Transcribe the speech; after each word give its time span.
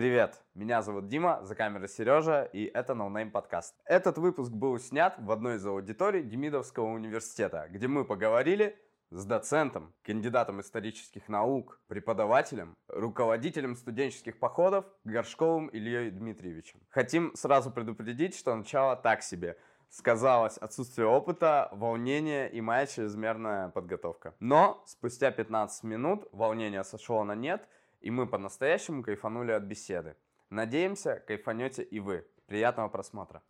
Привет, 0.00 0.40
меня 0.54 0.80
зовут 0.80 1.08
Дима, 1.08 1.40
за 1.42 1.54
камерой 1.54 1.86
Сережа, 1.86 2.44
и 2.44 2.64
это 2.64 2.94
No 2.94 3.12
Name 3.12 3.30
подкаст. 3.30 3.74
Этот 3.84 4.16
выпуск 4.16 4.50
был 4.50 4.78
снят 4.78 5.14
в 5.18 5.30
одной 5.30 5.56
из 5.56 5.66
аудиторий 5.66 6.22
Демидовского 6.22 6.86
университета, 6.86 7.66
где 7.68 7.86
мы 7.86 8.06
поговорили 8.06 8.78
с 9.10 9.26
доцентом, 9.26 9.92
кандидатом 10.02 10.62
исторических 10.62 11.28
наук, 11.28 11.78
преподавателем, 11.86 12.78
руководителем 12.88 13.76
студенческих 13.76 14.38
походов 14.38 14.86
Горшковым 15.04 15.66
Ильей 15.66 16.10
Дмитриевичем. 16.10 16.80
Хотим 16.88 17.36
сразу 17.36 17.70
предупредить, 17.70 18.34
что 18.34 18.56
начало 18.56 18.96
так 18.96 19.22
себе. 19.22 19.58
Сказалось 19.90 20.56
отсутствие 20.56 21.08
опыта, 21.08 21.68
волнение 21.72 22.50
и 22.50 22.62
моя 22.62 22.86
чрезмерная 22.86 23.68
подготовка. 23.68 24.34
Но 24.40 24.82
спустя 24.86 25.30
15 25.30 25.84
минут 25.84 26.26
волнение 26.32 26.84
сошло 26.84 27.22
на 27.22 27.34
нет, 27.34 27.68
и 28.00 28.10
мы 28.10 28.26
по-настоящему 28.26 29.02
кайфанули 29.02 29.52
от 29.52 29.62
беседы. 29.64 30.16
Надеемся, 30.48 31.22
кайфанете 31.26 31.82
и 31.82 32.00
вы. 32.00 32.24
Приятного 32.46 32.88
просмотра. 32.88 33.42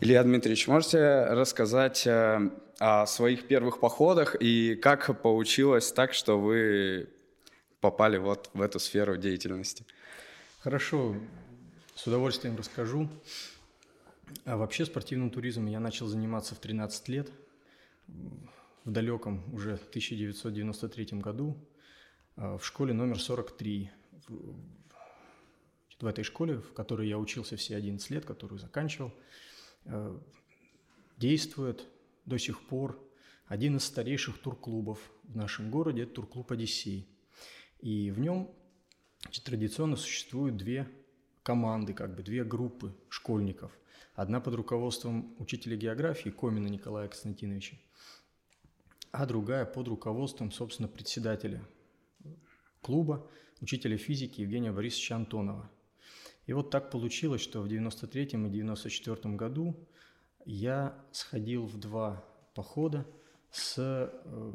Илья 0.00 0.22
Дмитриевич, 0.22 0.68
можете 0.68 1.24
рассказать 1.24 2.06
э, 2.06 2.50
о 2.78 3.06
своих 3.06 3.46
первых 3.46 3.80
походах 3.80 4.36
и 4.40 4.74
как 4.76 5.20
получилось 5.20 5.92
так, 5.92 6.14
что 6.14 6.38
вы 6.38 7.08
попали 7.80 8.16
вот 8.16 8.48
в 8.54 8.62
эту 8.62 8.78
сферу 8.78 9.16
деятельности? 9.16 9.84
Хорошо, 10.60 11.14
с 11.94 12.06
удовольствием 12.06 12.56
расскажу. 12.56 13.08
А 14.44 14.56
вообще 14.56 14.84
спортивным 14.86 15.30
туризмом 15.30 15.66
я 15.66 15.80
начал 15.80 16.06
заниматься 16.06 16.54
в 16.54 16.58
13 16.58 17.08
лет, 17.08 17.30
в 18.06 18.90
далеком 18.90 19.42
уже 19.52 19.74
1993 19.74 21.20
году, 21.20 21.56
а, 22.36 22.56
в 22.56 22.64
школе 22.64 22.94
номер 22.94 23.20
43. 23.20 23.90
В 26.00 26.06
этой 26.06 26.22
школе, 26.24 26.58
в 26.58 26.72
которой 26.72 27.08
я 27.08 27.18
учился 27.18 27.56
все 27.56 27.76
11 27.76 28.10
лет, 28.10 28.24
которую 28.24 28.58
заканчивал, 28.58 29.12
а, 29.84 30.20
действует 31.16 31.84
до 32.24 32.38
сих 32.38 32.60
пор 32.66 32.98
один 33.46 33.76
из 33.76 33.84
старейших 33.84 34.38
турклубов 34.38 35.00
в 35.24 35.36
нашем 35.36 35.70
городе, 35.70 36.02
это 36.02 36.14
турклуб 36.14 36.52
«Одиссей». 36.52 37.08
И 37.80 38.10
в 38.10 38.18
нем 38.18 38.50
традиционно 39.44 39.96
существуют 39.96 40.56
две 40.56 40.88
команды, 41.42 41.94
как 41.94 42.14
бы 42.14 42.22
две 42.22 42.44
группы 42.44 42.94
школьников. 43.08 43.72
Одна 44.18 44.40
под 44.40 44.54
руководством 44.54 45.32
учителя 45.38 45.76
географии 45.76 46.30
Комина 46.30 46.66
Николая 46.66 47.06
Константиновича, 47.06 47.76
а 49.12 49.26
другая 49.26 49.64
под 49.64 49.86
руководством, 49.86 50.50
собственно, 50.50 50.88
председателя 50.88 51.62
клуба, 52.82 53.30
учителя 53.60 53.96
физики 53.96 54.40
Евгения 54.40 54.72
Борисовича 54.72 55.14
Антонова. 55.14 55.70
И 56.46 56.52
вот 56.52 56.70
так 56.70 56.90
получилось, 56.90 57.40
что 57.40 57.60
в 57.60 57.68
93 57.68 58.24
и 58.24 58.48
94 58.48 59.36
году 59.36 59.76
я 60.44 60.98
сходил 61.12 61.66
в 61.66 61.78
два 61.78 62.24
похода 62.56 63.06
с 63.52 63.76
э, 63.78 64.52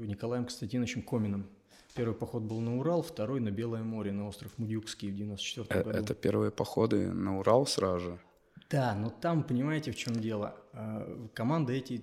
Николаем 0.00 0.46
Константиновичем 0.46 1.02
Коминым– 1.02 1.48
Первый 1.94 2.16
поход 2.16 2.42
был 2.42 2.60
на 2.60 2.76
Урал, 2.76 3.02
второй 3.02 3.38
на 3.38 3.52
Белое 3.52 3.84
море, 3.84 4.10
на 4.10 4.26
остров 4.26 4.58
Мудюкский 4.58 5.12
в 5.12 5.14
94 5.14 5.68
э, 5.70 5.84
году. 5.84 5.96
Это 5.96 6.14
первые 6.14 6.50
походы 6.50 7.12
на 7.12 7.38
Урал 7.38 7.66
сразу 7.66 8.00
же? 8.00 8.18
Да, 8.74 8.92
но 8.92 9.08
там, 9.08 9.44
понимаете, 9.44 9.92
в 9.92 9.96
чем 9.96 10.14
дело? 10.14 10.56
Э, 10.72 11.28
команда 11.32 11.72
эти... 11.72 12.02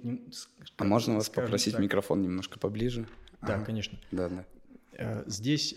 А 0.77 0.85
можно 0.85 1.15
вас 1.15 1.27
попросить 1.27 1.73
так, 1.73 1.81
микрофон 1.81 2.21
немножко 2.21 2.59
поближе? 2.59 3.05
Да, 3.41 3.55
ага. 3.55 3.65
конечно. 3.65 3.99
Да, 4.11 4.29
да. 4.29 4.45
Э, 4.93 5.23
здесь 5.27 5.75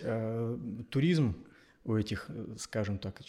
туризм 0.91 1.35
у 1.83 1.97
этих, 1.97 2.31
скажем 2.59 2.99
так, 2.99 3.23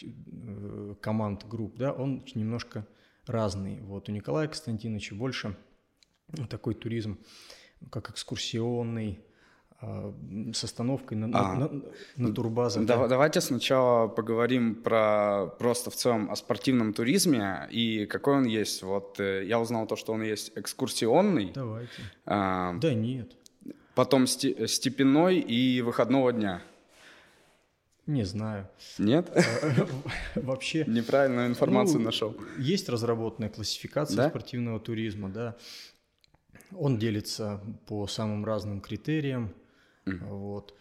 команд, 1.00 1.44
групп, 1.48 1.76
да, 1.76 1.92
он 1.92 2.24
немножко 2.36 2.86
разный. 3.26 3.80
Вот 3.80 4.08
у 4.08 4.12
Николая 4.12 4.46
Константиновича 4.46 5.16
больше 5.16 5.56
такой 6.48 6.74
туризм, 6.74 7.18
как 7.90 8.10
экскурсионный, 8.10 9.18
а, 9.18 9.35
с 9.80 10.64
остановкой 10.64 11.18
на, 11.18 11.26
а, 11.38 11.54
на, 11.54 11.70
на 12.16 12.34
турбазах. 12.34 12.86
Да, 12.86 13.06
давайте 13.08 13.42
сначала 13.42 14.08
поговорим 14.08 14.74
про 14.74 15.48
просто 15.58 15.90
в 15.90 15.96
целом 15.96 16.30
о 16.30 16.36
спортивном 16.36 16.94
туризме 16.94 17.68
и 17.70 18.06
какой 18.06 18.36
он 18.36 18.44
есть. 18.44 18.82
Вот 18.82 19.20
э, 19.20 19.44
я 19.44 19.60
узнал 19.60 19.86
то, 19.86 19.96
что 19.96 20.14
он 20.14 20.22
есть 20.22 20.52
экскурсионный. 20.56 21.52
Давайте. 21.54 21.92
А, 22.24 22.74
да 22.80 22.94
нет. 22.94 23.32
Потом 23.94 24.26
степенной 24.26 25.40
и 25.40 25.82
выходного 25.82 26.32
дня. 26.32 26.62
Не 28.06 28.24
знаю. 28.24 28.68
Нет? 28.98 29.30
А, 29.34 29.86
вообще... 30.40 30.84
Неправильную 30.86 31.48
информацию 31.48 31.98
ну, 31.98 32.06
нашел. 32.06 32.34
Есть 32.56 32.88
разработанная 32.88 33.50
классификация 33.50 34.16
да? 34.16 34.28
спортивного 34.30 34.80
туризма, 34.80 35.28
да. 35.28 35.56
Он 36.74 36.98
делится 36.98 37.60
по 37.86 38.06
самым 38.06 38.44
разным 38.44 38.80
критериям. 38.80 39.52
Вот. 40.06 40.74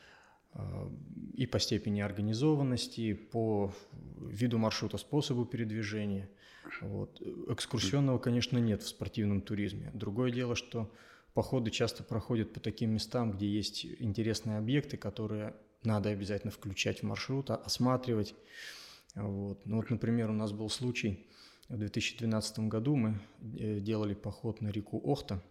А, 0.54 0.92
и 1.34 1.46
по 1.46 1.60
степени 1.60 2.02
организованности, 2.02 3.14
по 3.14 3.74
виду 4.18 4.58
маршрута, 4.58 4.98
способу 4.98 5.46
передвижения. 5.46 6.30
Вот. 6.82 7.22
Экскурсионного, 7.50 8.20
конечно, 8.20 8.58
нет 8.58 8.84
в 8.84 8.88
спортивном 8.88 9.42
туризме. 9.42 9.92
Другое 9.94 10.32
дело, 10.32 10.56
что 10.56 10.92
походы 11.34 11.72
часто 11.72 12.04
проходят 12.04 12.54
по 12.54 12.60
таким 12.60 12.92
местам, 12.92 13.32
где 13.32 13.48
есть 13.48 13.86
интересные 13.86 14.58
объекты, 14.58 14.98
которые 14.98 15.56
надо 15.84 16.10
обязательно 16.10 16.52
включать 16.52 17.00
в 17.00 17.04
маршрут, 17.04 17.50
а, 17.50 17.56
осматривать. 17.56 18.36
Вот. 19.16 19.66
Ну 19.66 19.78
вот, 19.78 19.90
например, 19.90 20.30
у 20.30 20.34
нас 20.34 20.52
был 20.52 20.70
случай, 20.70 21.28
в 21.70 21.78
2012 21.78 22.60
году 22.60 22.96
мы 22.96 23.20
э, 23.58 23.80
делали 23.80 24.14
поход 24.14 24.62
на 24.62 24.70
реку 24.70 25.02
Охта 25.04 25.42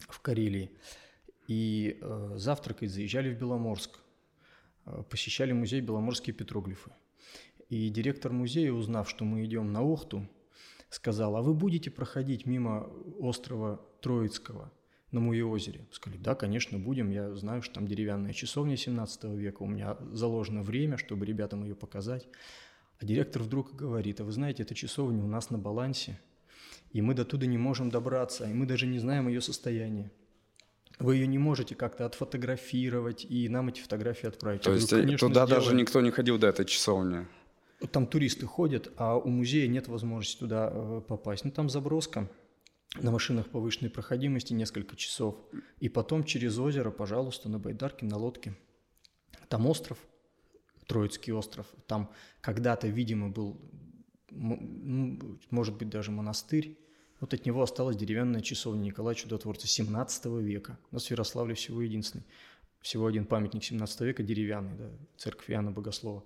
в 0.00 0.20
Карелии 0.20 0.70
и 1.50 1.98
э, 2.00 2.34
завтракать 2.36 2.92
заезжали 2.92 3.34
в 3.34 3.36
Беломорск, 3.36 3.98
э, 4.86 5.02
посещали 5.10 5.50
музей 5.50 5.80
беломорские 5.80 6.32
петроглифы. 6.32 6.92
И 7.68 7.88
директор 7.88 8.30
музея, 8.30 8.70
узнав, 8.70 9.10
что 9.10 9.24
мы 9.24 9.44
идем 9.44 9.72
на 9.72 9.82
Охту, 9.82 10.28
сказал, 10.90 11.34
а 11.34 11.42
вы 11.42 11.54
будете 11.54 11.90
проходить 11.90 12.46
мимо 12.46 12.88
острова 13.18 13.84
Троицкого 14.00 14.70
на 15.10 15.18
Муе-озере? 15.18 15.88
Сказали, 15.90 16.18
да, 16.18 16.36
конечно, 16.36 16.78
будем, 16.78 17.10
я 17.10 17.34
знаю, 17.34 17.62
что 17.62 17.74
там 17.74 17.88
деревянная 17.88 18.32
часовня 18.32 18.76
17 18.76 19.24
века, 19.24 19.64
у 19.64 19.66
меня 19.66 19.96
заложено 20.12 20.62
время, 20.62 20.98
чтобы 20.98 21.26
ребятам 21.26 21.64
ее 21.64 21.74
показать. 21.74 22.28
А 23.00 23.04
директор 23.04 23.42
вдруг 23.42 23.74
говорит, 23.74 24.20
а 24.20 24.24
вы 24.24 24.30
знаете, 24.30 24.62
эта 24.62 24.76
часовня 24.76 25.20
у 25.20 25.26
нас 25.26 25.50
на 25.50 25.58
балансе, 25.58 26.20
и 26.92 27.02
мы 27.02 27.14
до 27.14 27.24
туда 27.24 27.46
не 27.46 27.58
можем 27.58 27.90
добраться, 27.90 28.48
и 28.48 28.54
мы 28.54 28.66
даже 28.66 28.86
не 28.86 29.00
знаем 29.00 29.26
ее 29.26 29.40
состояние 29.40 30.12
вы 31.00 31.16
ее 31.16 31.26
не 31.26 31.38
можете 31.38 31.74
как-то 31.74 32.06
отфотографировать 32.06 33.24
и 33.28 33.48
нам 33.48 33.68
эти 33.68 33.80
фотографии 33.80 34.28
отправить. 34.28 34.62
То 34.62 34.72
есть 34.72 34.92
говорю, 34.92 35.18
туда 35.18 35.46
сделаем. 35.46 35.64
даже 35.64 35.74
никто 35.74 36.00
не 36.00 36.10
ходил 36.10 36.38
до 36.38 36.46
этой 36.46 36.66
часовни? 36.66 37.26
Там 37.90 38.06
туристы 38.06 38.46
ходят, 38.46 38.92
а 38.96 39.16
у 39.16 39.28
музея 39.28 39.66
нет 39.66 39.88
возможности 39.88 40.38
туда 40.38 40.70
э, 40.70 41.00
попасть. 41.08 41.44
Ну, 41.46 41.50
там 41.50 41.70
заброска 41.70 42.28
на 43.00 43.10
машинах 43.10 43.48
повышенной 43.48 43.90
проходимости 43.90 44.52
несколько 44.52 44.96
часов. 44.96 45.36
И 45.78 45.88
потом 45.88 46.24
через 46.24 46.58
озеро, 46.58 46.90
пожалуйста, 46.90 47.48
на 47.48 47.58
байдарке, 47.58 48.04
на 48.04 48.18
лодке. 48.18 48.54
Там 49.48 49.66
остров, 49.66 49.98
Троицкий 50.86 51.32
остров. 51.32 51.66
Там 51.86 52.10
когда-то, 52.42 52.88
видимо, 52.88 53.30
был, 53.30 53.58
может 54.30 55.76
быть, 55.78 55.88
даже 55.88 56.10
монастырь. 56.10 56.76
Вот 57.20 57.34
от 57.34 57.44
него 57.44 57.62
осталась 57.62 57.96
деревянная 57.96 58.40
часовня 58.40 58.82
Николая 58.82 59.14
Чудотворца 59.14 59.66
17 59.66 60.26
века. 60.42 60.78
У 60.90 60.94
нас 60.94 61.06
в 61.06 61.10
Ярославле 61.10 61.54
всего 61.54 61.82
единственный. 61.82 62.24
Всего 62.80 63.06
один 63.06 63.26
памятник 63.26 63.62
17 63.62 64.00
века 64.00 64.22
деревянный, 64.22 64.74
да, 64.76 64.90
церковь 65.18 65.50
Иоанна 65.50 65.70
Богослова. 65.70 66.24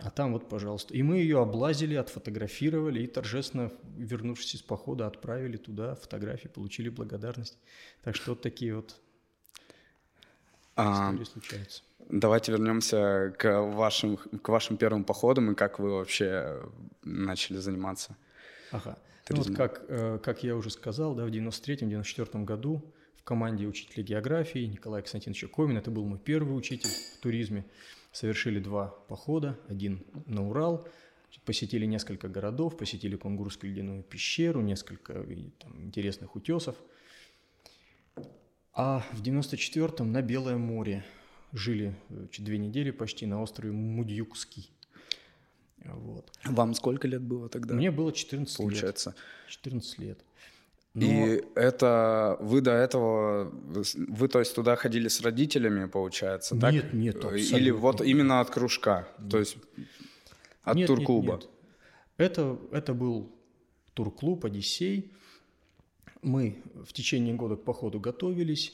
А 0.00 0.10
там 0.10 0.32
вот, 0.32 0.48
пожалуйста. 0.50 0.92
И 0.94 1.02
мы 1.02 1.16
ее 1.16 1.40
облазили, 1.40 1.94
отфотографировали 1.94 3.02
и 3.02 3.06
торжественно, 3.06 3.72
вернувшись 3.96 4.56
из 4.56 4.62
похода, 4.62 5.06
отправили 5.06 5.56
туда 5.56 5.94
фотографии, 5.94 6.48
получили 6.48 6.90
благодарность. 6.90 7.58
Так 8.02 8.14
что 8.14 8.32
вот 8.32 8.42
такие 8.42 8.76
вот 8.76 9.00
а, 10.76 11.10
истории 11.10 11.24
случаются. 11.24 11.82
Давайте 12.10 12.52
вернемся 12.52 13.34
к 13.38 13.62
вашим, 13.62 14.18
к 14.18 14.48
вашим 14.50 14.76
первым 14.76 15.04
походам 15.04 15.52
и 15.52 15.54
как 15.54 15.78
вы 15.78 15.90
вообще 15.90 16.62
начали 17.02 17.56
заниматься. 17.56 18.16
Ага. 18.70 18.98
Ну, 19.30 19.36
вот 19.36 19.54
как, 19.54 19.84
э, 19.88 20.18
как 20.22 20.42
я 20.42 20.56
уже 20.56 20.70
сказал, 20.70 21.14
да, 21.14 21.24
в 21.24 21.28
93-94 21.28 22.44
году 22.44 22.92
в 23.16 23.22
команде 23.22 23.66
учителя 23.66 24.02
географии 24.02 24.66
Николая 24.66 25.02
Константиновича 25.02 25.46
Комин, 25.46 25.78
это 25.78 25.90
был 25.90 26.04
мой 26.04 26.18
первый 26.18 26.56
учитель 26.56 26.90
в 26.90 27.20
туризме, 27.20 27.64
совершили 28.10 28.58
два 28.58 28.88
похода, 29.08 29.58
один 29.68 30.04
на 30.26 30.48
Урал, 30.48 30.88
посетили 31.44 31.86
несколько 31.86 32.28
городов, 32.28 32.76
посетили 32.76 33.16
Кунгурскую 33.16 33.70
ледяную 33.72 34.02
пещеру, 34.02 34.60
несколько 34.60 35.24
там, 35.58 35.82
интересных 35.82 36.34
утесов. 36.36 36.76
А 38.74 39.04
в 39.12 39.22
94-м 39.22 40.10
на 40.10 40.22
Белое 40.22 40.56
море 40.56 41.04
жили 41.52 41.94
две 42.08 42.58
недели 42.58 42.90
почти 42.90 43.26
на 43.26 43.40
острове 43.40 43.72
Мудьюкский. 43.72 44.70
Вот. 45.84 46.30
Вам 46.44 46.74
сколько 46.74 47.08
лет 47.08 47.22
было 47.22 47.48
тогда? 47.48 47.74
Мне 47.74 47.90
было 47.90 48.12
14 48.12 48.56
Получается. 48.56 49.10
лет. 49.10 49.18
14 49.48 49.98
лет. 49.98 50.18
Но... 50.94 51.06
И 51.06 51.42
это 51.54 52.36
вы 52.40 52.60
до 52.60 52.72
этого, 52.72 53.50
вы 53.50 54.28
то 54.28 54.40
есть 54.40 54.54
туда 54.54 54.76
ходили 54.76 55.08
с 55.08 55.22
родителями, 55.22 55.86
получается, 55.86 56.58
так? 56.58 56.72
Нет, 56.72 56.92
нет, 56.92 57.16
абсолютно. 57.16 57.56
Или 57.56 57.70
вот 57.70 58.00
именно 58.02 58.40
от 58.40 58.50
кружка, 58.50 59.08
нет. 59.18 59.30
то 59.30 59.38
есть 59.38 59.56
от 60.62 60.76
нет, 60.76 60.86
турклуба? 60.86 61.32
Нет, 61.32 61.40
нет. 61.42 61.50
Это, 62.18 62.58
это 62.72 62.92
был 62.92 63.32
турклуб 63.94 64.44
«Одиссей». 64.44 65.12
Мы 66.20 66.62
в 66.84 66.92
течение 66.92 67.34
года 67.34 67.56
к 67.56 67.64
походу 67.64 67.98
готовились, 67.98 68.72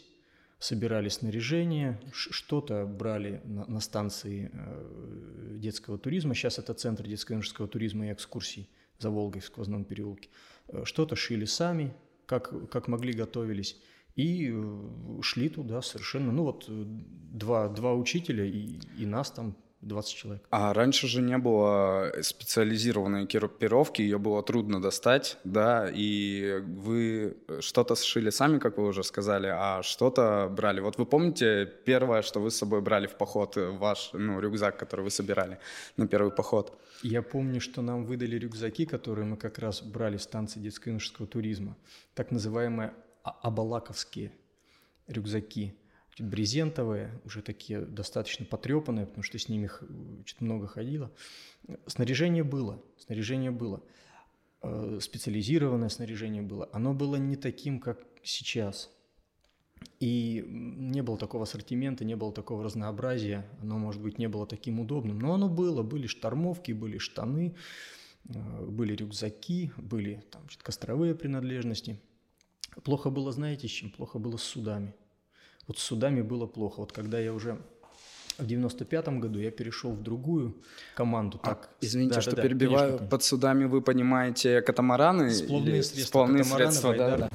собирали 0.59 1.09
снаряжение, 1.09 2.01
что-то 2.13 2.85
брали 2.85 3.41
на, 3.45 3.65
на 3.67 3.81
станции 3.81 4.51
э, 4.53 5.57
детского 5.59 5.99
туризма. 5.99 6.35
Сейчас 6.35 6.59
это 6.59 6.75
центр 6.75 7.07
детско-юношеского 7.07 7.69
туризма 7.69 8.09
и 8.09 8.13
экскурсий 8.13 8.69
за 8.99 9.11
Волгой 9.11 9.41
в 9.41 9.45
сквозном 9.45 9.85
переулке. 9.85 10.29
Э, 10.69 10.85
что-то 10.85 11.15
шили 11.15 11.45
сами, 11.45 11.95
как, 12.27 12.71
как 12.71 12.89
могли 12.89 13.13
готовились. 13.13 13.81
И 14.17 14.51
э, 14.53 15.21
шли 15.23 15.49
туда 15.49 15.81
совершенно, 15.81 16.33
ну 16.33 16.43
вот 16.43 16.65
два, 16.69 17.69
два 17.69 17.95
учителя 17.95 18.45
и, 18.45 18.81
и 18.99 19.07
нас 19.07 19.31
там 19.31 19.57
20 19.81 20.15
человек. 20.15 20.47
А 20.51 20.73
раньше 20.73 21.07
же 21.07 21.23
не 21.23 21.39
было 21.39 22.13
специализированной 22.21 23.25
экипировки, 23.25 24.03
ее 24.03 24.19
было 24.19 24.43
трудно 24.43 24.83
достать, 24.83 25.39
да, 25.45 25.89
и 25.89 26.61
вы 26.67 27.37
что-то 27.61 27.95
сшили 27.95 28.31
сами, 28.31 28.59
как 28.59 28.79
вы 28.79 28.89
уже 28.89 29.05
сказали, 29.05 29.47
а 29.47 29.83
что-то 29.83 30.49
брали. 30.51 30.81
Вот 30.81 30.99
вы 30.99 31.07
помните 31.07 31.67
первое, 31.85 32.23
что 32.23 32.41
вы 32.41 32.51
с 32.51 32.57
собой 32.57 32.81
брали 32.81 33.07
в 33.07 33.17
поход, 33.17 33.57
ваш, 33.57 34.11
ну, 34.13 34.41
рюкзак, 34.41 34.77
который 34.77 35.03
вы 35.03 35.11
собирали 35.11 35.59
на 35.97 36.09
первый 36.09 36.33
поход? 36.33 36.77
Я 37.03 37.23
помню, 37.23 37.61
что 37.61 37.81
нам 37.81 38.05
выдали 38.05 38.37
рюкзаки, 38.37 38.85
которые 38.85 39.27
мы 39.27 39.37
как 39.37 39.59
раз 39.59 39.83
брали 39.83 40.17
в 40.17 40.23
станции 40.23 40.59
детско-юношеского 40.59 41.29
туризма, 41.29 41.77
так 42.15 42.33
называемые 42.33 42.93
абалаковские 43.23 44.33
рюкзаки– 45.07 45.75
брезентовые, 46.21 47.21
уже 47.25 47.43
такие 47.43 47.81
достаточно 47.81 48.45
потрепанные, 48.45 49.07
потому 49.07 49.23
что 49.23 49.39
с 49.39 49.49
ними 49.49 49.71
чуть 50.25 50.41
много 50.41 50.67
ходило. 50.67 51.11
Снаряжение 51.87 52.45
было, 52.45 52.83
снаряжение 52.99 53.51
было. 53.51 53.83
Э, 54.63 54.99
специализированное 55.01 55.89
снаряжение 55.89 56.43
было. 56.43 56.69
Оно 56.73 56.95
было 56.95 57.17
не 57.17 57.37
таким, 57.37 57.81
как 57.81 58.05
сейчас. 58.23 58.91
И 60.01 60.45
не 60.49 61.03
было 61.03 61.17
такого 61.17 61.45
ассортимента, 61.45 62.05
не 62.05 62.17
было 62.17 62.33
такого 62.33 62.65
разнообразия. 62.65 63.49
Оно, 63.63 63.79
может 63.79 64.03
быть, 64.03 64.19
не 64.19 64.29
было 64.29 64.47
таким 64.47 64.81
удобным. 64.81 65.19
Но 65.19 65.35
оно 65.35 65.49
было. 65.49 65.83
Были 65.83 66.07
штормовки, 66.07 66.73
были 66.73 66.99
штаны, 66.99 67.55
э, 68.29 68.67
были 68.67 68.95
рюкзаки, 68.95 69.73
были 69.77 70.25
там, 70.31 70.43
костровые 70.63 71.15
принадлежности. 71.15 72.01
Плохо 72.83 73.11
было, 73.11 73.33
знаете, 73.33 73.69
с 73.69 73.71
чем? 73.71 73.91
Плохо 73.91 74.19
было 74.19 74.37
с 74.37 74.43
судами. 74.43 74.95
Вот 75.69 75.79
с 75.79 75.83
судами 75.83 76.23
было 76.23 76.47
плохо. 76.47 76.81
Вот 76.81 76.93
когда 76.93 77.21
я 77.21 77.35
уже 77.35 77.59
в 78.39 78.47
95-м 78.47 79.21
году 79.21 79.39
я 79.39 79.51
перешел 79.51 79.93
в 79.93 80.03
другую 80.03 80.57
команду. 80.95 81.39
А, 81.43 81.49
так, 81.49 81.69
извините, 81.83 82.15
да, 82.15 82.21
что 82.23 82.37
да, 82.37 82.43
перебиваю. 82.43 82.93
конечно. 82.93 83.09
Под 83.09 83.23
судами 83.23 83.67
вы 83.67 83.83
понимаете 83.83 84.63
катамараны? 84.63 85.31
Сплавные 85.31 85.83
средства. 85.83 86.07
Сплавные 86.07 86.45
средства, 86.45 86.97
да, 86.97 87.17
да. 87.19 87.31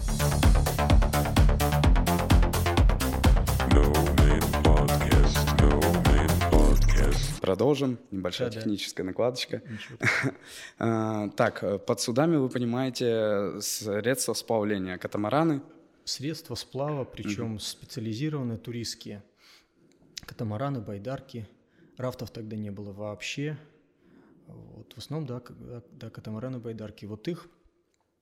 Продолжим. 7.40 8.00
Небольшая 8.10 8.50
да, 8.50 8.56
техническая 8.56 9.04
да. 9.04 9.10
накладочка. 9.12 9.62
А, 10.80 11.30
так, 11.30 11.86
под 11.86 12.02
судами 12.02 12.38
вы 12.38 12.50
понимаете 12.50 13.62
средства 13.62 14.34
сплавления. 14.34 14.98
Катамараны, 14.98 15.62
средства 16.06 16.56
сплава, 16.56 17.06
причем 17.06 17.54
угу. 17.54 17.60
специализированные 17.60 18.58
туристские. 18.58 19.24
Катамараны, 20.26 20.80
байдарки. 20.80 21.48
Рафтов 21.98 22.32
тогда 22.32 22.56
не 22.56 22.72
было 22.72 22.92
вообще. 22.92 23.58
Вот, 24.48 24.94
в 24.94 24.98
основном, 24.98 25.28
да, 25.28 25.42
да, 25.92 26.10
катамараны, 26.10 26.60
байдарки. 26.60 27.06
Вот 27.06 27.28
их 27.28 27.48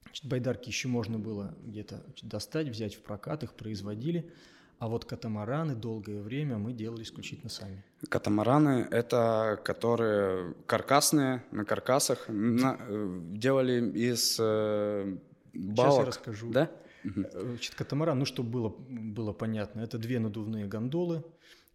значит, 0.04 0.26
байдарки 0.26 0.68
еще 0.68 0.88
можно 0.88 1.18
было 1.18 1.54
где-то 1.64 2.02
достать, 2.22 2.68
взять 2.68 2.94
в 2.94 3.00
прокат, 3.00 3.42
их 3.42 3.54
производили. 3.54 4.30
А 4.78 4.88
вот 4.88 5.04
катамараны 5.04 5.76
долгое 5.76 6.20
время 6.20 6.58
мы 6.58 6.72
делали 6.72 7.04
исключительно 7.04 7.50
сами. 7.50 7.84
Катамараны– 8.08 8.88
это 8.90 9.60
которые 9.64 10.54
каркасные, 10.66 11.44
на 11.52 11.64
каркасах, 11.64 12.24
на, 12.28 12.76
э, 12.80 13.20
делали 13.30 13.92
из 13.92 14.38
э, 14.40 15.16
балок. 15.54 15.92
Сейчас 15.92 15.98
я 15.98 16.04
расскажу. 16.04 16.50
Да? 16.50 16.70
Значит, 17.04 17.74
катамаран, 17.74 18.18
ну, 18.18 18.24
чтобы 18.24 18.50
было, 18.50 18.68
было 18.68 19.32
понятно, 19.32 19.80
это 19.80 19.98
две 19.98 20.18
надувные 20.18 20.66
гондолы 20.66 21.24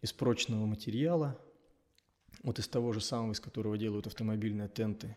из 0.00 0.12
прочного 0.12 0.64
материала, 0.64 1.38
вот 2.42 2.58
из 2.58 2.68
того 2.68 2.92
же 2.92 3.00
самого, 3.00 3.32
из 3.32 3.40
которого 3.40 3.76
делают 3.76 4.06
автомобильные 4.06 4.68
тенты. 4.68 5.16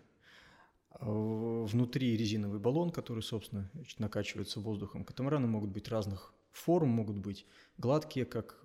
Внутри 0.99 2.17
резиновый 2.17 2.59
баллон, 2.59 2.89
который, 2.89 3.23
собственно, 3.23 3.69
значит, 3.73 3.99
накачивается 3.99 4.59
воздухом. 4.59 5.05
Катамараны 5.05 5.47
могут 5.47 5.69
быть 5.69 5.87
разных 5.87 6.33
форм, 6.51 6.89
могут 6.89 7.17
быть 7.17 7.45
гладкие, 7.77 8.25
как 8.25 8.61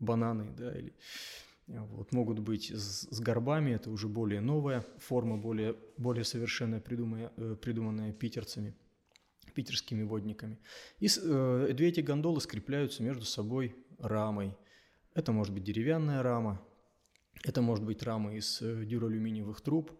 бананы, 0.00 0.52
да, 0.56 0.76
или 0.76 0.92
вот, 1.66 2.12
могут 2.12 2.40
быть 2.40 2.70
с, 2.70 3.08
с 3.08 3.20
горбами, 3.20 3.72
это 3.72 3.90
уже 3.90 4.08
более 4.08 4.40
новая 4.40 4.84
форма, 4.98 5.36
более, 5.36 5.76
более 5.98 6.24
совершенная, 6.24 6.80
придуманная, 6.80 7.30
э, 7.36 7.56
придуманная 7.60 8.12
питерцами– 8.12 8.74
питерскими 9.58 10.04
водниками. 10.04 10.60
И 11.00 11.08
э, 11.08 11.72
две 11.72 11.88
эти 11.88 12.00
гондолы 12.00 12.40
скрепляются 12.40 13.02
между 13.02 13.24
собой 13.24 13.74
рамой. 13.98 14.56
Это 15.14 15.32
может 15.32 15.52
быть 15.52 15.64
деревянная 15.64 16.22
рама, 16.22 16.64
это 17.42 17.60
может 17.60 17.84
быть 17.84 18.04
рама 18.04 18.36
из 18.36 18.62
э, 18.62 18.84
дюралюминиевых 18.84 19.60
труб. 19.60 19.90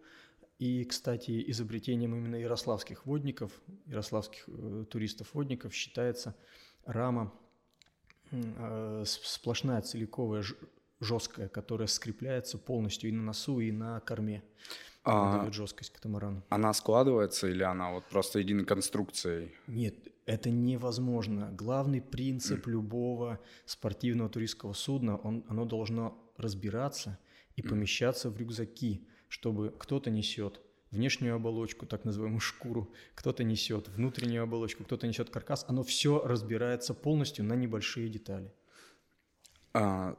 И, 0.59 0.85
кстати, 0.85 1.43
изобретением 1.51 2.15
именно 2.15 2.37
ярославских 2.37 3.05
водников, 3.05 3.51
ярославских 3.85 4.45
э, 4.47 4.85
туристов-водников 4.89 5.73
считается 5.73 6.37
рама 6.85 7.33
э, 8.31 9.03
сплошная 9.05 9.81
целиковая 9.81 10.45
жесткая, 11.01 11.49
которая 11.49 11.89
скрепляется 11.89 12.57
полностью 12.57 13.09
и 13.09 13.13
на 13.13 13.23
носу, 13.23 13.59
и 13.59 13.73
на 13.73 13.99
корме 13.99 14.41
а, 15.03 15.39
дает 15.39 15.53
жесткость 15.53 15.91
катамарану. 15.91 16.43
Она 16.49 16.73
складывается 16.73 17.47
или 17.47 17.63
она 17.63 17.91
вот 17.91 18.05
просто 18.05 18.39
единой 18.39 18.65
конструкцией? 18.65 19.53
Нет, 19.67 19.95
это 20.25 20.49
невозможно. 20.49 21.51
Главный 21.51 22.01
принцип 22.01 22.67
mm. 22.67 22.71
любого 22.71 23.39
спортивного 23.65 24.29
туристского 24.29 24.73
судна, 24.73 25.17
он, 25.17 25.43
оно 25.47 25.65
должно 25.65 26.17
разбираться 26.37 27.17
и 27.55 27.61
mm. 27.61 27.69
помещаться 27.69 28.29
в 28.29 28.37
рюкзаки, 28.37 29.07
чтобы 29.27 29.73
кто-то 29.77 30.09
несет 30.09 30.61
внешнюю 30.91 31.35
оболочку, 31.35 31.85
так 31.85 32.05
называемую 32.05 32.39
шкуру, 32.39 32.91
кто-то 33.15 33.43
несет 33.43 33.89
внутреннюю 33.89 34.43
оболочку, 34.43 34.83
кто-то 34.83 35.07
несет 35.07 35.29
каркас. 35.29 35.65
Оно 35.67 35.83
все 35.83 36.21
разбирается 36.25 36.93
полностью 36.93 37.45
на 37.45 37.53
небольшие 37.53 38.09
детали. 38.09 38.51
А, 39.73 40.17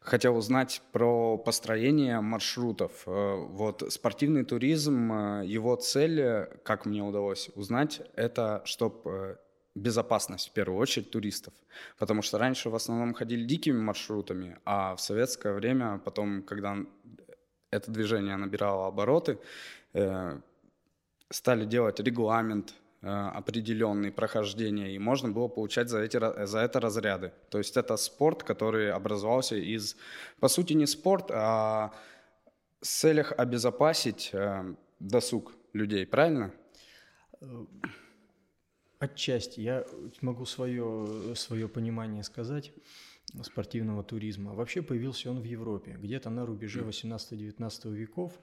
Хотел 0.00 0.36
узнать 0.36 0.82
про 0.92 1.38
построение 1.38 2.20
маршрутов. 2.20 3.04
Э, 3.06 3.36
вот 3.36 3.82
спортивный 3.90 4.44
туризм, 4.44 5.12
э, 5.12 5.46
его 5.46 5.76
цель, 5.76 6.46
как 6.62 6.86
мне 6.86 7.02
удалось 7.02 7.50
узнать, 7.54 8.02
это 8.14 8.62
чтобы 8.64 9.00
э, 9.04 9.36
безопасность 9.74 10.50
в 10.50 10.52
первую 10.52 10.78
очередь 10.78 11.10
туристов. 11.10 11.54
Потому 11.98 12.22
что 12.22 12.38
раньше 12.38 12.70
в 12.70 12.74
основном 12.74 13.14
ходили 13.14 13.44
дикими 13.44 13.78
маршрутами, 13.78 14.58
а 14.64 14.94
в 14.94 15.00
советское 15.00 15.54
время, 15.54 16.00
потом, 16.04 16.42
когда 16.42 16.76
это 17.70 17.90
движение 17.90 18.36
набирало 18.36 18.86
обороты, 18.86 19.38
стали 21.30 21.64
делать 21.64 21.98
регламент 21.98 22.74
Э, 22.74 22.83
определенные 23.04 24.10
прохождения, 24.10 24.94
и 24.94 24.98
можно 24.98 25.30
было 25.30 25.48
получать 25.48 25.90
за, 25.90 26.00
эти, 26.00 26.18
за 26.46 26.58
это 26.60 26.80
разряды. 26.80 27.32
То 27.50 27.58
есть 27.58 27.76
это 27.76 27.96
спорт, 27.96 28.42
который 28.42 28.90
образовался 28.90 29.56
из, 29.56 29.96
по 30.40 30.48
сути, 30.48 30.72
не 30.72 30.86
спорт, 30.86 31.30
а 31.30 31.92
в 32.80 32.86
целях 32.86 33.32
обезопасить 33.36 34.30
э, 34.32 34.74
досуг 35.00 35.52
людей, 35.74 36.06
правильно? 36.06 36.52
Э, 37.40 37.66
отчасти. 39.00 39.60
Я 39.60 39.84
могу 40.22 40.46
свое, 40.46 41.34
свое 41.34 41.68
понимание 41.68 42.22
сказать 42.22 42.72
спортивного 43.42 44.02
туризма. 44.02 44.54
Вообще 44.54 44.80
появился 44.80 45.30
он 45.30 45.40
в 45.40 45.44
Европе, 45.44 45.96
где-то 45.98 46.30
на 46.30 46.46
рубеже 46.46 46.80
18-19 46.80 47.92
веков 47.92 48.38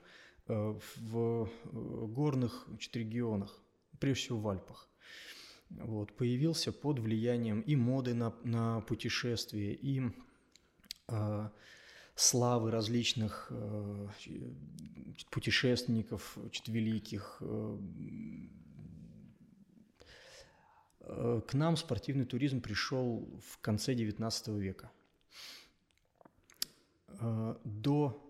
в 0.46 1.48
горных 1.72 2.66
регионах 2.92 3.61
прежде 4.02 4.24
всего 4.24 4.40
в 4.40 4.48
Альпах. 4.48 4.88
вот, 5.70 6.12
появился 6.16 6.72
под 6.72 6.98
влиянием 6.98 7.60
и 7.60 7.76
моды 7.76 8.14
на, 8.14 8.34
на 8.42 8.80
путешествия, 8.80 9.74
и 9.74 10.02
э, 11.06 11.48
славы 12.16 12.72
различных 12.72 13.46
э, 13.50 14.08
путешественников 15.30 16.36
великих. 16.66 17.40
Э, 17.40 17.78
к 21.46 21.54
нам 21.54 21.76
спортивный 21.76 22.24
туризм 22.24 22.60
пришел 22.60 23.28
в 23.40 23.58
конце 23.60 23.94
XIX 23.94 24.58
века. 24.58 24.90
До, 27.64 28.20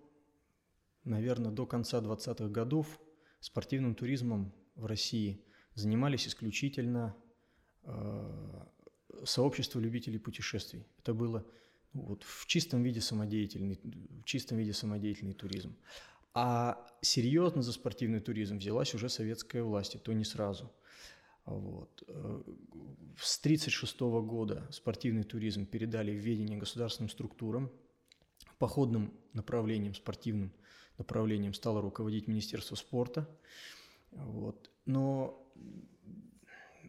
наверное, 1.05 1.51
до 1.51 1.65
конца 1.65 2.01
20-х 2.01 2.49
годов 2.49 3.01
спортивным 3.41 3.95
туризмом 3.95 4.53
в 4.75 4.85
России 4.85 5.43
занимались 5.75 6.27
исключительно 6.27 7.17
э, 7.85 8.65
сообщество 9.25 9.81
любителей 9.81 10.19
путешествий. 10.19 10.87
Это 10.99 11.15
было 11.15 11.47
ну, 11.93 12.03
вот, 12.03 12.23
в 12.25 12.47
чистом 12.47 12.83
виде 12.83 13.01
самодеятельный, 13.01 13.79
в 13.83 14.25
чистом 14.25 14.59
виде 14.59 14.73
самодеятельный 14.73 15.35
туризм. 15.35 15.77
А 16.35 16.87
серьезно 17.03 17.63
за 17.63 17.73
спортивный 17.73 18.21
туризм 18.21 18.59
взялась 18.59 18.95
уже 18.95 19.09
советская 19.09 19.63
власть, 19.63 19.97
и 19.97 19.99
то 19.99 20.13
не 20.13 20.25
сразу. 20.25 20.73
Вот. 21.45 22.03
Э, 22.09 22.43
с 23.21 23.39
1936 23.39 24.01
года 24.27 24.67
спортивный 24.71 25.25
туризм 25.25 25.67
передали 25.67 26.13
в 26.13 26.21
ведение 26.21 26.59
государственным 26.59 27.11
структурам. 27.11 27.71
Походным 28.59 29.13
направлением, 29.33 29.95
спортивным 29.95 30.53
направлением 30.99 31.53
стало 31.53 31.83
руководить 31.83 32.29
Министерство 32.29 32.77
спорта. 32.77 33.29
Вот. 34.13 34.71
Но 34.87 35.42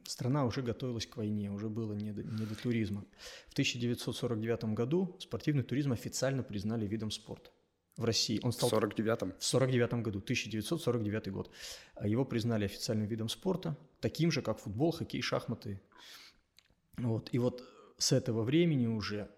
страна 0.06 0.46
уже 0.46 0.62
готовилась 0.62 1.06
к 1.06 1.18
войне, 1.18 1.52
уже 1.52 1.70
было 1.70 1.94
не 1.94 2.12
до, 2.12 2.24
не 2.24 2.46
до 2.46 2.56
туризма. 2.56 3.06
В 3.50 3.54
1949 3.54 4.66
году 4.76 5.16
спортивный 5.20 5.64
туризм 5.64 5.92
официально 5.92 6.44
признали 6.44 6.86
видом 6.86 7.12
спорта 7.12 7.52
в 7.98 8.04
России. 8.06 8.40
Он 8.44 8.52
стал... 8.52 8.70
В 8.70 8.74
49-м? 8.74 9.34
В 9.38 9.44
49 9.44 9.94
году, 10.04 10.20
1949 10.20 11.32
год. 11.32 11.52
Его 12.04 12.26
признали 12.26 12.66
официальным 12.66 13.08
видом 13.08 13.30
спорта, 13.30 13.78
таким 14.00 14.32
же, 14.32 14.42
как 14.42 14.60
футбол, 14.60 14.92
хоккей, 14.92 15.22
шахматы. 15.22 15.82
Вот. 16.98 17.30
И 17.32 17.40
вот 17.40 17.64
с 17.98 18.12
этого 18.12 18.44
времени 18.44 18.88
уже 18.88 19.30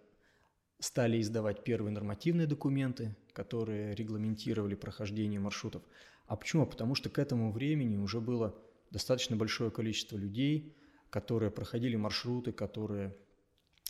стали 0.80 1.20
издавать 1.22 1.64
первые 1.64 1.92
нормативные 1.92 2.48
документы, 2.48 3.16
которые 3.34 3.96
регламентировали 3.96 4.76
прохождение 4.76 5.40
маршрутов. 5.40 5.84
А 6.28 6.36
почему? 6.36 6.66
Потому 6.66 6.96
что 6.96 7.10
к 7.10 7.20
этому 7.20 7.52
времени 7.52 7.98
уже 7.98 8.20
было 8.20 8.56
достаточно 8.92 9.36
большое 9.36 9.72
количество 9.72 10.18
людей, 10.18 10.76
которые 11.10 11.52
проходили 11.52 11.96
маршруты, 11.96 12.52
которые 12.52 13.16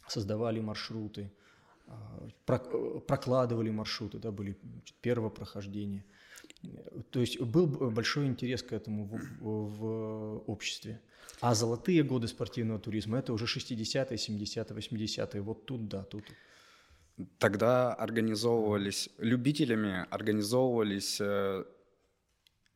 создавали 0.07 0.59
маршруты, 0.59 1.31
а, 1.87 2.27
прокладывали 2.45 3.69
маршруты, 3.71 4.19
да, 4.19 4.31
были 4.31 4.57
первое 5.01 5.29
прохождение. 5.29 6.03
То 7.11 7.19
есть 7.19 7.39
был 7.39 7.67
большой 7.67 8.27
интерес 8.27 8.63
к 8.63 8.73
этому 8.73 9.05
в, 9.05 9.19
в 9.41 10.37
обществе. 10.47 11.01
А 11.41 11.53
золотые 11.53 12.03
годы 12.03 12.27
спортивного 12.27 12.79
туризма– 12.79 13.17
это 13.19 13.33
уже 13.33 13.45
60-е, 13.45 14.15
70-е, 14.15 14.63
80-е. 14.63 15.41
Вот 15.41 15.65
тут, 15.65 15.87
да, 15.87 16.03
тут. 16.03 16.23
Тогда 17.37 17.93
организовывались 17.93 19.09
любителями, 19.19 20.05
организовывались 20.09 21.19
э, 21.21 21.63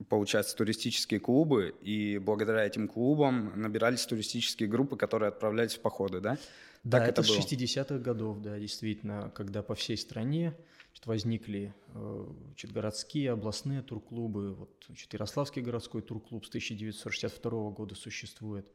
получается, 0.08 0.56
туристические 0.56 1.20
клубы, 1.20 1.76
и 1.82 2.18
благодаря 2.18 2.66
этим 2.66 2.88
клубам 2.88 3.52
набирались 3.56 4.06
туристические 4.06 4.70
группы, 4.70 4.96
которые 4.96 5.30
отправлялись 5.30 5.76
в 5.76 5.82
походы, 5.82 6.22
да? 6.22 6.38
Да, 6.84 7.00
так 7.00 7.10
это, 7.10 7.22
это 7.22 7.34
с 7.34 7.38
60-х 7.38 7.98
годов, 7.98 8.42
да, 8.42 8.58
действительно, 8.58 9.32
когда 9.36 9.62
по 9.62 9.76
всей 9.76 9.98
стране 9.98 10.56
значит, 10.90 11.06
возникли 11.08 11.74
э, 11.94 12.26
значит, 12.48 12.72
городские, 12.72 13.32
областные 13.32 13.82
турклубы. 13.82 14.54
Вот 14.54 14.70
значит, 14.88 15.12
Ярославский 15.14 15.62
городской 15.62 16.02
турклуб 16.02 16.46
с 16.46 16.50
1962 16.50 17.72
года 17.72 17.96
существует. 17.96 18.66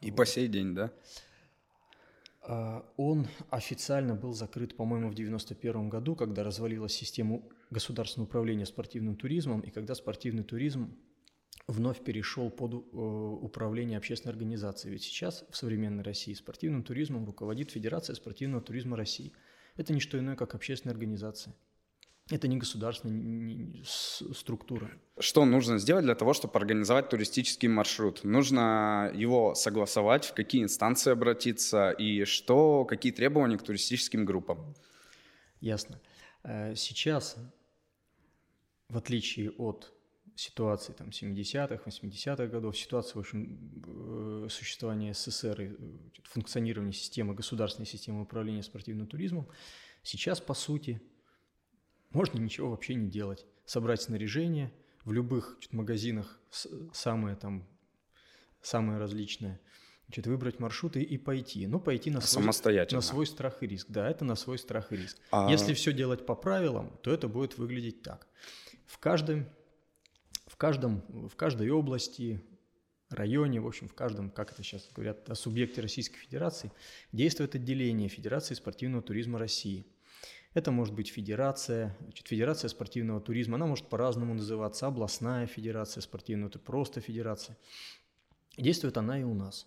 И 0.00 0.10
вот. 0.10 0.16
по 0.16 0.24
сей 0.26 0.48
день, 0.48 0.74
да? 0.74 0.90
А, 2.50 2.90
он 2.96 3.26
официально 3.50 4.14
был 4.14 4.32
закрыт, 4.32 4.74
по-моему, 4.74 5.10
в 5.10 5.12
1991 5.12 5.90
году, 5.90 6.16
когда 6.16 6.42
развалилась 6.42 6.94
система 6.94 7.42
государственного 7.70 8.26
управления 8.26 8.64
спортивным 8.64 9.16
туризмом, 9.16 9.60
и 9.60 9.70
когда 9.70 9.94
спортивный 9.94 10.44
туризм 10.44 10.96
вновь 11.66 12.02
перешел 12.02 12.50
под 12.50 12.72
э, 12.72 12.76
управление 12.96 13.98
общественной 13.98 14.32
организацией. 14.32 14.94
Ведь 14.94 15.02
сейчас 15.02 15.44
в 15.50 15.56
современной 15.58 16.02
России 16.02 16.32
спортивным 16.32 16.82
туризмом 16.82 17.26
руководит 17.26 17.70
Федерация 17.70 18.16
спортивного 18.16 18.62
туризма 18.62 18.96
России. 18.96 19.34
Это 19.76 19.92
не 19.92 20.00
что 20.00 20.18
иное, 20.18 20.34
как 20.34 20.54
общественная 20.54 20.94
организация. 20.94 21.54
Это 22.30 22.46
не 22.46 22.58
государственная 22.58 23.82
структура. 23.84 24.90
Что 25.18 25.46
нужно 25.46 25.78
сделать 25.78 26.04
для 26.04 26.14
того, 26.14 26.34
чтобы 26.34 26.58
организовать 26.58 27.08
туристический 27.08 27.68
маршрут? 27.68 28.22
Нужно 28.22 29.10
его 29.14 29.54
согласовать, 29.54 30.26
в 30.26 30.34
какие 30.34 30.62
инстанции 30.62 31.10
обратиться 31.10 31.90
и 31.90 32.24
что, 32.24 32.84
какие 32.84 33.12
требования 33.12 33.56
к 33.56 33.62
туристическим 33.62 34.26
группам? 34.26 34.74
Ясно. 35.60 36.00
Э, 36.42 36.74
сейчас, 36.74 37.36
в 38.90 38.98
отличие 38.98 39.50
от 39.52 39.90
ситуации 40.36 40.92
там, 40.92 41.08
70-х, 41.08 41.82
80-х 41.84 42.46
годов, 42.46 42.78
ситуации, 42.78 43.14
в 43.14 43.20
общем, 43.20 44.44
э, 44.44 44.48
существования 44.50 45.14
СССР 45.14 45.60
и 45.62 45.66
э, 45.66 45.76
функционирования 46.24 46.92
системы, 46.92 47.34
государственной 47.34 47.86
системы 47.86 48.22
управления 48.22 48.62
спортивным 48.62 49.06
туризмом, 49.06 49.48
сейчас, 50.02 50.40
по 50.40 50.54
сути, 50.54 51.00
можно 52.10 52.38
ничего 52.38 52.70
вообще 52.70 52.94
не 52.94 53.08
делать. 53.08 53.46
Собрать 53.64 54.02
снаряжение 54.02 54.72
в 55.04 55.12
любых 55.12 55.58
магазинах 55.72 56.40
самое 56.92 57.36
там, 57.36 57.66
самое 58.62 58.98
различное. 58.98 59.60
Значит, 60.06 60.26
выбрать 60.26 60.58
маршруты 60.58 61.02
и 61.02 61.18
пойти. 61.18 61.66
Ну, 61.66 61.80
пойти 61.80 62.10
на 62.10 62.22
свой, 62.22 62.42
Самостоятельно. 62.42 62.98
на 62.98 63.02
свой 63.02 63.26
страх 63.26 63.62
и 63.62 63.66
риск. 63.66 63.88
Да, 63.90 64.08
это 64.08 64.24
на 64.24 64.36
свой 64.36 64.58
страх 64.58 64.90
и 64.90 64.96
риск. 64.96 65.18
А... 65.30 65.50
Если 65.50 65.74
все 65.74 65.92
делать 65.92 66.24
по 66.24 66.34
правилам, 66.34 66.98
то 67.02 67.12
это 67.12 67.28
будет 67.28 67.58
выглядеть 67.58 68.02
так. 68.02 68.26
В 68.86 68.98
каждом, 68.98 69.46
в 70.46 70.56
каждом, 70.56 71.28
в 71.28 71.36
каждой 71.36 71.68
области, 71.68 72.42
районе, 73.10 73.60
в 73.60 73.66
общем, 73.66 73.86
в 73.86 73.94
каждом, 73.94 74.30
как 74.30 74.52
это 74.52 74.62
сейчас 74.62 74.88
говорят, 74.94 75.28
о 75.28 75.34
субъекте 75.34 75.82
Российской 75.82 76.16
Федерации, 76.16 76.72
действует 77.12 77.54
отделение 77.54 78.08
Федерации 78.08 78.54
спортивного 78.54 79.02
туризма 79.02 79.38
России– 79.38 79.86
это 80.54 80.70
может 80.70 80.94
быть 80.94 81.10
федерация, 81.10 81.96
значит, 82.00 82.28
федерация 82.28 82.68
спортивного 82.68 83.20
туризма, 83.20 83.56
она 83.56 83.66
может 83.66 83.88
по-разному 83.88 84.34
называться, 84.34 84.86
областная 84.86 85.46
федерация 85.46 86.00
спортивного, 86.00 86.48
это 86.48 86.58
просто 86.58 87.00
федерация. 87.00 87.56
Действует 88.56 88.96
она 88.96 89.20
и 89.20 89.24
у 89.24 89.34
нас. 89.34 89.66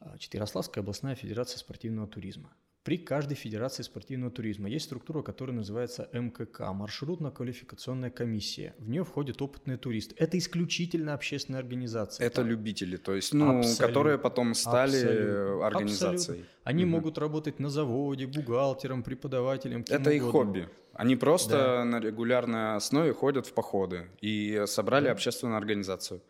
Значит, 0.00 0.32
Ярославская 0.34 0.82
областная 0.82 1.14
федерация 1.14 1.58
спортивного 1.58 2.06
туризма. 2.06 2.54
При 2.88 2.96
каждой 2.96 3.34
федерации 3.34 3.82
спортивного 3.82 4.32
туризма 4.32 4.66
есть 4.66 4.86
структура, 4.86 5.20
которая 5.20 5.54
называется 5.54 6.08
МКК– 6.14 6.72
маршрутно-квалификационная 6.72 8.08
комиссия. 8.08 8.74
В 8.78 8.88
нее 8.88 9.04
входят 9.04 9.42
опытные 9.42 9.76
туристы. 9.76 10.14
Это 10.16 10.38
исключительно 10.38 11.12
общественная 11.12 11.60
организация. 11.60 12.26
Это 12.26 12.36
там. 12.36 12.46
любители, 12.46 12.96
то 12.96 13.14
есть, 13.14 13.34
ну, 13.34 13.58
абсолютно, 13.58 13.86
которые 13.86 14.16
потом 14.16 14.54
стали 14.54 14.96
абсолютно, 14.96 15.66
организацией. 15.66 16.14
Абсолютно. 16.14 16.46
Они 16.64 16.84
угу. 16.84 16.90
могут 16.92 17.18
работать 17.18 17.58
на 17.58 17.68
заводе, 17.68 18.26
бухгалтером, 18.26 19.02
преподавателем. 19.02 19.84
Это 19.86 20.10
их 20.10 20.22
хобби. 20.22 20.70
Они 20.94 21.14
просто 21.14 21.58
да. 21.58 21.84
на 21.84 22.00
регулярной 22.00 22.76
основе 22.76 23.12
ходят 23.12 23.46
в 23.46 23.52
походы 23.52 24.06
и 24.22 24.64
собрали 24.66 25.04
да. 25.04 25.12
общественную 25.12 25.58
организацию. 25.58 26.22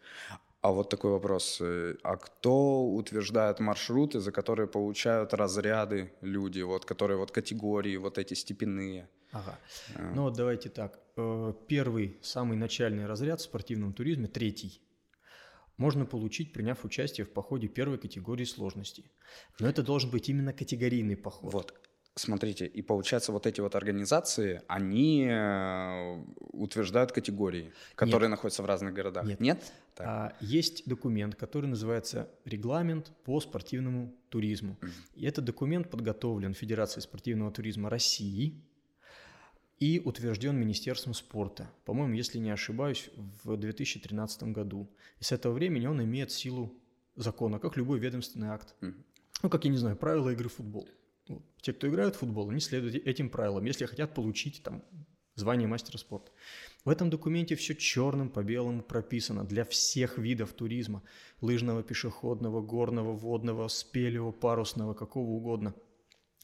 А 0.60 0.72
вот 0.72 0.90
такой 0.90 1.12
вопрос. 1.12 1.60
Э, 1.60 1.94
а 2.02 2.16
кто 2.16 2.84
утверждает 2.84 3.60
маршруты, 3.60 4.20
за 4.20 4.32
которые 4.32 4.66
получают 4.66 5.34
разряды 5.34 6.12
люди, 6.20 6.62
вот, 6.62 6.84
которые 6.84 7.16
вот 7.16 7.30
категории, 7.30 7.96
вот 7.96 8.18
эти 8.18 8.34
степенные? 8.34 9.08
Ага. 9.32 9.58
А. 9.94 10.12
Ну 10.14 10.22
вот 10.22 10.34
давайте 10.34 10.68
так. 10.68 10.98
Э, 11.16 11.52
первый, 11.68 12.18
самый 12.22 12.56
начальный 12.56 13.06
разряд 13.06 13.40
в 13.40 13.44
спортивном 13.44 13.92
туризме, 13.92 14.26
третий, 14.26 14.82
можно 15.76 16.06
получить, 16.06 16.52
приняв 16.52 16.84
участие 16.84 17.24
в 17.24 17.30
походе 17.30 17.68
первой 17.68 17.98
категории 17.98 18.44
сложности. 18.44 19.04
Но 19.60 19.68
это 19.68 19.84
должен 19.84 20.10
быть 20.10 20.28
именно 20.28 20.52
категорийный 20.52 21.16
поход. 21.16 21.52
Вот. 21.52 21.87
Смотрите, 22.18 22.66
и 22.66 22.82
получается, 22.82 23.30
вот 23.30 23.46
эти 23.46 23.60
вот 23.60 23.76
организации, 23.76 24.62
они 24.66 25.26
э, 25.30 26.24
утверждают 26.52 27.12
категории, 27.12 27.72
которые 27.94 28.28
Нет. 28.28 28.36
находятся 28.36 28.62
в 28.62 28.66
разных 28.66 28.92
городах. 28.92 29.24
Нет. 29.24 29.40
Нет? 29.40 29.72
А, 29.98 30.32
есть 30.40 30.82
документ, 30.86 31.36
который 31.36 31.66
называется 31.66 32.28
«Регламент 32.44 33.12
по 33.24 33.40
спортивному 33.40 34.12
туризму». 34.30 34.76
Mm. 34.80 34.90
И 35.14 35.26
этот 35.26 35.44
документ 35.44 35.90
подготовлен 35.90 36.54
Федерацией 36.54 37.02
спортивного 37.02 37.52
туризма 37.52 37.88
России 37.88 38.60
и 39.78 40.02
утвержден 40.04 40.56
Министерством 40.56 41.14
спорта, 41.14 41.70
по-моему, 41.84 42.14
если 42.14 42.38
не 42.38 42.50
ошибаюсь, 42.50 43.10
в 43.44 43.56
2013 43.56 44.42
году. 44.44 44.90
И 45.20 45.24
с 45.24 45.30
этого 45.30 45.52
времени 45.52 45.86
он 45.86 46.02
имеет 46.02 46.32
силу 46.32 46.74
закона, 47.14 47.60
как 47.60 47.76
любой 47.76 48.00
ведомственный 48.00 48.48
акт. 48.48 48.74
Ну, 48.80 49.48
как, 49.48 49.64
я 49.64 49.70
не 49.70 49.78
знаю, 49.78 49.96
правила 49.96 50.30
игры 50.30 50.48
в 50.48 50.54
футбол. 50.54 50.88
Вот. 51.28 51.42
Те, 51.60 51.72
кто 51.72 51.88
играют 51.88 52.16
в 52.16 52.18
футбол, 52.18 52.50
они 52.50 52.60
следуют 52.60 52.94
этим 53.06 53.30
правилам, 53.30 53.64
если 53.64 53.86
хотят 53.86 54.14
получить 54.14 54.62
там 54.62 54.82
звание 55.34 55.68
мастера 55.68 55.98
спорта. 55.98 56.30
В 56.84 56.90
этом 56.90 57.10
документе 57.10 57.54
все 57.54 57.74
черным 57.74 58.28
по 58.28 58.42
белому 58.42 58.82
прописано 58.82 59.44
для 59.44 59.64
всех 59.64 60.18
видов 60.18 60.52
туризма. 60.52 61.02
Лыжного, 61.40 61.82
пешеходного, 61.82 62.60
горного, 62.60 63.12
водного, 63.12 63.68
спелево, 63.68 64.32
парусного, 64.32 64.94
какого 64.94 65.30
угодно. 65.30 65.74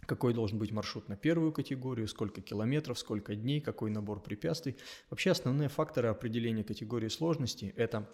Какой 0.06 0.34
должен 0.34 0.58
быть 0.58 0.70
маршрут 0.70 1.08
на 1.08 1.16
первую 1.16 1.52
категорию, 1.52 2.06
сколько 2.08 2.42
километров, 2.42 2.98
сколько 2.98 3.34
дней, 3.34 3.60
какой 3.60 3.90
набор 3.90 4.22
препятствий. 4.22 4.76
Вообще 5.08 5.30
основные 5.30 5.68
факторы 5.68 6.08
определения 6.08 6.62
категории 6.62 7.08
сложности– 7.08 7.72
это 7.76 8.08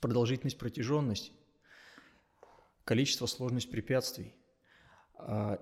продолжительность, 0.00 0.58
протяженность, 0.58 1.32
количество, 2.84 3.26
сложность 3.26 3.70
препятствий– 3.70 4.34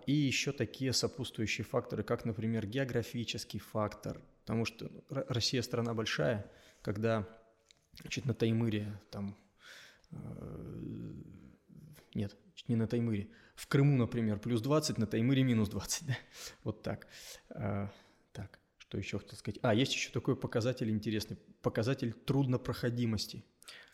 и 0.06 0.12
еще 0.12 0.52
такие 0.52 0.92
сопутствующие 0.92 1.64
факторы, 1.64 2.02
как, 2.02 2.24
например, 2.24 2.66
географический 2.66 3.60
фактор, 3.60 4.20
потому 4.40 4.64
что 4.64 4.90
ну, 4.90 5.24
Россия 5.28 5.62
страна 5.62 5.94
большая, 5.94 6.50
когда 6.80 7.28
значит, 8.00 8.24
на 8.24 8.34
Таймыре 8.34 8.98
там 9.10 9.36
э, 10.10 11.12
нет, 12.14 12.36
не 12.68 12.76
на 12.76 12.86
Таймыре. 12.86 13.28
В 13.54 13.66
Крыму, 13.66 13.96
например, 13.96 14.38
плюс 14.38 14.60
20, 14.60 14.98
на 14.98 15.06
Таймыре 15.06 15.42
минус 15.42 15.68
20. 15.68 16.06
Да? 16.06 16.16
Вот 16.64 16.82
так. 16.82 17.06
А, 17.50 17.90
так, 18.32 18.58
что 18.78 18.98
еще 18.98 19.18
хотел 19.18 19.36
сказать? 19.36 19.60
А, 19.62 19.74
есть 19.74 19.94
еще 19.94 20.10
такой 20.10 20.36
показатель 20.36 20.90
интересный. 20.90 21.38
Показатель 21.62 22.12
труднопроходимости. 22.12 23.44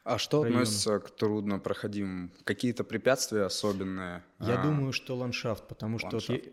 А 0.09 0.17
что 0.17 0.43
относится 0.43 1.01
к 1.01 1.11
труднопроходимым? 1.11 2.33
Какие-то 2.45 2.83
препятствия 2.83 3.43
особенные? 3.43 4.25
Я 4.41 4.59
а... 4.59 4.63
думаю, 4.63 4.93
что 4.93 5.15
ландшафт, 5.15 5.69
потому 5.69 5.99
ландшафт. 6.03 6.25
что 6.25 6.33
вот 6.33 6.45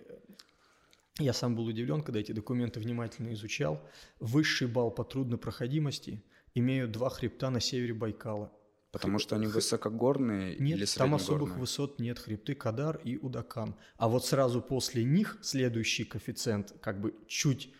я, 1.19 1.25
я 1.27 1.33
сам 1.33 1.55
был 1.55 1.65
удивлен, 1.65 2.01
когда 2.01 2.19
эти 2.19 2.33
документы 2.33 2.81
внимательно 2.81 3.33
изучал. 3.33 3.81
Высший 4.19 4.67
балл 4.67 4.91
по 4.91 5.05
труднопроходимости 5.05 6.21
имеют 6.53 6.91
два 6.91 7.09
хребта 7.09 7.49
на 7.49 7.61
севере 7.61 7.93
Байкала. 7.93 8.51
Потому 8.91 9.19
что 9.19 9.35
они 9.37 9.47
высокогорные 9.47 10.57
нет, 10.57 10.77
или 10.77 10.85
там 10.85 11.15
особых 11.15 11.57
высот 11.57 11.99
нет, 11.99 12.19
хребты 12.19 12.55
Кадар 12.55 12.99
и 13.03 13.17
Удакан. 13.17 13.75
А 13.97 14.09
вот 14.09 14.25
сразу 14.25 14.61
после 14.61 15.05
них 15.05 15.37
следующий 15.41 16.03
коэффициент 16.03 16.73
как 16.81 16.99
бы 16.99 17.13
чуть 17.27 17.73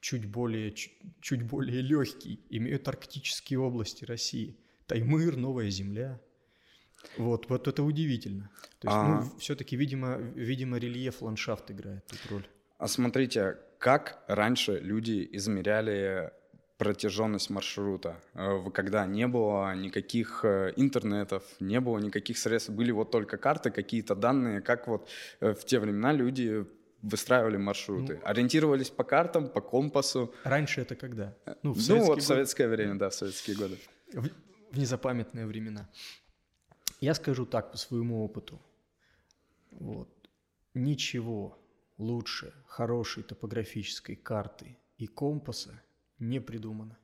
чуть 0.00 0.26
более, 0.26 0.72
чуть, 0.72 0.92
чуть 1.20 1.42
более 1.42 1.82
легкий, 1.82 2.40
имеют 2.50 2.88
арктические 2.88 3.60
области 3.60 4.04
России. 4.04 4.56
Таймыр, 4.86 5.36
Новая 5.36 5.70
Земля. 5.70 6.20
Вот, 7.16 7.48
вот 7.48 7.68
это 7.68 7.82
удивительно. 7.82 8.50
То 8.80 8.88
есть, 8.88 8.96
а... 8.96 9.20
ну, 9.20 9.38
все-таки, 9.38 9.76
видимо, 9.76 10.16
видимо, 10.16 10.78
рельеф, 10.78 11.22
ландшафт 11.22 11.70
играет 11.70 12.06
тут 12.06 12.20
роль. 12.30 12.46
А 12.78 12.88
смотрите, 12.88 13.58
как 13.78 14.22
раньше 14.28 14.78
люди 14.78 15.28
измеряли 15.32 16.32
протяженность 16.78 17.50
маршрута, 17.50 18.20
э, 18.34 18.70
когда 18.72 19.06
не 19.06 19.26
было 19.26 19.74
никаких 19.74 20.44
э, 20.44 20.72
интернетов, 20.76 21.42
не 21.58 21.80
было 21.80 21.98
никаких 21.98 22.36
средств, 22.36 22.70
были 22.70 22.90
вот 22.90 23.10
только 23.10 23.38
карты, 23.38 23.70
какие-то 23.70 24.14
данные, 24.14 24.60
как 24.60 24.86
вот 24.86 25.08
э, 25.40 25.54
в 25.54 25.64
те 25.64 25.78
времена 25.78 26.12
люди 26.12 26.66
выстраивали 27.02 27.56
маршруты? 27.56 28.20
Ну, 28.22 28.28
Ориентировались 28.28 28.90
по 28.90 29.04
картам, 29.04 29.48
по 29.48 29.60
компасу? 29.60 30.34
Раньше 30.44 30.80
это 30.80 30.96
когда? 30.96 31.34
Ну, 31.62 31.72
в 31.72 31.88
ну 31.88 32.04
вот 32.04 32.22
в 32.22 32.24
советское 32.24 32.68
время, 32.68 32.94
да, 32.96 33.10
в 33.10 33.14
советские 33.14 33.56
годы. 33.56 33.78
В, 34.12 34.28
в 34.72 34.78
незапамятные 34.78 35.46
времена. 35.46 35.88
Я 37.00 37.14
скажу 37.14 37.46
так 37.46 37.72
по 37.72 37.78
своему 37.78 38.24
опыту. 38.24 38.60
Вот. 39.70 40.08
Ничего 40.74 41.58
лучше 41.98 42.52
хорошей 42.66 43.22
топографической 43.22 44.16
карты 44.16 44.78
и 44.98 45.06
компаса 45.06 45.82
не 46.18 46.40
придумано. 46.40 46.98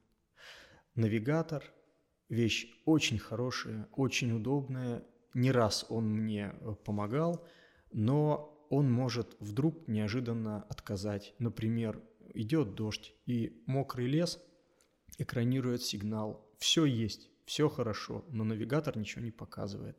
Навигатор– 0.94 1.62
вещь 2.28 2.66
очень 2.84 3.18
хорошая, 3.18 3.88
очень 3.92 4.32
удобная. 4.32 5.04
Не 5.34 5.52
раз 5.52 5.86
он 5.88 6.08
мне 6.08 6.54
помогал, 6.84 7.46
но 7.92 8.51
он 8.72 8.90
может 8.90 9.36
вдруг 9.38 9.86
неожиданно 9.86 10.62
отказать. 10.70 11.34
Например, 11.38 12.00
идет 12.32 12.74
дождь, 12.74 13.12
и 13.26 13.62
мокрый 13.66 14.06
лес 14.06 14.40
экранирует 15.18 15.82
сигнал. 15.82 16.50
Все 16.56 16.86
есть, 16.86 17.28
все 17.44 17.68
хорошо, 17.68 18.24
но 18.30 18.44
навигатор 18.44 18.96
ничего 18.96 19.22
не 19.22 19.30
показывает. 19.30 19.98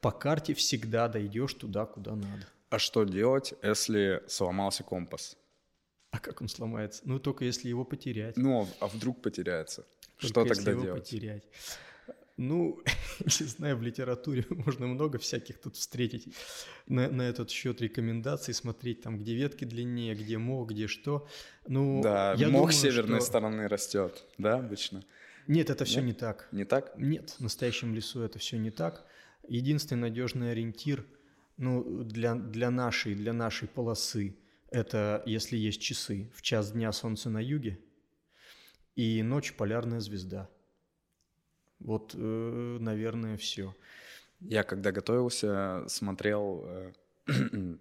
По 0.00 0.10
карте 0.10 0.52
всегда 0.54 1.06
дойдешь 1.06 1.54
туда, 1.54 1.86
куда 1.86 2.16
надо. 2.16 2.48
А 2.70 2.80
что 2.80 3.04
делать, 3.04 3.54
если 3.62 4.20
сломался 4.26 4.82
компас? 4.82 5.38
А 6.10 6.18
как 6.18 6.40
он 6.40 6.48
сломается? 6.48 7.02
Ну, 7.04 7.20
только 7.20 7.44
если 7.44 7.68
его 7.68 7.84
потерять. 7.84 8.36
Ну, 8.36 8.66
а 8.80 8.88
вдруг 8.88 9.22
потеряется? 9.22 9.86
Только 10.18 10.26
что 10.26 10.44
тогда 10.44 10.70
его 10.72 10.82
делать? 10.82 11.04
потерять. 11.04 11.44
Ну, 12.36 12.82
не 13.24 13.46
знаю, 13.46 13.76
в 13.76 13.82
литературе 13.82 14.44
можно 14.50 14.86
много 14.86 15.18
всяких 15.18 15.58
тут 15.58 15.76
встретить 15.76 16.34
на, 16.86 17.08
на 17.08 17.22
этот 17.22 17.50
счет 17.50 17.80
рекомендаций, 17.80 18.52
смотреть 18.52 19.02
там, 19.02 19.18
где 19.18 19.34
ветки 19.34 19.64
длиннее, 19.64 20.14
где 20.14 20.38
мох, 20.38 20.70
где 20.70 20.86
что. 20.86 21.26
Ну, 21.66 22.02
да, 22.02 22.34
я 22.34 22.48
мох 22.48 22.70
думаю, 22.70 22.72
северной 22.72 23.20
что... 23.20 23.26
стороны 23.26 23.68
растет, 23.68 24.24
да, 24.38 24.56
обычно? 24.58 25.02
Нет, 25.46 25.70
это 25.70 25.84
все 25.84 26.00
Нет? 26.00 26.06
не 26.06 26.12
так. 26.12 26.48
Не 26.52 26.64
так? 26.64 26.92
Нет, 26.98 27.36
в 27.38 27.40
настоящем 27.40 27.94
лесу 27.94 28.20
это 28.20 28.38
все 28.38 28.58
не 28.58 28.70
так. 28.70 29.06
Единственный 29.48 30.00
надежный 30.00 30.50
ориентир 30.50 31.06
ну, 31.56 32.02
для, 32.02 32.34
для, 32.34 32.70
нашей, 32.70 33.14
для 33.14 33.32
нашей 33.32 33.68
полосы– 33.68 34.36
это 34.70 35.22
если 35.24 35.56
есть 35.56 35.80
часы. 35.80 36.32
В 36.34 36.42
час 36.42 36.72
дня 36.72 36.90
солнце 36.90 37.30
на 37.30 37.38
юге 37.38 37.78
и 38.96 39.22
ночь 39.22 39.54
полярная 39.54 40.00
звезда– 40.00 40.50
вот, 41.78 42.14
э, 42.14 42.78
наверное, 42.80 43.36
все. 43.36 43.74
Я 44.40 44.62
когда 44.62 44.92
готовился, 44.92 45.84
смотрел, 45.88 46.64
э, 46.66 46.92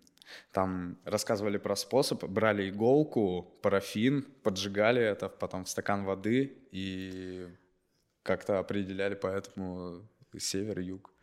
там 0.52 0.98
рассказывали 1.04 1.58
про 1.58 1.76
способ, 1.76 2.24
брали 2.24 2.70
иголку, 2.70 3.58
парафин, 3.62 4.24
поджигали 4.44 5.02
это, 5.02 5.30
потом 5.30 5.66
в 5.66 5.70
стакан 5.70 6.06
воды 6.06 6.58
и 6.72 7.48
как-то 8.24 8.60
определяли 8.60 9.16
поэтому 9.16 10.08
север, 10.38 10.80
юг, 10.80 11.14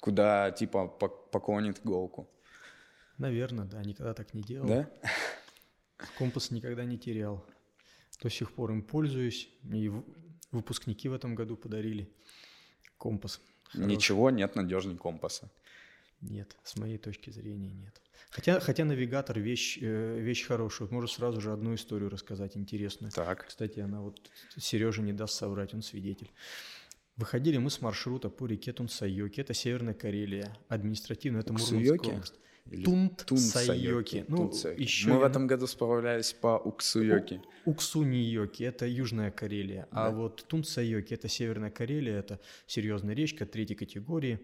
куда 0.00 0.50
типа 0.50 0.86
поклонит 0.88 1.80
иголку. 1.84 2.28
Наверное, 3.18 3.64
да, 3.64 3.82
никогда 3.82 4.12
так 4.12 4.34
не 4.34 4.42
делал. 4.42 4.66
Да? 4.66 4.90
Компас 6.18 6.50
никогда 6.50 6.84
не 6.84 6.98
терял. 6.98 7.46
До 8.22 8.30
сих 8.30 8.52
пор 8.52 8.72
им 8.72 8.82
пользуюсь. 8.82 9.50
И 9.72 9.90
Выпускники 10.54 11.08
в 11.08 11.12
этом 11.12 11.34
году 11.34 11.56
подарили 11.56 12.08
компас. 12.96 13.40
Хороший. 13.64 13.88
Ничего 13.88 14.30
нет 14.30 14.54
надежнее 14.54 14.96
компаса. 14.96 15.50
Нет, 16.20 16.56
с 16.62 16.76
моей 16.76 16.96
точки 16.96 17.30
зрения 17.30 17.72
нет. 17.72 18.00
Хотя, 18.30 18.60
хотя 18.60 18.84
навигатор 18.84 19.38
вещь, 19.38 19.78
э, 19.80 20.18
вещь 20.20 20.46
хорошая. 20.46 20.88
Можу 20.88 21.08
сразу 21.08 21.40
же 21.40 21.52
одну 21.52 21.74
историю 21.74 22.08
рассказать 22.08 22.56
интересную. 22.56 23.10
Так. 23.12 23.46
Кстати, 23.48 23.80
она 23.80 24.00
вот 24.00 24.30
Сережа 24.56 25.02
не 25.02 25.12
даст 25.12 25.34
соврать, 25.34 25.74
он 25.74 25.82
свидетель. 25.82 26.30
Выходили 27.16 27.58
мы 27.58 27.70
с 27.70 27.80
маршрута 27.80 28.30
по 28.30 28.46
реке 28.46 28.72
Тунсайоки, 28.72 29.40
это 29.40 29.54
Северная 29.54 29.94
Карелия, 29.94 30.56
административно 30.68 31.38
это 31.38 31.52
Мурманская 31.52 31.98
область. 31.98 32.34
Тунт 32.84 33.28
Сайоки. 33.36 34.24
Ну, 34.28 34.50
еще 34.76 35.10
Мы 35.10 35.18
в 35.18 35.22
этом 35.22 35.46
году 35.46 35.66
справлялись 35.66 36.32
по 36.32 36.56
Уксуйоки. 36.56 37.42
Уксуни-йоки– 37.66 38.62
это 38.64 38.86
Южная 38.86 39.30
Карелия, 39.30 39.86
а 39.90 39.94
да. 39.94 40.06
а 40.06 40.10
вот 40.10 40.44
Тунт 40.48 40.66
Сайоки– 40.66 41.14
это 41.14 41.28
Северная 41.28 41.70
Карелия, 41.70 42.18
это 42.18 42.40
серьезная 42.66 43.14
речка 43.14 43.46
третьей 43.46 43.76
категории. 43.76 44.40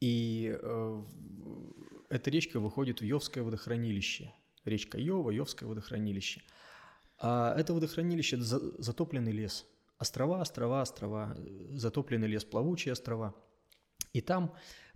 И 0.00 0.56
э, 0.60 1.02
эта 2.10 2.30
речка 2.30 2.58
выходит 2.58 3.00
в 3.00 3.04
Йовское 3.04 3.44
водохранилище. 3.44 4.32
Речка 4.64 4.98
Йова, 4.98 5.30
Йовское 5.30 5.68
водохранилище. 5.68 6.42
А 7.18 7.54
это 7.56 7.74
водохранилище– 7.74 8.36
это 8.38 8.44
затопленный 8.82 9.32
лес. 9.32 9.66
Острова, 9.98 10.40
острова, 10.40 10.82
острова, 10.82 11.36
затопленный 11.70 12.28
лес, 12.28 12.44
плавучие 12.44 12.92
острова. 12.92 13.34
И 14.12 14.20
там 14.20 14.54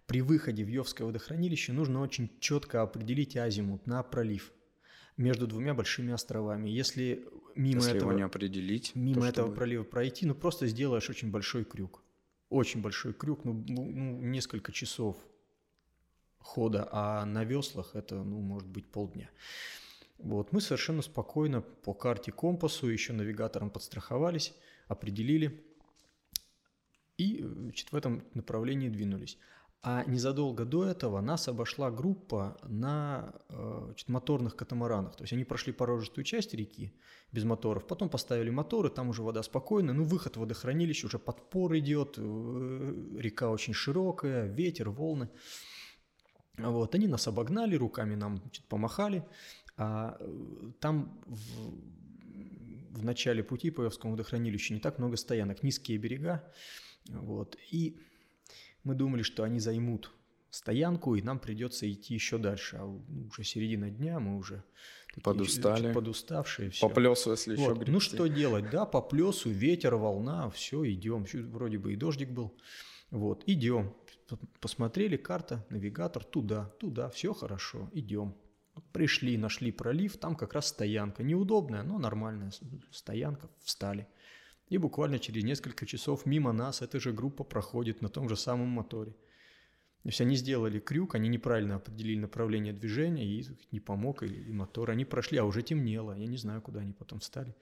при 0.09 0.23
выходе 0.23 0.64
в 0.64 0.68
Йовское 0.68 1.07
водохранилище 1.07 1.75
нужно 1.75 2.01
очень 2.01 2.31
четко 2.40 2.81
определить 2.81 3.37
азимут 3.37 3.87
на 3.87 4.03
пролив 4.03 4.53
между 5.18 5.47
двумя 5.47 5.75
большими 5.75 6.14
островами. 6.14 6.71
Если 6.71 7.29
мимо 7.55 7.83
Если 7.83 7.97
этого 7.99 8.12
не 8.12 8.23
определить, 8.23 8.94
мимо 8.94 9.27
этого 9.27 9.55
пролива 9.55 9.85
пройти, 9.85 10.25
ну 10.25 10.35
просто 10.35 10.66
сделаешь 10.66 11.11
очень 11.11 11.31
большой 11.31 11.66
крюк, 11.66 12.03
очень 12.49 12.81
большой 12.81 13.12
крюк, 13.12 13.44
ну, 13.44 13.53
ну, 13.53 13.85
ну 13.85 14.23
несколько 14.23 14.73
часов 14.73 15.18
хода, 16.38 16.88
а 16.90 17.27
на 17.27 17.44
веслах 17.44 17.94
это, 17.94 18.23
ну, 18.23 18.40
может 18.40 18.66
быть, 18.66 18.87
полдня. 18.87 19.29
Вот, 20.16 20.53
мы 20.53 20.62
совершенно 20.62 21.03
спокойно 21.03 21.61
по 21.61 21.92
карте 21.92 22.33
компасу, 22.33 22.88
еще 22.88 23.12
навигатором 23.12 23.71
подстраховались, 23.71 24.55
определили 24.87 25.62
И 27.18 27.42
значит, 27.42 27.92
в 27.92 27.97
этом 27.97 28.25
направлении 28.33 28.88
двинулись. 28.88 29.37
А 29.81 30.05
незадолго 30.05 30.64
до 30.64 30.87
этого 30.87 31.21
нас 31.21 31.47
обошла 31.47 31.91
группа 31.93 32.59
на 32.64 33.33
значит, 33.49 34.09
моторных 34.09 34.57
катамаранах. 34.57 35.14
То 35.14 35.23
есть 35.23 35.33
они 35.33 35.45
прошли 35.45 35.73
порожистую 35.73 36.25
часть 36.25 36.53
реки 36.53 36.93
без 37.31 37.45
моторов, 37.45 37.87
потом 37.87 38.09
поставили 38.09 38.51
моторы, 38.51 38.91
там 38.91 39.11
уже 39.11 39.23
вода 39.23 39.43
спокойная, 39.43 39.95
ну 39.95 40.05
выход 40.05 40.37
в 40.37 40.41
водохранилище, 40.41 41.07
уже 41.07 41.19
подпор 41.19 41.77
идет, 41.79 42.19
река 42.19 43.51
очень 43.51 43.73
широкая, 43.73 44.47
ветер, 44.47 44.91
волны. 44.91 45.29
Вот, 46.57 46.95
они 46.97 47.07
нас 47.07 47.29
обогнали, 47.29 47.77
руками 47.77 48.17
нам 48.17 48.38
значит, 48.38 48.64
помахали, 48.64 49.25
а 49.77 50.17
э, 50.19 50.73
там 50.81 51.23
в, 51.27 52.99
в 52.99 53.05
начале 53.05 53.45
пути 53.45 53.71
по 53.71 53.83
Евскому 53.83 54.14
водохранилищу 54.14 54.75
не 54.75 54.81
так 54.81 54.99
много 54.99 55.17
стоянок, 55.17 55.62
низкие 55.62 55.99
берега, 55.99 56.53
вот, 57.09 57.57
и 57.71 58.01
мы 58.88 58.94
думали, 58.94 59.22
что 59.22 59.42
они 59.42 59.61
займут 59.61 60.11
стоянку, 60.51 61.14
и 61.14 61.20
нам 61.20 61.38
придется 61.38 61.90
идти 61.90 62.14
еще 62.14 62.38
дальше, 62.38 62.79
а 62.81 62.87
уже 62.87 63.44
середина 63.44 63.90
дня, 63.90 64.18
мы 64.18 64.38
уже 64.38 64.64
такие, 65.09 65.22
подустали, 65.22 65.92
подуставшие, 65.92 66.70
все. 66.70 66.88
По 66.88 66.94
плесу, 66.94 67.33
если 67.33 67.55
вот. 67.55 67.62
еще 67.62 67.74
гребсти. 67.74 67.92
Ну 67.92 68.01
что 68.01 68.27
делать, 68.29 68.70
да, 68.70 68.87
по 68.87 69.03
плесу, 69.03 69.51
ветер, 69.51 69.96
волна, 69.96 70.48
все, 70.48 70.90
идем, 70.90 71.27
вроде 71.51 71.77
бы 71.77 71.92
и 71.92 71.96
дождик 71.96 72.31
был, 72.31 72.57
вот, 73.11 73.42
идем, 73.46 73.94
посмотрели, 74.61 75.18
карта, 75.18 75.66
навигатор, 75.68 76.24
туда, 76.24 76.72
туда, 76.81 77.11
все 77.11 77.35
хорошо, 77.35 77.90
идем. 77.92 78.35
Пришли, 78.92 79.37
нашли 79.37 79.70
пролив, 79.72 80.16
там 80.18 80.37
как 80.37 80.55
раз 80.55 80.68
стоянка. 80.68 81.24
Неудобная, 81.24 81.83
но 81.83 81.98
нормальная 81.98 82.53
стоянка, 82.92 83.51
встали. 83.61 84.07
И 84.68 84.78
буквально 84.78 85.18
через 85.18 85.44
несколько 85.44 85.87
часов 85.87 86.26
мимо 86.26 86.52
нас 86.52 86.83
эта 86.83 87.00
же 87.00 87.12
группа 87.12 87.44
проходит 87.44 88.02
на 88.02 88.09
том 88.09 88.28
же 88.28 88.37
самом 88.37 88.68
моторе. 88.68 89.14
То 90.02 90.11
есть 90.11 90.20
они 90.20 90.37
сделали 90.37 90.78
крюк, 90.78 91.16
они 91.16 91.28
неправильно 91.28 91.76
определили 91.76 92.20
направление 92.20 92.72
движения, 92.72 93.26
и 93.26 93.44
не 93.72 93.81
помог, 93.81 94.22
и, 94.22 94.26
и 94.26 94.52
мотор. 94.52 94.90
Они 94.90 95.04
прошли, 95.04 95.38
а 95.38 95.44
уже 95.44 95.62
темнело. 95.62 96.12
Я 96.16 96.26
не 96.26 96.37
знаю, 96.37 96.62
куда 96.62 96.81
они 96.81 96.92
потом 96.92 97.18
встали. 97.18 97.54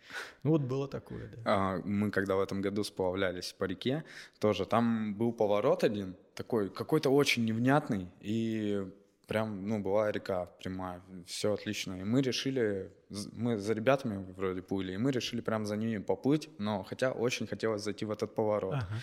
Ну 0.43 0.51
вот 0.51 0.61
было 0.61 0.87
такое, 0.87 1.29
да. 1.29 1.43
А, 1.45 1.83
мы 1.85 2.11
когда 2.11 2.37
в 2.37 2.41
этом 2.41 2.61
году 2.61 2.85
сплавлялись 2.85 3.53
по 3.53 3.65
реке, 3.65 4.05
тоже 4.39 4.67
там 4.67 5.15
был 5.15 5.33
поворот 5.33 5.83
один, 5.83 6.15
такой 6.35 6.69
какой-то 6.69 7.11
очень 7.11 7.45
невнятный, 7.45 8.09
и 8.21 8.87
прям, 9.27 9.67
ну, 9.69 9.81
была 9.81 10.13
река 10.13 10.47
прямая, 10.63 11.03
все 11.27 11.53
отлично. 11.53 12.01
И 12.01 12.05
мы 12.05 12.23
решили, 12.23 12.93
мы 13.33 13.59
за 13.59 13.73
ребятами 13.75 14.25
вроде 14.37 14.63
плыли, 14.63 14.93
и 14.93 14.97
мы 14.97 15.11
решили 15.11 15.41
прям 15.41 15.67
за 15.67 15.77
ними 15.77 15.99
поплыть, 15.99 16.49
но 16.59 16.85
хотя 16.85 17.13
очень 17.13 17.47
хотелось 17.47 17.83
зайти 17.83 18.05
в 18.05 18.11
этот 18.11 18.35
поворот. 18.35 18.75
Ага. 18.75 19.03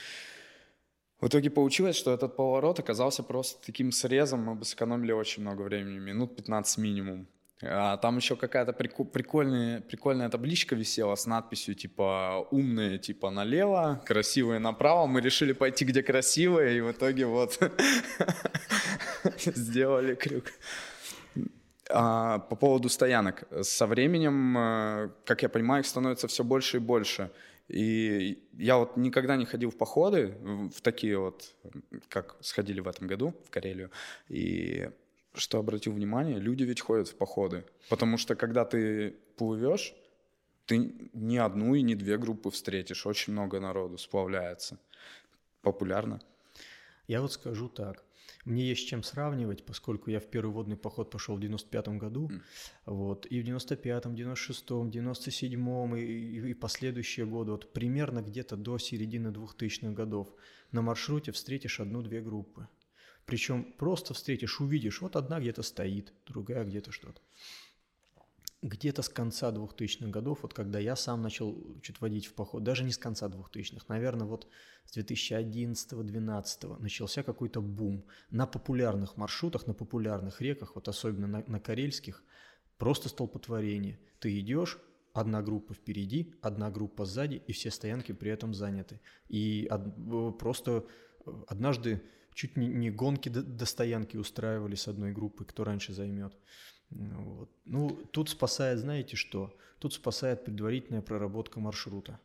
В 1.19 1.27
итоге 1.27 1.49
получилось, 1.49 1.95
что 1.95 2.13
этот 2.13 2.35
поворот 2.35 2.79
оказался 2.79 3.23
просто 3.23 3.65
таким 3.65 3.91
срезом, 3.91 4.43
мы 4.43 4.55
бы 4.55 4.65
сэкономили 4.65 5.13
очень 5.13 5.41
много 5.41 5.61
времени, 5.61 5.99
минут 5.99 6.35
15 6.35 6.77
минимум. 6.79 7.27
А 7.65 7.97
там 7.97 8.17
еще 8.17 8.35
какая-то 8.35 8.73
прикольная, 8.73 9.81
прикольная 9.81 10.29
табличка 10.29 10.75
висела 10.75 11.15
с 11.15 11.25
надписью 11.25 11.75
типа 11.75 12.47
«умные» 12.51 12.97
типа 12.97 13.29
налево, 13.29 14.01
«красивые» 14.05 14.59
направо. 14.59 15.07
Мы 15.07 15.21
решили 15.21 15.53
пойти 15.53 15.85
где 15.85 16.03
красивые, 16.03 16.77
и 16.77 16.81
в 16.81 16.91
итоге 16.91 17.25
вот 17.25 17.59
сделали 19.45 20.15
крюк. 20.15 20.45
А, 21.89 22.39
по 22.39 22.55
поводу 22.55 22.89
стоянок. 22.89 23.43
Со 23.61 23.85
временем, 23.87 24.57
э, 24.57 25.09
как 25.25 25.43
я 25.43 25.49
понимаю, 25.49 25.81
их 25.81 25.87
становится 25.87 26.27
все 26.27 26.43
больше 26.43 26.77
и 26.77 26.79
больше. 26.79 27.29
И 27.67 28.43
я 28.53 28.77
вот 28.77 28.97
никогда 28.97 29.35
не 29.35 29.45
ходил 29.45 29.69
в 29.69 29.77
походы, 29.77 30.35
в 30.75 30.81
такие 30.81 31.17
вот, 31.17 31.55
как 32.09 32.35
сходили 32.41 32.81
в 32.81 32.87
этом 32.87 33.07
году 33.07 33.33
в 33.45 33.49
Карелию. 33.49 33.89
И 34.27 34.89
что 35.33 35.59
обратил 35.59 35.93
внимание, 35.93 36.39
люди 36.39 36.63
ведь 36.63 36.81
ходят 36.81 37.07
в 37.07 37.15
походы. 37.15 37.65
Потому 37.89 38.17
что 38.17 38.35
когда 38.35 38.65
ты 38.65 39.15
плывешь, 39.37 39.95
ты 40.65 40.93
ни 41.13 41.37
одну 41.37 41.75
и 41.75 41.81
не 41.81 41.95
две 41.95 42.17
группы 42.17 42.49
встретишь. 42.51 43.05
Очень 43.05 43.33
много 43.33 43.59
народу 43.59 43.97
сплавляется. 43.97 44.79
Популярно. 45.61 46.21
Я 47.07 47.21
вот 47.21 47.33
скажу 47.33 47.67
так. 47.69 48.03
Мне 48.45 48.67
есть 48.67 48.81
с 48.81 48.85
чем 48.85 49.03
сравнивать, 49.03 49.65
поскольку 49.65 50.09
я 50.09 50.19
в 50.19 50.25
первый 50.29 50.51
водный 50.51 50.75
поход 50.75 51.09
пошел 51.09 51.37
в 51.37 51.39
95 51.39 51.87
году, 51.89 52.29
mm. 52.29 52.41
вот, 52.85 53.25
и 53.29 53.41
в 53.41 53.45
95-м, 53.45 54.15
96-м, 54.15 54.89
97-м, 54.89 55.95
и, 55.95 56.01
и, 56.01 56.49
и 56.49 56.53
последующие 56.53 57.25
годы, 57.25 57.51
вот 57.51 57.71
примерно 57.71 58.21
где-то 58.21 58.57
до 58.57 58.77
середины 58.77 59.29
2000-х 59.29 59.91
годов 59.93 60.27
на 60.71 60.81
маршруте 60.81 61.31
встретишь 61.31 61.79
одну-две 61.79 62.21
группы. 62.21 62.67
Причем 63.25 63.73
просто 63.77 64.13
встретишь, 64.13 64.59
увидишь, 64.59 65.01
вот 65.01 65.15
одна 65.15 65.39
где-то 65.39 65.63
стоит, 65.63 66.13
другая 66.25 66.63
где-то 66.65 66.91
что-то 66.91 67.21
где-то 68.63 69.01
с 69.01 69.09
конца 69.09 69.51
2000-х 69.51 70.09
годов, 70.09 70.39
вот 70.41 70.53
когда 70.53 70.79
я 70.79 70.95
сам 70.95 71.21
начал 71.21 71.55
чуть 71.81 71.99
водить 71.99 72.27
в 72.27 72.33
поход, 72.33 72.63
даже 72.63 72.85
не 72.85 72.91
с 72.91 72.97
конца 72.97 73.27
2000-х, 73.27 73.85
наверное, 73.89 74.25
вот 74.25 74.47
с 74.85 74.97
2011-2012 74.97 76.81
начался 76.81 77.23
какой-то 77.23 77.61
бум 77.61 78.05
на 78.31 78.47
популярных 78.47 79.17
маршрутах, 79.17 79.67
на 79.67 79.73
популярных 79.73 80.41
реках, 80.41 80.75
вот 80.75 80.87
особенно 80.87 81.27
на, 81.27 81.43
на 81.45 81.59
карельских, 81.59 82.23
просто 82.77 83.09
столпотворение. 83.09 83.99
Ты 84.19 84.39
идешь, 84.39 84.79
одна 85.13 85.41
группа 85.41 85.73
впереди, 85.73 86.33
одна 86.41 86.71
группа 86.71 87.03
сзади, 87.03 87.43
и 87.45 87.51
все 87.51 87.69
стоянки 87.69 88.13
при 88.13 88.31
этом 88.31 88.53
заняты. 88.53 89.01
И 89.27 89.67
од, 89.69 90.37
просто 90.39 90.85
однажды 91.47 92.01
чуть 92.33 92.57
не, 92.57 92.67
не 92.67 92.91
гонки 92.91 93.29
до, 93.29 93.43
до 93.43 93.65
стоянки 93.65 94.17
устраивали 94.17 94.75
с 94.75 94.87
одной 94.87 95.11
группой, 95.11 95.45
кто 95.45 95.63
раньше 95.63 95.93
займет. 95.93 96.33
Вот. 96.89 97.49
Ну, 97.65 97.89
тут 98.11 98.29
спасает, 98.29 98.79
знаете 98.79 99.15
что? 99.15 99.55
Тут 99.79 99.93
спасает 99.93 100.45
предварительная 100.45 101.01
проработка 101.01 101.59
маршрута. 101.59 102.19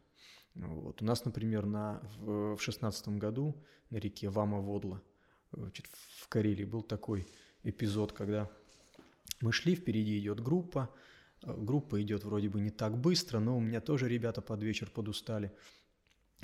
Вот. 0.55 1.03
У 1.03 1.05
нас, 1.05 1.25
например, 1.25 1.67
на, 1.67 2.01
в 2.19 2.57
2016 2.57 3.09
году 3.09 3.55
на 3.91 3.97
реке 3.97 4.29
Вама-Водла 4.29 5.01
в 5.51 6.29
Карелии 6.29 6.65
был 6.65 6.83
такой 6.83 7.27
эпизод, 7.63 8.13
когда 8.13 8.51
мы 9.41 9.53
шли, 9.53 9.75
впереди 9.75 10.19
идет 10.19 10.41
группа, 10.41 10.91
группа 11.43 12.03
идет 12.03 12.25
вроде 12.25 12.49
бы 12.49 12.61
не 12.61 12.71
так 12.71 12.99
быстро, 12.99 13.39
но 13.39 13.57
у 13.57 13.61
меня 13.61 13.81
тоже 13.81 14.09
ребята 14.09 14.43
под 14.43 14.63
вечер 14.63 14.91
подустали. 14.91 15.53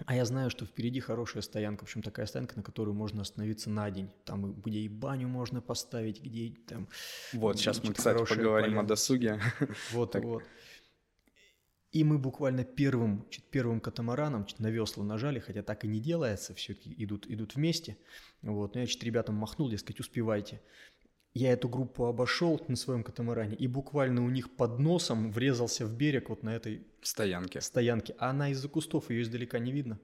А 0.07 0.15
я 0.15 0.25
знаю, 0.25 0.51
что 0.51 0.67
впереди 0.67 0.99
хорошая 1.01 1.43
стоянка, 1.43 1.81
в 1.81 1.85
общем, 1.85 2.03
такая 2.03 2.27
стоянка, 2.27 2.57
на 2.57 2.63
которую 2.63 2.95
можно 2.95 3.23
остановиться 3.23 3.71
на 3.71 3.91
день. 3.91 4.11
Там, 4.25 4.55
где 4.61 4.81
и 4.81 4.89
баню 4.89 5.29
можно 5.29 5.61
поставить, 5.61 6.21
где 6.21 6.55
там... 6.67 6.89
Вот, 7.33 7.59
сейчас 7.59 7.83
мы, 7.85 7.95
кстати, 7.95 8.25
поговорим 8.25 8.73
поля. 8.73 8.81
о 8.81 8.85
досуге. 8.85 9.41
Вот, 9.93 10.13
так. 10.13 10.25
вот. 10.25 10.43
И 11.93 12.03
мы 12.03 12.19
буквально 12.19 12.65
первым, 12.65 13.25
чуть 13.31 13.45
первым 13.45 13.81
катамараном 13.81 14.47
чуть 14.47 14.59
на 14.59 14.67
весла 14.67 15.05
нажали, 15.05 15.39
хотя 15.39 15.63
так 15.63 15.85
и 15.85 15.89
не 15.89 16.01
делается, 16.01 16.53
все-таки 16.55 16.93
идут, 16.99 17.27
идут 17.29 17.55
вместе. 17.55 17.97
Вот. 18.43 18.75
Но 18.75 18.81
я 18.81 18.87
чуть 18.89 19.05
ребятам 19.05 19.37
махнул, 19.37 19.71
дескать, 19.71 20.01
успевайте 20.01 20.61
я 21.35 21.53
эту 21.53 21.69
группу 21.69 22.07
обошел 22.07 22.65
на 22.69 22.77
своем 22.77 23.03
катамаране 23.03 23.57
и 23.57 23.67
буквально 23.67 24.25
у 24.25 24.31
них 24.31 24.55
под 24.57 24.79
носом 24.79 25.33
врезался 25.33 25.85
в 25.85 25.97
берег 25.97 26.29
вот 26.29 26.45
на 26.45 26.55
этой 26.55 26.87
стоянке. 27.03 27.61
стоянке. 27.61 28.15
А 28.19 28.31
она 28.31 28.51
из-за 28.51 28.69
кустов, 28.69 29.11
ее 29.11 29.23
издалека 29.23 29.59
не 29.59 29.73
видно. 29.73 29.99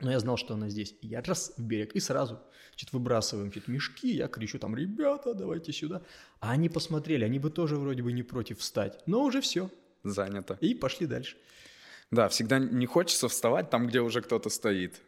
Но 0.00 0.12
я 0.12 0.20
знал, 0.20 0.36
что 0.36 0.54
она 0.54 0.68
здесь. 0.68 0.94
И 1.00 1.08
я 1.08 1.20
раз 1.20 1.52
в 1.56 1.62
берег 1.64 1.94
и 1.94 2.00
сразу 2.00 2.40
чуть 2.76 2.92
выбрасываем 2.92 3.50
чуть 3.50 3.66
мешки. 3.66 4.14
Я 4.14 4.28
кричу 4.28 4.58
там, 4.60 4.76
ребята, 4.76 5.34
давайте 5.34 5.72
сюда. 5.72 6.02
А 6.38 6.52
они 6.52 6.68
посмотрели, 6.68 7.24
они 7.24 7.40
бы 7.40 7.50
тоже 7.50 7.76
вроде 7.76 8.02
бы 8.02 8.12
не 8.12 8.22
против 8.22 8.60
встать. 8.60 9.00
Но 9.06 9.24
уже 9.24 9.40
все. 9.40 9.68
Занято. 10.04 10.58
И 10.60 10.74
пошли 10.74 11.06
дальше. 11.06 11.36
Да, 12.12 12.28
всегда 12.28 12.58
не 12.58 12.86
хочется 12.86 13.28
вставать 13.28 13.70
там, 13.70 13.88
где 13.88 14.00
уже 14.00 14.22
кто-то 14.22 14.48
стоит. 14.48 15.00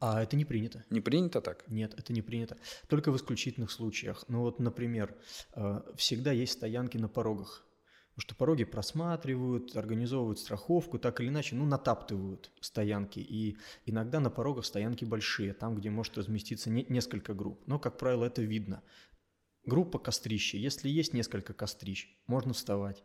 А 0.00 0.22
это 0.22 0.36
не 0.36 0.44
принято. 0.44 0.84
Не 0.90 1.00
принято 1.00 1.40
так? 1.40 1.64
Нет, 1.68 1.94
это 1.98 2.12
не 2.12 2.22
принято. 2.22 2.56
Только 2.88 3.10
в 3.12 3.16
исключительных 3.16 3.70
случаях. 3.70 4.24
Ну 4.28 4.40
вот, 4.40 4.58
например, 4.58 5.16
э, 5.54 5.80
всегда 5.96 6.32
есть 6.32 6.52
стоянки 6.52 6.96
на 6.96 7.08
порогах. 7.08 7.64
Потому 8.18 8.30
что 8.30 8.34
пороги 8.34 8.64
просматривают, 8.64 9.76
организовывают 9.76 10.40
страховку, 10.40 10.98
так 10.98 11.20
или 11.20 11.28
иначе, 11.28 11.54
ну, 11.54 11.64
натаптывают 11.66 12.50
стоянки. 12.60 13.20
И 13.20 13.56
иногда 13.86 14.18
на 14.18 14.28
порогах 14.28 14.64
стоянки 14.64 15.04
большие, 15.04 15.52
там, 15.52 15.76
где 15.76 15.90
может 15.90 16.18
разместиться 16.18 16.68
не, 16.68 16.84
несколько 16.88 17.32
групп. 17.32 17.62
Но, 17.66 17.78
как 17.78 17.96
правило, 17.96 18.24
это 18.24 18.42
видно. 18.42 18.82
Группа 19.64 20.00
кострище. 20.00 20.58
Если 20.58 20.88
есть 20.88 21.14
несколько 21.14 21.54
кострищ, 21.54 22.08
можно 22.26 22.54
вставать. 22.54 23.04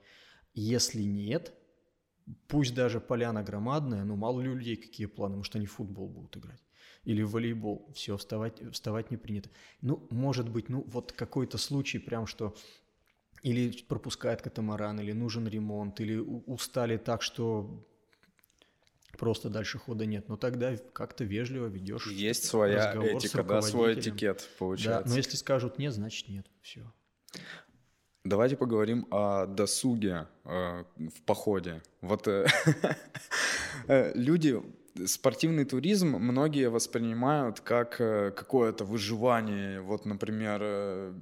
Если 0.55 1.03
нет, 1.03 1.53
пусть 2.47 2.73
даже 2.73 2.99
поляна 2.99 3.43
громадная, 3.43 4.03
но 4.03 4.15
мало 4.15 4.41
ли 4.41 4.49
у 4.49 4.55
людей 4.55 4.75
какие 4.75 5.07
планы, 5.07 5.37
может, 5.37 5.55
они 5.55 5.65
в 5.65 5.73
футбол 5.73 6.07
будут 6.07 6.37
играть 6.37 6.61
или 7.05 7.21
в 7.21 7.31
волейбол, 7.31 7.91
все, 7.93 8.15
вставать, 8.17 8.61
вставать 8.71 9.11
не 9.11 9.17
принято. 9.17 9.49
Ну, 9.81 10.07
может 10.09 10.49
быть, 10.49 10.69
ну, 10.69 10.83
вот 10.87 11.11
какой-то 11.11 11.57
случай 11.57 11.99
прям, 11.99 12.27
что 12.27 12.55
или 13.41 13.71
пропускает 13.83 14.41
катамаран, 14.41 14.99
или 15.01 15.11
нужен 15.11 15.47
ремонт, 15.47 15.99
или 15.99 16.15
устали 16.15 16.97
так, 16.97 17.21
что 17.21 17.85
просто 19.17 19.49
дальше 19.49 19.77
хода 19.79 20.05
нет. 20.05 20.29
Но 20.29 20.37
тогда 20.37 20.77
как-то 20.77 21.25
вежливо 21.25 21.67
ведешь. 21.67 22.07
Есть 22.07 22.45
своя 22.45 22.93
этика, 22.93 23.43
да, 23.43 23.61
свой 23.61 23.99
этикет, 23.99 24.49
получается. 24.57 25.03
Да, 25.03 25.09
но 25.09 25.17
если 25.17 25.35
скажут 25.35 25.77
нет, 25.77 25.93
значит 25.93 26.29
нет. 26.29 26.47
Все. 26.61 26.89
Давайте 28.25 28.55
поговорим 28.55 29.05
о 29.11 29.45
досуге 29.45 30.27
э, 30.45 30.83
в 30.95 31.21
походе. 31.25 31.81
Вот 32.01 32.27
э, 32.29 32.47
э 33.87 34.13
люди 34.15 34.61
спортивный 35.05 35.65
туризм 35.65 36.15
многие 36.15 36.69
воспринимают 36.69 37.59
как 37.59 37.99
э, 37.99 38.31
какое-то 38.31 38.85
выживание. 38.85 39.81
Вот, 39.81 40.05
например, 40.05 41.13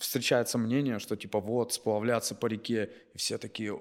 встречается 0.00 0.58
мнение, 0.58 0.98
что 0.98 1.16
типа 1.16 1.38
вот 1.38 1.72
сплавляться 1.72 2.34
по 2.34 2.46
реке, 2.46 2.90
и 3.14 3.18
все 3.18 3.38
такие 3.38 3.80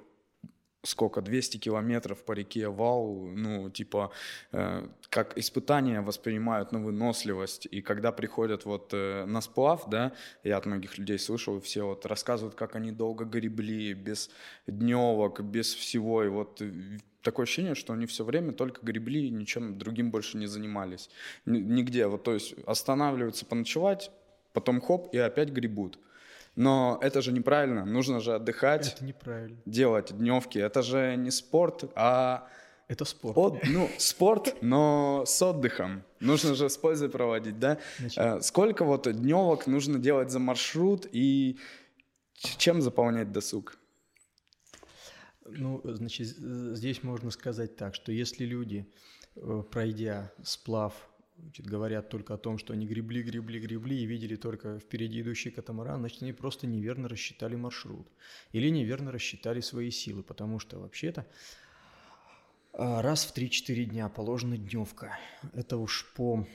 сколько, 0.85 1.21
200 1.21 1.57
километров 1.57 2.23
по 2.23 2.33
реке, 2.33 2.67
вау, 2.69 3.27
ну, 3.27 3.69
типа, 3.69 4.11
э, 4.51 4.87
как 5.09 5.37
испытания 5.37 6.01
воспринимают 6.01 6.71
на 6.71 6.79
выносливость, 6.79 7.67
и 7.69 7.81
когда 7.81 8.11
приходят 8.11 8.65
вот 8.65 8.89
э, 8.93 9.25
на 9.25 9.41
сплав, 9.41 9.89
да, 9.89 10.13
я 10.43 10.57
от 10.57 10.65
многих 10.65 10.97
людей 10.97 11.19
слышал, 11.19 11.59
все 11.59 11.85
вот 11.85 12.05
рассказывают, 12.05 12.55
как 12.55 12.75
они 12.75 12.91
долго 12.91 13.25
гребли, 13.25 13.93
без 13.93 14.29
дневок, 14.67 15.41
без 15.41 15.73
всего, 15.73 16.23
и 16.23 16.29
вот 16.29 16.61
э, 16.61 16.71
такое 17.21 17.45
ощущение, 17.45 17.75
что 17.75 17.93
они 17.93 18.05
все 18.05 18.23
время 18.23 18.53
только 18.53 18.85
гребли, 18.85 19.29
ничем 19.29 19.77
другим 19.77 20.11
больше 20.11 20.37
не 20.37 20.47
занимались, 20.47 21.09
нигде, 21.45 22.07
вот, 22.07 22.23
то 22.23 22.33
есть 22.33 22.55
останавливаются 22.65 23.45
поночевать, 23.45 24.11
потом 24.53 24.81
хоп, 24.81 25.13
и 25.13 25.17
опять 25.17 25.49
гребут. 25.49 25.99
Но 26.55 26.97
это 27.01 27.21
же 27.21 27.31
неправильно. 27.31 27.85
Нужно 27.85 28.19
же 28.19 28.35
отдыхать. 28.35 28.93
Это 28.93 29.05
неправильно. 29.05 29.57
Делать 29.65 30.17
дневки. 30.17 30.57
Это 30.57 30.81
же 30.81 31.15
не 31.15 31.31
спорт, 31.31 31.91
а... 31.95 32.47
Это 32.87 33.03
спорт. 33.03 33.35
От, 33.35 33.67
ну, 33.67 33.89
спорт, 33.97 34.57
но 34.61 35.23
с 35.25 35.41
отдыхом. 35.41 36.03
Нужно 36.19 36.53
же 36.53 36.69
с 36.69 36.77
пользой 36.77 37.09
проводить, 37.09 37.57
да? 37.57 37.79
Значит. 37.97 38.17
Э, 38.19 38.41
сколько 38.41 38.85
вот 38.85 39.11
дневок 39.11 39.65
нужно 39.65 39.97
делать 39.97 40.29
за 40.29 40.37
маршрут 40.37 41.07
и 41.11 41.57
чем 42.35 42.83
заполнять 42.83 43.31
досуг? 43.31 43.77
Ну, 45.45 45.81
значит, 45.83 46.27
здесь 46.27 47.01
можно 47.01 47.31
сказать 47.31 47.75
так, 47.75 47.95
что 47.95 48.11
если 48.11 48.45
люди, 48.45 48.87
э, 49.35 49.63
пройдя 49.71 50.31
сплав 50.43 50.93
значит, 51.37 51.65
говорят 51.65 52.09
только 52.09 52.33
о 52.33 52.37
том, 52.37 52.57
что 52.57 52.73
они 52.73 52.85
гребли, 52.85 53.23
гребли, 53.23 53.59
гребли 53.59 53.99
и 53.99 54.05
видели 54.05 54.35
только 54.35 54.79
впереди 54.79 55.21
идущий 55.21 55.51
катамаран, 55.51 55.99
значит, 55.99 56.21
они 56.21 56.33
просто 56.33 56.67
неверно 56.67 57.07
рассчитали 57.07 57.55
маршрут 57.55 58.07
или 58.51 58.69
неверно 58.69 59.11
рассчитали 59.11 59.61
свои 59.61 59.91
силы, 59.91 60.23
потому 60.23 60.59
что 60.59 60.79
вообще-то 60.79 61.25
а, 62.73 63.01
раз 63.01 63.25
в 63.25 63.37
3-4 63.37 63.85
дня 63.85 64.09
положена 64.09 64.57
дневка. 64.57 65.17
Это 65.53 65.77
уж 65.77 66.11
по 66.15 66.45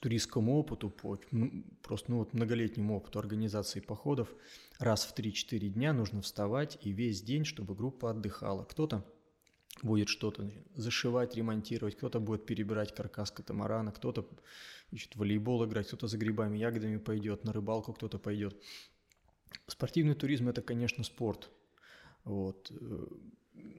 туристскому 0.00 0.58
опыту, 0.58 0.90
по 0.90 1.18
просто 1.82 2.10
ну, 2.10 2.18
вот 2.18 2.32
многолетнему 2.32 2.96
опыту 2.96 3.18
организации 3.18 3.80
походов, 3.80 4.28
раз 4.78 5.04
в 5.04 5.18
3-4 5.18 5.68
дня 5.68 5.92
нужно 5.92 6.22
вставать 6.22 6.78
и 6.82 6.92
весь 6.92 7.22
день, 7.22 7.44
чтобы 7.44 7.74
группа 7.74 8.10
отдыхала. 8.10 8.64
Кто-то 8.64 9.04
будет 9.82 10.08
что-то 10.08 10.50
зашивать, 10.74 11.36
ремонтировать, 11.36 11.96
кто-то 11.96 12.20
будет 12.20 12.46
перебирать 12.46 12.94
каркас 12.94 13.30
катамарана, 13.30 13.92
кто-то 13.92 14.26
значит, 14.90 15.16
волейбол 15.16 15.64
играть, 15.64 15.86
кто-то 15.86 16.06
за 16.06 16.18
грибами, 16.18 16.58
ягодами 16.58 16.98
пойдет, 16.98 17.44
на 17.44 17.52
рыбалку 17.52 17.92
кто-то 17.92 18.18
пойдет. 18.18 18.56
Спортивный 19.66 20.14
туризм– 20.14 20.48
это, 20.50 20.62
конечно, 20.62 21.04
спорт. 21.04 21.50
Вот. 22.24 22.72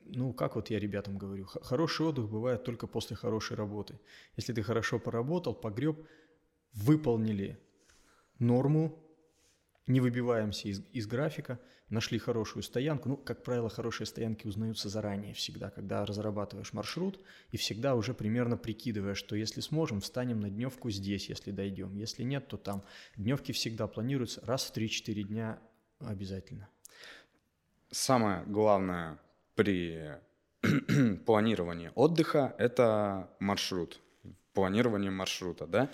Ну, 0.06 0.34
как 0.34 0.56
вот 0.56 0.70
я 0.70 0.80
ребятам 0.80 1.18
говорю, 1.18 1.46
хороший 1.46 2.06
отдых 2.08 2.30
бывает 2.30 2.64
только 2.64 2.88
после 2.88 3.16
хорошей 3.16 3.56
работы. 3.56 4.00
Если 4.36 4.54
ты 4.54 4.64
хорошо 4.64 5.00
поработал, 5.00 5.54
погреб, 5.54 6.08
выполнили 6.74 7.60
норму, 8.40 9.07
не 9.88 10.02
выбиваемся 10.02 10.68
из, 10.68 10.82
из 10.92 11.08
графика, 11.08 11.60
нашли 11.90 12.20
хорошую 12.20 12.64
стоянку. 12.64 13.10
Ну, 13.10 13.18
как 13.18 13.44
правило, 13.44 13.70
хорошие 13.70 14.06
стоянки 14.06 14.46
узнаются 14.46 14.90
заранее 14.90 15.34
всегда, 15.34 15.70
когда 15.70 16.06
разрабатываешь 16.06 16.74
маршрут, 16.74 17.20
и 17.52 17.58
всегда 17.58 17.96
уже 17.96 18.14
примерно 18.14 18.58
прикидываешь, 18.58 19.18
что 19.18 19.36
если 19.36 19.62
сможем, 19.62 20.02
встанем 20.02 20.42
на 20.42 20.50
дневку 20.50 20.90
здесь, 20.90 21.30
если 21.30 21.52
дойдем. 21.52 21.96
Если 21.96 22.24
нет, 22.24 22.48
то 22.48 22.58
там. 22.58 22.84
Дневки 23.16 23.54
всегда 23.54 23.88
планируются 23.88 24.46
раз 24.46 24.66
в 24.66 24.76
3-4 24.76 25.24
дня 25.24 25.60
обязательно. 26.00 26.68
Самое 27.90 28.44
главное 28.46 29.20
при 29.56 30.20
планировании 31.26 31.92
отдыха– 31.96 32.54
это 32.58 33.30
маршрут, 33.40 34.02
планирование 34.54 35.12
маршрута, 35.12 35.66
да? 35.66 35.90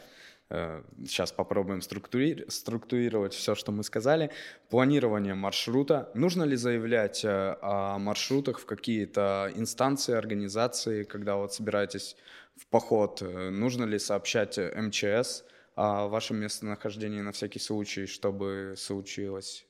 Сейчас 1.06 1.32
э, 1.32 1.36
попробуем 1.36 1.82
структури- 1.82 2.50
структурировать 2.50 3.34
все, 3.34 3.56
что 3.56 3.72
мы 3.72 3.84
сказали. 3.84 4.30
Планирование 4.70 5.34
маршрута. 5.34 6.12
Нужно 6.14 6.44
ли 6.44 6.56
заявлять 6.56 7.26
э, 7.26 7.58
о 7.62 7.98
маршрутах 7.98 8.60
в 8.60 8.66
какие-то 8.66 9.52
инстанции, 9.56 10.14
организации, 10.14 11.04
когда 11.04 11.38
вот 11.38 11.54
собираетесь 11.54 12.16
в 12.56 12.68
поход? 12.68 13.22
Э, 13.22 13.50
нужно 13.50 13.86
ли 13.86 13.98
сообщать 13.98 14.58
МЧС 14.58 15.44
о 15.76 16.08
вашем 16.08 16.38
местонахождении 16.38 17.22
на 17.22 17.32
всякий 17.32 17.60
случай, 17.60 18.06
чтобы 18.06 18.76
случилось? 18.78 19.66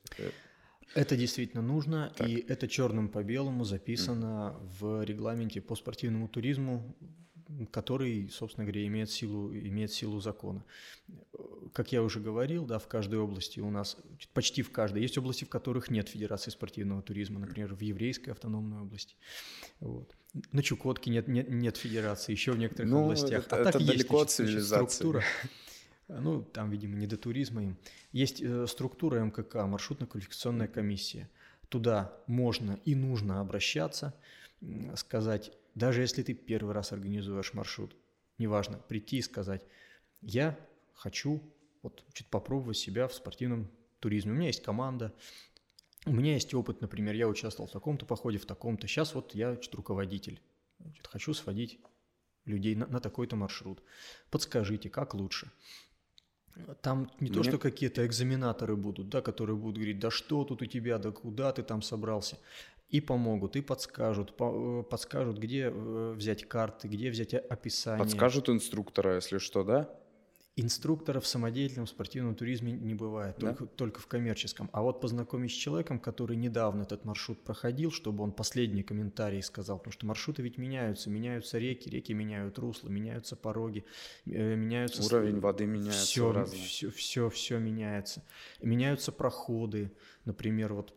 Это 0.95 1.15
действительно 1.15 1.63
нужно, 1.63 2.11
так. 2.15 2.27
и 2.27 2.45
это 2.47 2.67
черным 2.67 3.09
по 3.09 3.23
белому 3.23 3.63
записано 3.63 4.55
mm. 4.55 4.69
в 4.79 5.03
регламенте 5.03 5.61
по 5.61 5.75
спортивному 5.75 6.27
туризму 6.27 6.95
который, 7.71 8.29
собственно 8.29 8.65
говоря, 8.65 8.85
имеет 8.87 9.09
силу, 9.09 9.53
имеет 9.53 9.91
силу 9.91 10.19
закона. 10.19 10.63
Как 11.73 11.91
я 11.91 12.03
уже 12.03 12.19
говорил, 12.19 12.65
да, 12.65 12.79
в 12.79 12.87
каждой 12.87 13.19
области 13.19 13.59
у 13.59 13.69
нас, 13.69 13.97
почти 14.33 14.61
в 14.61 14.71
каждой, 14.71 15.01
есть 15.01 15.17
области, 15.17 15.43
в 15.43 15.49
которых 15.49 15.89
нет 15.89 16.09
Федерации 16.09 16.51
спортивного 16.51 17.01
туризма, 17.01 17.39
например, 17.39 17.73
в 17.73 17.81
Еврейской 17.81 18.29
автономной 18.29 18.81
области. 18.81 19.15
Вот. 19.79 20.15
На 20.51 20.63
Чукотке 20.63 21.11
нет, 21.11 21.27
нет, 21.27 21.49
нет 21.49 21.77
федерации, 21.77 22.31
еще 22.31 22.53
в 22.53 22.57
некоторых 22.57 22.91
ну, 22.91 23.03
областях. 23.03 23.45
Это, 23.45 23.61
а 23.61 23.63
так 23.63 23.75
это 23.75 23.79
есть, 23.79 23.91
далеко 23.91 24.21
от 24.21 24.31
цивилизации. 24.31 24.95
Структура. 24.95 25.23
Ну, 26.07 26.43
там, 26.43 26.69
видимо, 26.69 26.95
не 26.95 27.07
до 27.07 27.17
туризма 27.17 27.63
им. 27.63 27.77
Есть 28.11 28.41
э, 28.41 28.67
структура 28.67 29.19
МКК, 29.19 29.65
маршрутно-квалификационная 29.65 30.67
комиссия. 30.67 31.29
Туда 31.69 32.13
можно 32.27 32.79
и 32.85 32.93
нужно 32.93 33.39
обращаться, 33.39 34.13
сказать, 34.95 35.51
даже 35.75 36.01
если 36.01 36.23
ты 36.23 36.33
первый 36.33 36.73
раз 36.73 36.91
организуешь 36.91 37.53
маршрут, 37.53 37.95
неважно, 38.37 38.77
прийти 38.77 39.17
и 39.17 39.21
сказать, 39.21 39.65
я 40.21 40.57
хочу 40.93 41.41
вот 41.81 42.03
чуть 42.13 42.27
попробовать 42.27 42.77
себя 42.77 43.07
в 43.07 43.13
спортивном 43.13 43.69
туризме. 43.99 44.31
У 44.31 44.35
меня 44.35 44.47
есть 44.47 44.63
команда, 44.63 45.13
у 46.05 46.11
меня 46.11 46.33
есть 46.33 46.53
опыт, 46.53 46.81
например, 46.81 47.15
я 47.15 47.27
участвовал 47.27 47.69
в 47.69 47.73
таком-то 47.73 48.05
походе, 48.05 48.37
в 48.37 48.45
таком-то. 48.45 48.87
Сейчас 48.87 49.15
вот 49.15 49.33
я 49.35 49.55
чуть 49.57 49.73
руководитель. 49.73 50.41
Значит, 50.79 51.07
хочу 51.07 51.33
сводить 51.33 51.79
людей 52.45 52.75
на, 52.75 52.87
на 52.87 52.99
такой-то 52.99 53.35
маршрут. 53.35 53.81
Подскажите, 54.29 54.89
как 54.89 55.13
лучше. 55.13 55.51
Там 56.81 57.09
не 57.19 57.29
Мне... 57.29 57.33
то, 57.33 57.43
что 57.43 57.57
какие-то 57.57 58.05
экзаменаторы 58.05 58.75
будут, 58.75 59.09
да, 59.09 59.21
которые 59.21 59.55
будут 59.55 59.77
говорить, 59.77 59.99
да 59.99 60.11
что 60.11 60.43
тут 60.43 60.61
у 60.61 60.65
тебя, 60.65 60.99
да 60.99 61.11
куда 61.11 61.51
ты 61.51 61.63
там 61.63 61.81
собрался 61.81 62.37
и 62.93 63.01
помогут, 63.01 63.55
и 63.55 63.61
подскажут, 63.61 64.37
по, 64.37 64.81
э, 64.81 64.83
подскажут, 64.83 65.39
где 65.39 65.71
э, 65.73 66.13
взять 66.15 66.47
карты, 66.47 66.87
где 66.87 67.09
взять 67.09 67.33
описание. 67.33 68.03
Подскажут 68.03 68.49
инструктора, 68.49 69.15
если 69.15 69.39
что, 69.39 69.63
да? 69.63 69.89
Инструкторов 70.55 71.23
в 71.23 71.27
самодеятельном 71.27 71.87
спортивном 71.87 72.35
туризме 72.35 72.71
не 72.71 72.93
бывает, 72.93 73.37
да? 73.39 73.47
только, 73.47 73.65
только 73.65 73.99
в 73.99 74.05
коммерческом. 74.05 74.69
А 74.73 74.83
вот 74.83 75.01
познакомить 75.01 75.49
с 75.49 75.55
человеком, 75.55 75.97
который 75.97 76.37
недавно 76.37 76.83
этот 76.83 77.03
маршрут 77.03 77.43
проходил, 77.43 77.89
чтобы 77.89 78.23
он 78.23 78.31
последний 78.31 78.83
комментарий 78.83 79.41
сказал, 79.41 79.79
потому 79.79 79.93
что 79.93 80.05
маршруты 80.05 80.43
ведь 80.43 80.59
меняются, 80.59 81.09
меняются 81.09 81.57
реки, 81.57 81.89
реки 81.89 82.13
меняют 82.13 82.59
русло, 82.59 82.89
меняются 82.89 83.35
пороги, 83.35 83.85
э, 84.27 84.53
меняются... 84.53 85.01
Уровень 85.03 85.39
воды 85.39 85.65
меняется. 85.65 86.05
Все, 86.05 86.45
все, 86.45 86.91
все, 86.91 87.29
все 87.31 87.57
меняется. 87.57 88.23
Меняются 88.61 89.11
проходы, 89.11 89.91
например, 90.25 90.75
вот 90.75 90.93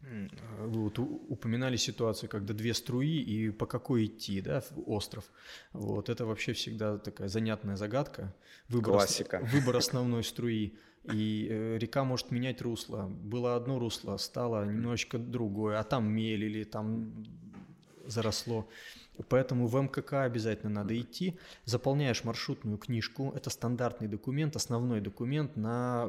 вы 0.00 0.84
вот 0.84 0.98
упоминали 0.98 1.76
ситуацию, 1.76 2.28
когда 2.28 2.54
две 2.54 2.72
струи 2.74 3.20
и 3.20 3.50
по 3.50 3.66
какой 3.66 4.06
идти, 4.06 4.40
да, 4.40 4.60
в 4.60 4.90
остров. 4.90 5.24
Вот 5.72 6.08
это 6.08 6.24
вообще 6.24 6.52
всегда 6.52 6.98
такая 6.98 7.28
занятная 7.28 7.76
загадка. 7.76 8.34
Выбор, 8.68 8.94
Классика. 8.94 9.40
Выбор 9.52 9.76
основной 9.76 10.24
струи. 10.24 10.74
И 11.12 11.48
э, 11.50 11.78
река 11.78 12.04
может 12.04 12.30
менять 12.30 12.60
русло. 12.62 13.06
Было 13.08 13.56
одно 13.56 13.78
русло, 13.78 14.16
стало 14.18 14.64
немножечко 14.64 15.18
другое, 15.18 15.78
а 15.78 15.84
там 15.84 16.08
мель 16.08 16.44
или 16.44 16.64
там 16.64 17.24
заросло. 18.06 18.68
Поэтому 19.28 19.66
в 19.66 19.80
МКК 19.80 20.24
обязательно 20.24 20.70
надо 20.70 20.98
идти. 20.98 21.38
Заполняешь 21.64 22.24
маршрутную 22.24 22.78
книжку. 22.78 23.32
Это 23.36 23.50
стандартный 23.50 24.08
документ, 24.08 24.56
основной 24.56 25.00
документ 25.00 25.56
на 25.56 26.08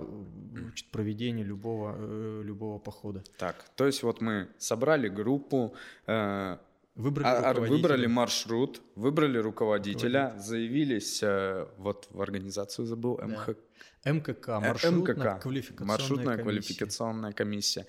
значит, 0.54 0.88
проведение 0.92 1.46
любого, 1.46 1.96
э, 1.98 2.42
любого 2.44 2.80
похода. 2.80 3.24
Так, 3.38 3.66
то 3.76 3.86
есть 3.86 4.04
вот 4.04 4.22
мы 4.22 4.48
собрали 4.58 5.08
группу, 5.08 5.74
э, 6.08 6.58
Выбрали, 6.96 7.28
а, 7.28 7.54
выбрали 7.54 8.08
маршрут, 8.08 8.82
выбрали 8.96 9.38
руководителя, 9.38 10.34
заявились 10.38 11.24
э, 11.24 11.66
вот 11.78 12.08
в 12.10 12.22
организацию 12.22 12.86
забыл 12.86 13.18
МХ... 13.24 13.56
МКК, 14.04 14.50
э, 14.50 14.60
маршрутная 14.60 15.16
МКК, 15.16 15.40
квалификационная 15.40 15.88
маршрутная 15.88 16.26
комиссия. 16.26 16.44
квалификационная 16.44 17.32
комиссия. 17.32 17.86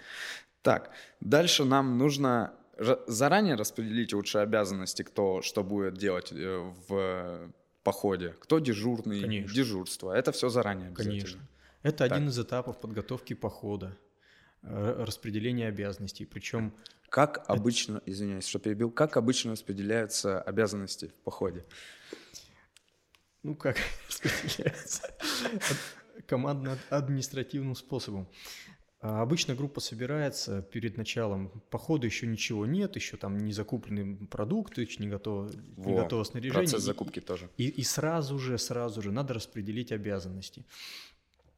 Так, 0.63 0.91
дальше 1.21 1.65
нам 1.65 1.99
нужно 1.99 2.53
заранее 3.07 3.55
распределить 3.55 4.13
лучше 4.13 4.39
обязанности, 4.39 5.03
кто 5.03 5.43
что 5.43 5.63
будет 5.63 5.95
делать 5.99 6.33
э, 6.33 6.73
в 6.89 7.53
походе, 7.83 8.35
кто 8.41 8.59
дежурный, 8.59 9.21
Конечно. 9.21 9.55
дежурство. 9.55 10.13
Это 10.13 10.33
все 10.33 10.49
заранее 10.49 10.91
Конечно. 10.93 11.41
Это 11.83 11.99
так. 11.99 12.13
один 12.13 12.29
из 12.29 12.39
этапов 12.39 12.79
подготовки 12.79 13.35
похода, 13.35 13.97
распределение 14.63 15.69
обязанностей. 15.69 16.27
Причем 16.27 16.75
как 17.11 17.39
это... 17.39 17.53
обычно, 17.53 18.03
извиняюсь, 18.07 18.47
что 18.47 18.59
перебил, 18.59 18.91
как 18.91 19.17
обычно 19.17 19.53
распределяются 19.53 20.41
обязанности 20.41 21.09
в 21.09 21.15
походе? 21.25 21.65
Ну, 23.43 23.55
как 23.55 23.77
распределяются? 24.09 25.15
Командно-административным 26.27 27.75
способом. 27.75 28.29
А 29.03 29.23
обычно 29.23 29.55
группа 29.55 29.81
собирается 29.81 30.61
перед 30.61 30.99
началом 30.99 31.63
похода, 31.71 32.07
еще 32.07 32.27
ничего 32.27 32.67
нет, 32.67 32.97
еще 32.97 33.17
там 33.17 33.39
не 33.39 33.53
закуплены 33.53 34.27
продукты, 34.27 34.83
еще 34.83 35.03
не 35.03 35.09
готово, 35.09 35.51
Во, 35.77 35.91
не 35.91 35.97
готово 35.97 36.25
снаряжение. 36.25 36.69
Процесс 36.69 36.83
закупки 36.83 37.19
и, 37.19 37.23
тоже. 37.23 37.49
И, 37.57 37.69
и 37.69 37.83
сразу 37.83 38.39
же, 38.39 38.59
сразу 38.59 39.01
же 39.01 39.11
надо 39.11 39.33
распределить 39.33 39.91
обязанности. 39.91 40.67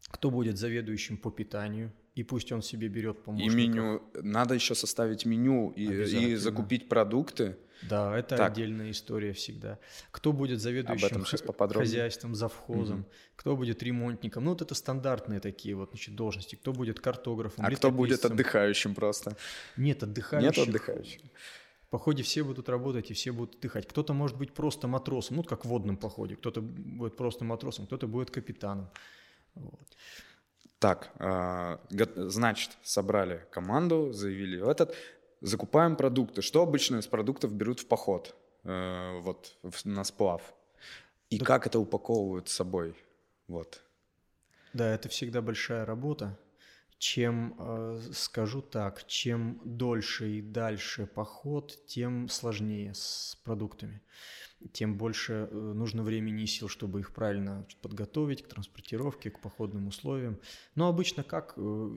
Кто 0.08 0.30
будет 0.30 0.56
заведующим 0.56 1.16
по 1.16 1.32
питанию, 1.32 1.92
и 2.14 2.22
пусть 2.22 2.52
он 2.52 2.62
себе 2.62 2.86
берет 2.88 3.24
помощников. 3.24 3.58
И 3.58 3.68
меню, 3.68 4.02
надо 4.22 4.54
еще 4.54 4.76
составить 4.76 5.26
меню 5.26 5.70
и, 5.70 5.84
и 5.84 6.36
закупить 6.36 6.88
продукты. 6.88 7.56
Да, 7.88 8.16
это 8.16 8.36
так. 8.36 8.52
отдельная 8.52 8.90
история 8.90 9.32
всегда. 9.32 9.78
Кто 10.10 10.32
будет 10.32 10.60
заведующим 10.60 11.24
хозяйством, 11.72 12.34
завхозом, 12.34 13.00
угу. 13.00 13.08
кто 13.36 13.56
будет 13.56 13.82
ремонтником. 13.82 14.44
Ну, 14.44 14.50
вот 14.50 14.62
это 14.62 14.74
стандартные 14.74 15.40
такие 15.40 15.74
вот 15.74 15.90
значит, 15.90 16.14
должности. 16.14 16.54
Кто 16.54 16.72
будет 16.72 17.00
картографом, 17.00 17.64
А 17.66 17.70
кто 17.70 17.90
будет 17.90 18.24
отдыхающим 18.24 18.94
просто? 18.94 19.36
Нет 19.76 20.02
отдыхающих. 20.02 20.56
Нет 20.56 20.68
отдыхающих. 20.68 21.20
В 21.82 21.88
походе 21.88 22.22
все 22.22 22.42
будут 22.42 22.68
работать 22.68 23.10
и 23.10 23.14
все 23.14 23.32
будут 23.32 23.56
отдыхать. 23.56 23.86
Кто-то 23.86 24.14
может 24.14 24.38
быть 24.38 24.54
просто 24.54 24.88
матросом, 24.88 25.36
ну, 25.36 25.42
как 25.42 25.64
в 25.64 25.68
водном 25.68 25.96
походе. 25.96 26.36
Кто-то 26.36 26.62
будет 26.62 27.16
просто 27.16 27.44
матросом, 27.44 27.86
кто-то 27.86 28.06
будет 28.06 28.30
капитаном. 28.30 28.88
Вот. 29.54 29.88
Так, 30.78 31.12
э, 31.20 31.76
значит, 32.16 32.70
собрали 32.82 33.46
команду, 33.52 34.12
заявили 34.12 34.68
этот, 34.68 34.96
закупаем 35.42 35.96
продукты. 35.96 36.42
Что 36.42 36.62
обычно 36.62 36.96
из 36.96 37.06
продуктов 37.06 37.52
берут 37.52 37.80
в 37.80 37.86
поход, 37.86 38.34
э, 38.64 39.18
вот 39.20 39.56
на 39.84 40.04
сплав? 40.04 40.54
И 41.30 41.38
да. 41.38 41.44
как 41.44 41.66
это 41.66 41.78
упаковывают 41.78 42.48
с 42.48 42.52
собой? 42.52 42.94
Вот. 43.48 43.82
Да, 44.72 44.94
это 44.94 45.08
всегда 45.08 45.42
большая 45.42 45.84
работа. 45.84 46.38
Чем, 46.98 47.56
э, 47.58 48.00
скажу 48.12 48.62
так, 48.62 49.06
чем 49.06 49.60
дольше 49.64 50.38
и 50.38 50.40
дальше 50.40 51.06
поход, 51.06 51.84
тем 51.86 52.28
сложнее 52.28 52.94
с 52.94 53.38
продуктами 53.44 54.00
тем 54.72 54.96
больше 54.96 55.48
э, 55.50 55.54
нужно 55.54 56.02
времени 56.02 56.42
и 56.42 56.46
сил, 56.46 56.68
чтобы 56.68 57.00
их 57.00 57.12
правильно 57.12 57.66
подготовить 57.80 58.42
к 58.42 58.48
транспортировке, 58.48 59.30
к 59.30 59.40
походным 59.40 59.88
условиям. 59.88 60.38
Но 60.74 60.88
обычно 60.88 61.22
как? 61.22 61.56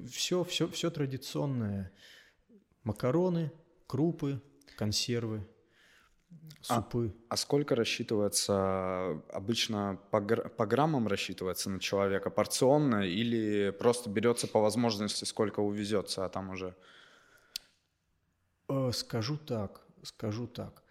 Все, 0.10 0.43
все, 0.43 0.67
все 0.67 0.89
традиционное. 0.89 1.91
Макароны, 2.85 3.51
крупы, 3.87 4.41
консервы, 4.77 5.45
а, 6.69 6.75
супы. 6.75 7.13
А, 7.29 7.33
а 7.33 7.37
сколько 7.37 7.75
рассчитывается, 7.75 9.21
обычно 9.33 9.99
по, 10.11 10.21
по 10.21 10.65
граммам 10.65 11.07
рассчитывается 11.07 11.69
на 11.69 11.79
человека, 11.79 12.29
порционно 12.29 13.05
или 13.05 13.71
просто 13.71 14.09
берется 14.09 14.47
по 14.47 14.61
возможности, 14.61 15.25
сколько 15.25 15.59
увезется, 15.59 16.25
а 16.25 16.29
там 16.29 16.49
уже... 16.51 16.75
Э, 18.69 18.91
скажу 18.93 19.37
так, 19.37 19.81
скажу 20.03 20.47
так. 20.47 20.83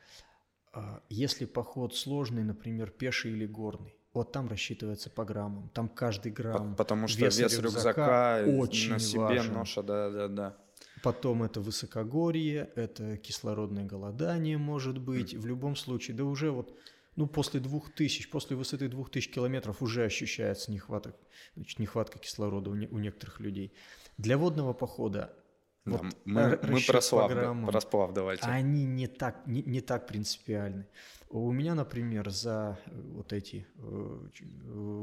А, 0.73 1.01
если 1.09 1.45
поход 1.45 1.95
сложный, 1.97 2.45
например, 2.45 2.91
пеший 2.91 3.33
или 3.33 3.47
горный, 3.47 3.97
вот 4.13 4.31
там 4.31 4.49
рассчитывается 4.49 5.11
по 5.11 5.25
граммам. 5.25 5.69
Там 5.71 5.89
каждый 5.89 6.31
грамм. 6.31 6.77
Потому 6.77 7.09
что 7.09 7.21
вес, 7.21 7.39
вес 7.39 7.59
рюкзака, 7.59 8.43
рюкзака 8.43 8.61
очень 8.61 8.93
на 8.93 8.99
себе 9.01 9.21
важен. 9.21 9.55
ноша, 9.55 9.83
да, 9.83 10.11
да, 10.11 10.29
да. 10.29 10.57
Потом 11.05 11.43
это 11.43 11.61
высокогорье, 11.61 12.71
это 12.77 13.19
кислородное 13.19 13.85
голодание 13.85 14.57
может 14.57 14.99
быть. 14.99 15.35
В 15.35 15.47
любом 15.47 15.77
случае, 15.77 16.17
да 16.17 16.25
уже 16.25 16.51
вот, 16.51 16.75
ну, 17.15 17.27
после 17.27 17.61
двух 17.61 17.93
тысяч, 17.93 18.31
после 18.31 18.57
высоты 18.57 18.89
двух 18.89 19.11
тысяч 19.11 19.31
километров 19.31 19.83
уже 19.83 20.05
ощущается 20.05 20.73
нехватка, 20.73 21.15
значит, 21.57 21.79
нехватка 21.79 22.19
кислорода 22.19 22.71
у, 22.71 22.75
не, 22.75 22.87
у 22.87 22.99
некоторых 22.99 23.39
людей. 23.41 23.75
Для 24.17 24.39
водного 24.39 24.73
похода 24.73 25.37
вот 25.85 26.01
да, 26.01 26.09
мы, 26.25 26.59
мы 26.63 26.81
про, 26.81 27.01
сплав, 27.03 27.31
про 27.31 27.81
сплав 27.81 28.15
давайте. 28.15 28.47
Они 28.47 28.87
не 28.87 29.07
так, 29.07 29.47
не, 29.47 29.63
не 29.63 29.83
так 29.83 30.07
принципиальны. 30.07 30.87
У 31.29 31.53
меня, 31.53 31.75
например, 31.75 32.31
за 32.31 32.79
э, 32.87 33.01
вот 33.13 33.35
эти 33.35 33.67
э, 33.77 34.29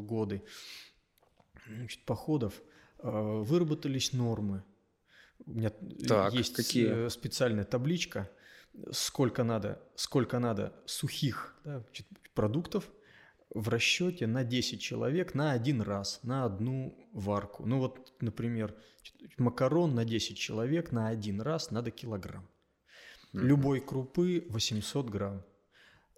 годы 0.01 0.41
значит, 1.67 2.03
походов 2.05 2.59
э, 2.97 3.09
выработались 3.11 4.13
нормы. 4.13 4.63
У 5.45 5.51
меня 5.51 5.69
так, 6.07 6.33
есть 6.33 6.55
какие? 6.55 7.09
специальная 7.09 7.63
табличка, 7.63 8.29
сколько 8.91 9.43
надо, 9.43 9.81
сколько 9.95 10.39
надо 10.39 10.73
сухих 10.85 11.55
да, 11.63 11.83
продуктов 12.33 12.89
в 13.53 13.67
расчете 13.69 14.27
на 14.27 14.43
10 14.43 14.81
человек 14.81 15.33
на 15.33 15.51
один 15.51 15.81
раз, 15.81 16.21
на 16.23 16.45
одну 16.45 16.97
варку. 17.11 17.65
Ну 17.65 17.79
вот, 17.79 18.13
например, 18.21 18.75
макарон 19.37 19.93
на 19.93 20.05
10 20.05 20.37
человек 20.37 20.91
на 20.91 21.09
один 21.09 21.41
раз 21.41 21.71
надо 21.71 21.91
килограмм. 21.91 22.47
Mm-hmm. 23.33 23.41
Любой 23.41 23.81
крупы 23.81 24.45
800 24.49 25.09
грамм. 25.09 25.43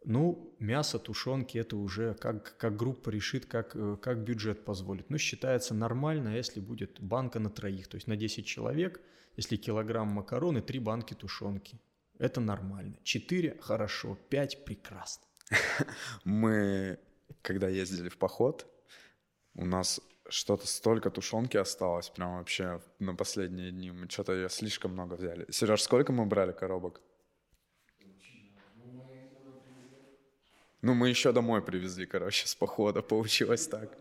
Ну, 0.06 0.56
мясо, 0.60 1.00
тушенки, 1.00 1.58
это 1.58 1.78
уже 1.78 2.14
как, 2.16 2.58
как 2.58 2.76
группа 2.76 3.10
решит, 3.10 3.46
как, 3.46 3.76
э, 3.76 3.98
как 4.02 4.24
бюджет 4.24 4.66
позволит. 4.66 5.10
Но 5.10 5.18
считается 5.18 5.74
нормально, 5.74 6.36
если 6.36 6.60
будет 6.60 7.00
банка 7.00 7.40
на 7.40 7.50
троих. 7.50 7.88
То 7.88 7.96
есть 7.96 8.08
на 8.08 8.18
10 8.18 8.46
человек, 8.46 9.00
если 9.36 9.58
килограмм 9.58 10.08
макароны, 10.10 10.62
3 10.62 10.80
банки 10.80 11.14
тушенки. 11.14 11.80
Это 12.20 12.42
нормально. 12.42 12.98
4– 13.04 13.58
хорошо, 13.62 14.18
5– 14.30 14.66
прекрасно. 14.66 15.24
Мы 16.24 17.00
когда 17.42 17.68
ездили 17.68 18.10
в 18.10 18.18
поход, 18.18 18.68
у 19.56 19.66
нас 19.66 20.02
что-то 20.30 20.68
столько 20.68 21.10
тушенки 21.10 21.58
осталось, 21.58 22.10
прям 22.10 22.38
вообще 22.38 22.82
на 23.00 23.16
последние 23.16 23.72
дни. 23.72 23.92
Мы 23.92 24.10
что-то 24.10 24.34
ее 24.34 24.50
слишком 24.50 24.92
много 24.92 25.16
взяли. 25.16 25.46
Сереж, 25.52 25.82
сколько 25.82 26.12
мы 26.12 26.26
брали 26.26 26.52
коробок? 26.52 27.02
Ну, 30.82 30.94
мы 30.94 31.10
еще 31.10 31.32
домой 31.32 31.62
привезли, 31.62 32.06
короче, 32.06 32.48
с 32.48 32.56
похода. 32.56 33.02
Получилось 33.02 33.68
так. 33.68 33.98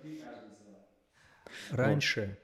Раньше, 1.71 2.39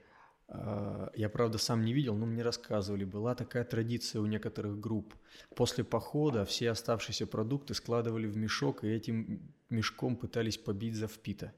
я, 0.51 1.29
правда, 1.29 1.59
сам 1.59 1.85
не 1.85 1.93
видел, 1.93 2.17
но 2.17 2.25
мне 2.25 2.43
рассказывали, 2.43 3.05
была 3.05 3.35
такая 3.35 3.65
традиция 3.65 4.23
у 4.23 4.27
некоторых 4.27 4.81
групп. 4.81 5.15
После 5.55 5.85
похода 5.85 6.45
все 6.45 6.71
оставшиеся 6.71 7.27
продукты 7.27 7.75
складывали 7.75 8.27
в 8.27 8.37
мешок, 8.37 8.83
и 8.83 8.89
этим 8.89 9.53
мешком 9.69 10.17
пытались 10.17 10.57
побить 10.57 10.95
Завпита. 10.95 11.53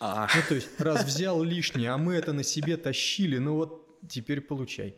А. 0.00 0.28
Ну, 0.34 0.42
то 0.48 0.54
есть, 0.56 0.80
раз 0.80 1.04
взял 1.04 1.42
лишнее, 1.42 1.90
а 1.90 1.98
мы 1.98 2.14
это 2.14 2.32
на 2.32 2.42
себе 2.42 2.76
тащили, 2.76 3.38
ну 3.38 3.54
вот 3.54 4.00
теперь 4.08 4.40
получай. 4.40 4.96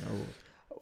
Вот. 0.00 0.28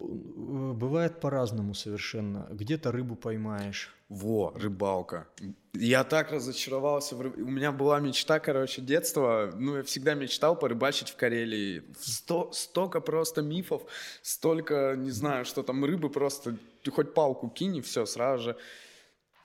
Бывает 0.00 1.20
по-разному 1.20 1.74
совершенно. 1.74 2.46
Где-то 2.50 2.92
рыбу 2.92 3.16
поймаешь. 3.16 3.94
Во, 4.08 4.52
рыбалка. 4.54 5.26
Я 5.74 6.04
так 6.04 6.32
разочаровался. 6.32 7.16
В 7.16 7.20
рыб... 7.20 7.36
У 7.36 7.50
меня 7.50 7.72
была 7.72 8.00
мечта, 8.00 8.40
короче, 8.40 8.80
детства. 8.80 9.52
Ну, 9.54 9.76
я 9.76 9.82
всегда 9.82 10.14
мечтал 10.14 10.56
порыбачить 10.56 11.10
в 11.10 11.16
Карелии. 11.16 11.82
Сто... 11.98 12.50
Столько 12.52 13.00
просто 13.00 13.42
мифов, 13.42 13.82
столько, 14.22 14.94
не 14.96 15.10
знаю, 15.10 15.44
что 15.44 15.62
там 15.62 15.84
рыбы 15.84 16.10
просто... 16.10 16.56
Ты 16.82 16.90
хоть 16.90 17.12
палку 17.12 17.48
кинь, 17.50 17.76
и 17.76 17.80
все, 17.80 18.06
сразу 18.06 18.44
же 18.44 18.56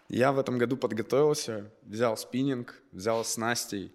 я 0.09 0.31
в 0.31 0.39
этом 0.39 0.57
году 0.57 0.77
подготовился, 0.77 1.71
взял 1.81 2.15
спиннинг, 2.17 2.81
взял 2.91 3.25
с 3.25 3.37
Настей. 3.37 3.91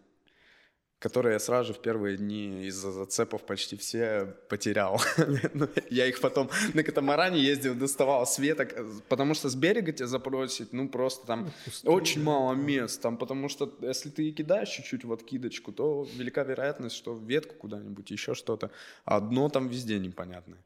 Которые 0.98 1.34
я 1.34 1.38
сразу 1.38 1.68
же 1.68 1.74
в 1.74 1.80
первые 1.80 2.16
дни 2.16 2.66
из-за 2.66 2.90
зацепов 2.90 3.42
почти 3.42 3.76
все 3.76 4.34
потерял. 4.48 5.00
Ну, 5.54 5.68
я 5.90 6.06
их 6.06 6.20
потом 6.20 6.50
на 6.74 6.82
катамаране 6.82 7.40
ездил, 7.40 7.74
доставал 7.74 8.26
с 8.26 8.38
веток, 8.38 8.74
потому 9.08 9.34
что 9.34 9.48
с 9.48 9.54
берега 9.54 9.92
тебя 9.92 10.06
запросить, 10.06 10.72
ну 10.72 10.88
просто 10.88 11.26
там 11.26 11.50
ну, 11.82 11.92
очень 11.92 12.22
мало 12.22 12.54
мест, 12.54 13.00
там, 13.00 13.16
потому 13.16 13.48
что 13.48 13.72
если 13.80 14.10
ты 14.10 14.30
кидаешь 14.30 14.68
чуть-чуть 14.68 15.04
в 15.04 15.12
откидочку, 15.12 15.72
то 15.72 16.06
велика 16.14 16.42
вероятность, 16.42 16.96
что 16.96 17.14
ветку 17.14 17.54
куда-нибудь, 17.54 18.10
еще 18.10 18.34
что-то, 18.34 18.70
а 19.04 19.20
дно 19.20 19.48
там 19.48 19.68
везде 19.68 19.98
непонятное. 19.98 20.58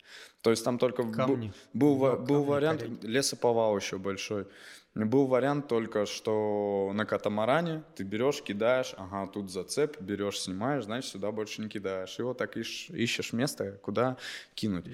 То 0.42 0.50
есть 0.50 0.64
там 0.64 0.78
только 0.78 1.04
камни. 1.04 1.52
был, 1.72 1.96
был, 1.96 2.16
был 2.16 2.44
вариант, 2.44 2.82
лесоповал 3.02 3.76
еще 3.76 3.98
большой. 3.98 4.46
Был 4.94 5.26
вариант 5.26 5.68
только, 5.68 6.04
что 6.04 6.90
на 6.92 7.06
катамаране 7.06 7.82
ты 7.96 8.04
берешь, 8.04 8.42
кидаешь, 8.42 8.94
ага, 8.98 9.26
тут 9.26 9.50
зацеп, 9.50 9.98
берешь, 10.00 10.40
снимаешь, 10.40 10.84
значит, 10.84 11.10
сюда 11.10 11.32
больше 11.32 11.62
не 11.62 11.68
кидаешь. 11.68 12.18
И 12.18 12.22
вот 12.22 12.36
так 12.36 12.58
ищешь, 12.58 12.90
ищешь 12.90 13.32
место, 13.32 13.78
куда 13.82 14.18
кинуть. 14.54 14.84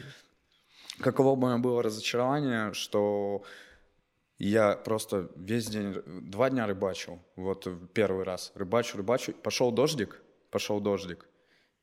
Каково 1.01 1.35
бы 1.35 1.53
у 1.53 1.59
было 1.59 1.83
разочарование, 1.83 2.73
что 2.75 3.43
я 4.39 4.77
просто 4.77 5.31
весь 5.35 5.67
день, 5.67 6.01
два 6.07 6.49
дня 6.49 6.69
рыбачил. 6.69 7.19
Вот 7.35 7.67
первый 7.93 8.25
раз 8.25 8.53
рыбачу, 8.55 8.97
рыбачу. 8.99 9.33
Пошел 9.33 9.73
дождик, 9.73 10.23
пошел 10.51 10.81
дождик. 10.81 11.27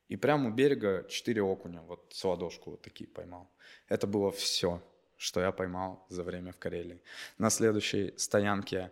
И 0.07 0.15
прямо 0.15 0.49
у 0.49 0.53
берега 0.53 1.05
четыре 1.09 1.41
окуня, 1.41 1.81
вот 1.81 2.05
с 2.11 2.23
ладошку 2.23 2.71
вот 2.71 2.81
такие 2.81 3.09
поймал. 3.09 3.49
Это 3.89 4.07
было 4.07 4.31
все 4.31 4.81
что 5.17 5.41
я 5.41 5.51
поймал 5.51 6.05
за 6.09 6.23
время 6.23 6.51
в 6.51 6.57
Карелии. 6.57 7.01
На 7.37 7.49
следующей 7.49 8.13
стоянке 8.17 8.91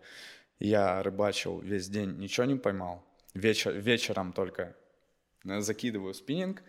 я 0.60 1.04
рыбачил 1.04 1.60
весь 1.60 1.90
день, 1.90 2.18
ничего 2.18 2.46
не 2.46 2.56
поймал. 2.56 3.04
Вечер, 3.34 3.72
вечером 3.74 4.34
только 4.34 4.76
закидываю 5.44 6.14
спиннинг, 6.14 6.64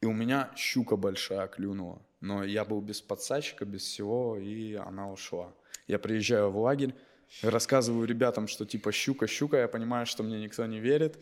и 0.00 0.06
у 0.06 0.12
меня 0.12 0.50
щука 0.56 0.96
большая 0.96 1.46
клюнула. 1.48 2.00
Но 2.20 2.44
я 2.44 2.64
был 2.64 2.80
без 2.80 3.00
подсачка, 3.00 3.64
без 3.64 3.82
всего, 3.82 4.36
и 4.38 4.74
она 4.74 5.10
ушла. 5.10 5.52
Я 5.86 5.98
приезжаю 5.98 6.50
в 6.50 6.58
лагерь, 6.58 6.94
рассказываю 7.42 8.06
ребятам, 8.06 8.46
что 8.48 8.64
типа 8.64 8.92
щука, 8.92 9.26
щука, 9.26 9.58
я 9.58 9.68
понимаю, 9.68 10.06
что 10.06 10.22
мне 10.22 10.40
никто 10.40 10.64
не 10.66 10.80
верит. 10.80 11.18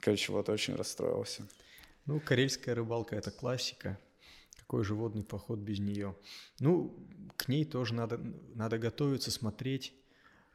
Короче, 0.00 0.32
вот 0.32 0.48
очень 0.48 0.74
расстроился. 0.74 1.46
Ну, 2.06 2.18
карельская 2.20 2.74
рыбалка– 2.74 3.14
это 3.16 3.30
классика 3.30 3.98
какой 4.72 4.84
же 4.84 4.94
водный 4.94 5.22
поход 5.22 5.58
без 5.58 5.80
нее? 5.80 6.16
Ну, 6.58 6.96
к 7.36 7.46
ней 7.48 7.66
тоже 7.66 7.92
надо, 7.92 8.18
надо 8.54 8.78
готовиться, 8.78 9.30
смотреть, 9.30 9.92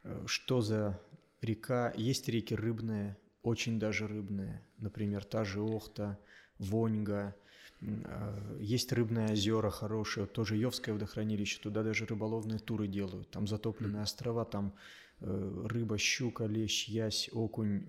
э, 0.02 0.24
что 0.26 0.60
за 0.60 1.00
река. 1.40 1.92
Есть 1.96 2.28
реки 2.28 2.52
рыбные, 2.56 3.16
очень 3.44 3.78
даже 3.78 4.08
рыбные. 4.08 4.60
Например, 4.78 5.24
та 5.24 5.44
же 5.44 5.60
Охта, 5.60 6.18
Воньга. 6.58 7.36
Э, 7.80 8.58
есть 8.60 8.92
рыбные 8.92 9.34
озера 9.34 9.70
хорошие, 9.70 10.26
тоже 10.26 10.56
Йовское 10.56 10.94
водохранилище, 10.94 11.60
туда 11.60 11.84
даже 11.84 12.04
рыболовные 12.04 12.58
туры 12.58 12.88
делают. 12.88 13.30
Там 13.30 13.46
затопленные 13.46 14.02
острова, 14.02 14.44
там 14.44 14.74
э, 15.20 15.66
рыба, 15.68 15.96
щука, 15.96 16.46
лещ, 16.46 16.88
ясь, 16.88 17.30
окунь 17.32 17.86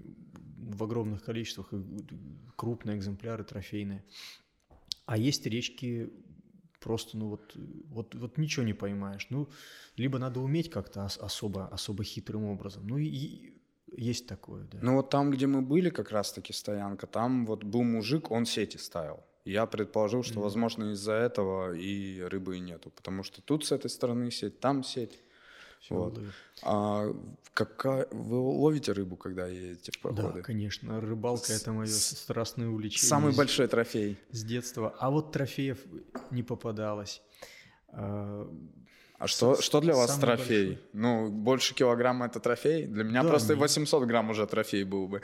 в 0.57 0.83
огромных 0.83 1.23
количествах, 1.23 1.73
крупные 2.55 2.97
экземпляры, 2.97 3.43
трофейные. 3.43 4.03
А 5.09 5.17
есть 5.17 5.47
речки 5.47 6.11
просто, 6.79 7.17
ну 7.17 7.29
вот, 7.29 7.55
вот, 7.89 8.13
вот 8.13 8.37
ничего 8.37 8.63
не 8.63 8.73
поймаешь. 8.73 9.25
Ну, 9.31 9.49
либо 9.97 10.19
надо 10.19 10.39
уметь 10.39 10.69
как-то 10.69 11.05
особо, 11.05 11.67
особо 11.67 12.03
хитрым 12.03 12.45
образом. 12.45 12.85
Ну 12.85 12.99
и, 12.99 13.05
и 13.05 13.53
есть 13.97 14.27
такое, 14.27 14.67
да. 14.71 14.77
Ну 14.83 14.97
вот 14.97 15.09
там, 15.09 15.31
где 15.31 15.47
мы 15.47 15.63
были, 15.63 15.89
как 15.89 16.11
раз-таки 16.11 16.53
стоянка, 16.53 17.07
там 17.07 17.47
вот 17.47 17.63
был 17.63 17.81
мужик, 17.81 18.29
он 18.29 18.45
сети 18.45 18.77
ставил. 18.77 19.23
Я 19.45 19.65
предположил, 19.65 20.21
что, 20.21 20.35
mm-hmm. 20.35 20.43
возможно, 20.43 20.91
из-за 20.91 21.13
этого 21.13 21.73
и 21.73 22.21
рыбы 22.21 22.57
и 22.57 22.59
нету, 22.59 22.91
потому 22.91 23.23
что 23.23 23.41
тут 23.41 23.65
с 23.65 23.71
этой 23.71 23.89
стороны 23.89 24.29
сеть, 24.29 24.59
там 24.59 24.83
сеть. 24.83 25.23
Все 25.79 25.95
вот. 25.95 26.19
А 26.63 27.13
какая... 27.53 28.07
вы 28.11 28.37
ловите 28.37 28.91
рыбу, 28.91 29.15
когда 29.15 29.47
едете 29.47 29.91
в 29.91 29.99
походы? 29.99 30.33
Да, 30.33 30.41
конечно. 30.41 30.99
Рыбалка 30.99 31.53
это 31.53 31.71
мое 31.71 31.87
страстное 31.87 32.67
увлечение. 32.67 33.07
Самый 33.07 33.35
большой 33.35 33.67
трофей. 33.67 34.17
С 34.31 34.43
детства. 34.43 34.95
А 34.99 35.09
вот 35.09 35.31
трофеев 35.31 35.79
не 36.31 36.43
попадалось. 36.43 37.21
А, 37.87 38.47
а 39.17 39.27
что, 39.27 39.61
что 39.61 39.81
для 39.81 39.95
вас 39.95 40.17
трофей? 40.17 40.67
Большой. 40.67 40.89
Ну, 40.93 41.29
больше 41.29 41.73
килограмма 41.73 42.27
это 42.27 42.39
трофей? 42.39 42.85
Для 42.85 43.03
меня 43.03 43.23
да, 43.23 43.29
просто 43.29 43.53
нет. 43.53 43.61
800 43.61 44.05
грамм 44.05 44.29
уже 44.29 44.47
трофей 44.47 44.83
был 44.83 45.07
бы. 45.07 45.21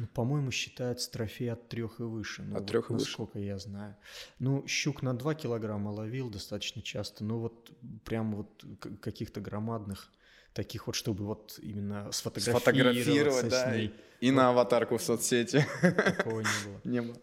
Ну, 0.00 0.06
по-моему, 0.06 0.50
считается 0.50 1.10
трофей 1.10 1.52
от 1.52 1.68
трех 1.68 2.00
и 2.00 2.04
выше. 2.04 2.42
Ну, 2.42 2.54
от 2.54 2.60
вот, 2.60 2.68
трех 2.68 2.88
и 2.88 2.94
выше? 2.94 3.04
Насколько 3.04 3.38
я 3.38 3.58
знаю. 3.58 3.96
Ну, 4.38 4.66
щук 4.66 5.02
на 5.02 5.12
2 5.12 5.34
килограмма 5.34 5.90
ловил 5.90 6.30
достаточно 6.30 6.80
часто. 6.80 7.22
Ну, 7.22 7.38
вот 7.38 7.70
прям 8.06 8.34
вот 8.34 8.64
каких-то 9.02 9.42
громадных 9.42 10.10
таких 10.54 10.86
вот, 10.86 10.96
чтобы 10.96 11.26
вот 11.26 11.58
именно 11.60 12.10
сфотографировать 12.12 13.50
да, 13.50 13.76
ней. 13.76 13.92
И 14.20 14.30
вот. 14.30 14.36
на 14.38 14.48
аватарку 14.48 14.96
в 14.96 15.02
соцсети. 15.02 15.66
Такого 15.82 16.40
не 16.40 16.66
было. 16.66 16.80
Не 16.84 17.02
было. 17.02 17.20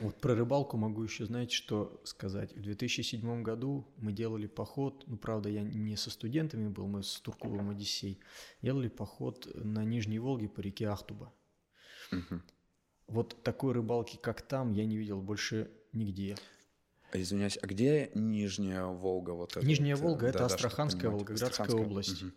Вот 0.00 0.20
про 0.20 0.34
рыбалку 0.34 0.76
могу 0.76 1.04
еще, 1.04 1.26
знаете, 1.26 1.54
что 1.54 2.00
сказать. 2.02 2.52
В 2.56 2.60
2007 2.60 3.42
году 3.44 3.86
мы 3.98 4.12
делали 4.12 4.48
поход, 4.48 5.04
ну, 5.06 5.16
правда, 5.16 5.48
я 5.48 5.62
не 5.62 5.96
со 5.96 6.10
студентами 6.10 6.68
был, 6.68 6.88
мы 6.88 7.04
с 7.04 7.20
Турковым 7.20 7.70
Одиссей, 7.70 8.18
делали 8.62 8.88
поход 8.88 9.48
на 9.54 9.84
Нижней 9.84 10.18
Волге 10.18 10.48
по 10.48 10.60
реке 10.60 10.88
Ахтуба. 10.88 11.32
Угу. 12.12 12.40
Вот 13.08 13.42
такой 13.42 13.72
рыбалки, 13.72 14.16
как 14.16 14.42
там, 14.42 14.72
я 14.72 14.84
не 14.84 14.96
видел 14.96 15.20
больше 15.20 15.70
нигде. 15.92 16.36
Извиняюсь, 17.12 17.58
а 17.62 17.66
где 17.66 18.10
Нижняя 18.14 18.84
Волга? 18.84 19.30
Вот 19.30 19.56
Нижняя 19.62 19.94
это, 19.94 20.02
Волга– 20.02 20.26
это 20.28 20.38
да, 20.40 20.46
Астраханская, 20.46 21.10
Волгоградская 21.10 21.50
Астраханская. 21.50 21.86
область. 21.86 22.22
Угу. 22.22 22.32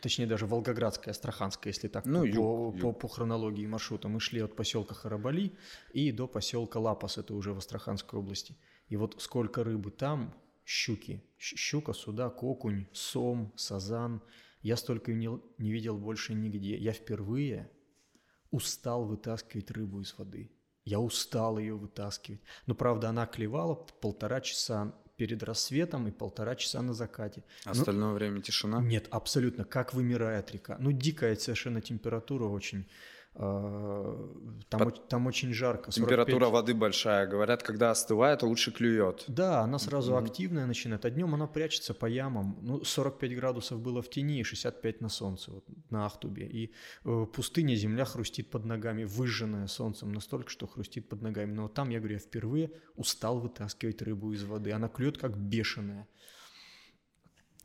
Точнее, 0.00 0.26
даже 0.26 0.46
Волгоградская, 0.46 1.12
Астраханская, 1.12 1.72
если 1.72 1.88
так, 1.88 2.06
ну, 2.06 2.20
по, 2.20 2.26
юг, 2.26 2.80
по, 2.80 2.86
юг. 2.88 3.00
по 3.00 3.08
хронологии 3.08 3.66
маршрута. 3.66 4.08
Мы 4.08 4.20
шли 4.20 4.40
от 4.40 4.56
поселка 4.56 4.94
Харабали 4.94 5.52
и 5.92 6.12
до 6.12 6.26
поселка 6.26 6.78
Лапас, 6.78 7.18
это 7.18 7.34
уже 7.34 7.52
в 7.52 7.58
Астраханской 7.58 8.18
области. 8.18 8.56
И 8.88 8.96
вот 8.96 9.16
сколько 9.20 9.64
рыбы 9.64 9.90
там, 9.90 10.34
щуки, 10.64 11.22
щука, 11.36 11.92
судак, 11.92 12.42
окунь, 12.42 12.86
сом, 12.92 13.52
сазан, 13.56 14.22
я 14.62 14.76
столько 14.76 15.12
не, 15.12 15.28
не 15.58 15.72
видел 15.72 15.98
больше 15.98 16.32
нигде. 16.32 16.76
Я 16.76 16.92
впервые 16.92 17.70
устал 18.50 19.04
вытаскивать 19.04 19.70
рыбу 19.70 20.00
из 20.00 20.16
воды. 20.18 20.50
Я 20.84 21.00
устал 21.00 21.58
ее 21.58 21.74
вытаскивать. 21.74 22.40
Но, 22.66 22.74
правда, 22.74 23.08
она 23.08 23.26
клевала 23.26 23.74
полтора 23.74 24.40
часа 24.40 24.94
перед 25.16 25.42
рассветом 25.42 26.06
и 26.06 26.12
полтора 26.12 26.54
часа 26.54 26.82
на 26.82 26.94
закате. 26.94 27.42
Остальное 27.64 28.10
ну, 28.10 28.14
время 28.14 28.40
тишина? 28.40 28.80
Нет, 28.80 29.08
абсолютно. 29.10 29.64
Как 29.64 29.94
вымирает 29.94 30.52
река. 30.52 30.76
Ну, 30.78 30.92
дикая 30.92 31.34
совершенно 31.36 31.80
температура 31.80 32.44
очень. 32.44 32.86
Э, 33.38 34.28
там, 34.68 34.80
Под... 34.80 35.08
там 35.08 35.26
очень 35.26 35.52
жарко. 35.52 35.92
45... 35.92 35.94
Температура 35.94 36.50
воды 36.50 36.74
большая. 36.74 37.26
Говорят, 37.26 37.62
когда 37.62 37.90
остывает, 37.90 38.42
лучше 38.42 38.72
клюет. 38.72 39.24
Да, 39.28 39.60
она 39.60 39.78
сразу 39.78 40.14
mm-hmm. 40.14 40.24
активная 40.24 40.66
начинает, 40.66 41.04
а 41.04 41.10
днем 41.10 41.34
она 41.34 41.46
прячется 41.46 41.92
по 41.92 42.06
ямам. 42.06 42.58
Ну, 42.62 42.84
45 42.84 43.36
градусов 43.36 43.80
было 43.80 44.00
в 44.00 44.08
тени 44.08 44.40
и 44.40 44.42
65 44.42 45.00
на 45.00 45.08
солнце, 45.08 45.50
вот, 45.50 45.64
на 45.90 46.06
Ахтубе. 46.06 46.46
И 46.46 46.72
э, 47.04 47.26
пустыня, 47.32 47.74
земля 47.74 48.04
хрустит 48.04 48.50
под 48.50 48.64
ногами, 48.64 49.04
выжженная 49.04 49.66
солнцем 49.66 50.12
настолько, 50.12 50.50
что 50.50 50.66
хрустит 50.66 51.08
под 51.08 51.22
ногами. 51.22 51.52
Но 51.52 51.68
там, 51.68 51.90
я 51.90 51.98
говорю, 51.98 52.14
я 52.14 52.20
впервые 52.20 52.70
устал 52.94 53.38
вытаскивать 53.38 54.00
рыбу 54.02 54.32
из 54.32 54.44
воды. 54.44 54.72
Она 54.72 54.88
клюет 54.88 55.18
как 55.18 55.36
бешеная. 55.36 56.08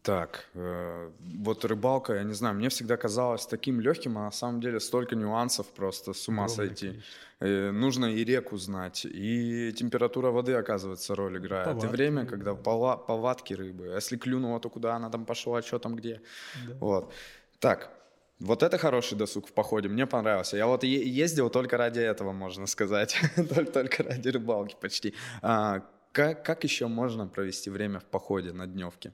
Так, 0.04 0.46
э, 0.56 1.12
вот 1.20 1.64
рыбалка, 1.64 2.16
я 2.16 2.24
не 2.24 2.34
знаю, 2.34 2.56
мне 2.56 2.70
всегда 2.70 2.98
казалось 2.98 3.46
таким 3.46 3.80
легким, 3.80 4.18
а 4.18 4.22
на 4.22 4.32
самом 4.32 4.60
деле 4.60 4.80
столько 4.80 5.16
нюансов 5.16 5.68
просто 5.68 6.14
с 6.14 6.28
ума 6.28 6.46
Огромное 6.46 6.68
сойти. 6.68 7.02
Э, 7.40 7.72
нужно 7.72 8.06
и 8.08 8.24
реку 8.26 8.58
знать, 8.58 9.06
и 9.06 9.72
температура 9.74 10.32
воды, 10.32 10.54
оказывается, 10.54 11.14
роль 11.14 11.38
играет, 11.38 11.68
повадки, 11.68 11.86
и 11.86 11.90
время, 11.90 12.26
когда 12.26 12.54
пова- 12.54 12.98
повадки 12.98 13.54
рыбы. 13.54 13.92
А 13.92 13.96
если 13.96 14.18
клюнула, 14.18 14.60
то 14.60 14.70
куда 14.70 14.96
она 14.96 15.10
там 15.10 15.26
пошла, 15.26 15.62
что 15.62 15.78
там 15.78 15.96
где. 15.96 16.22
Да. 16.68 16.76
Вот. 16.80 17.14
Так, 17.60 17.92
вот 18.40 18.64
это 18.64 18.80
хороший 18.80 19.18
досуг 19.20 19.48
в 19.48 19.54
походе, 19.54 19.88
мне 19.88 20.08
понравился. 20.08 20.58
Я 20.58 20.66
вот 20.66 20.84
ездил 20.84 21.52
только 21.52 21.78
ради 21.78 22.00
этого, 22.00 22.32
можно 22.32 22.66
сказать, 22.66 23.16
только 23.74 24.02
ради 24.04 24.30
рыбалки 24.30 24.76
почти. 24.82 25.14
А, 25.44 25.84
как, 26.12 26.44
как 26.44 26.64
еще 26.64 26.88
можно 26.88 27.28
провести 27.28 27.70
время 27.70 28.00
в 28.00 28.06
походе 28.06 28.52
на 28.52 28.66
дневке? 28.66 29.14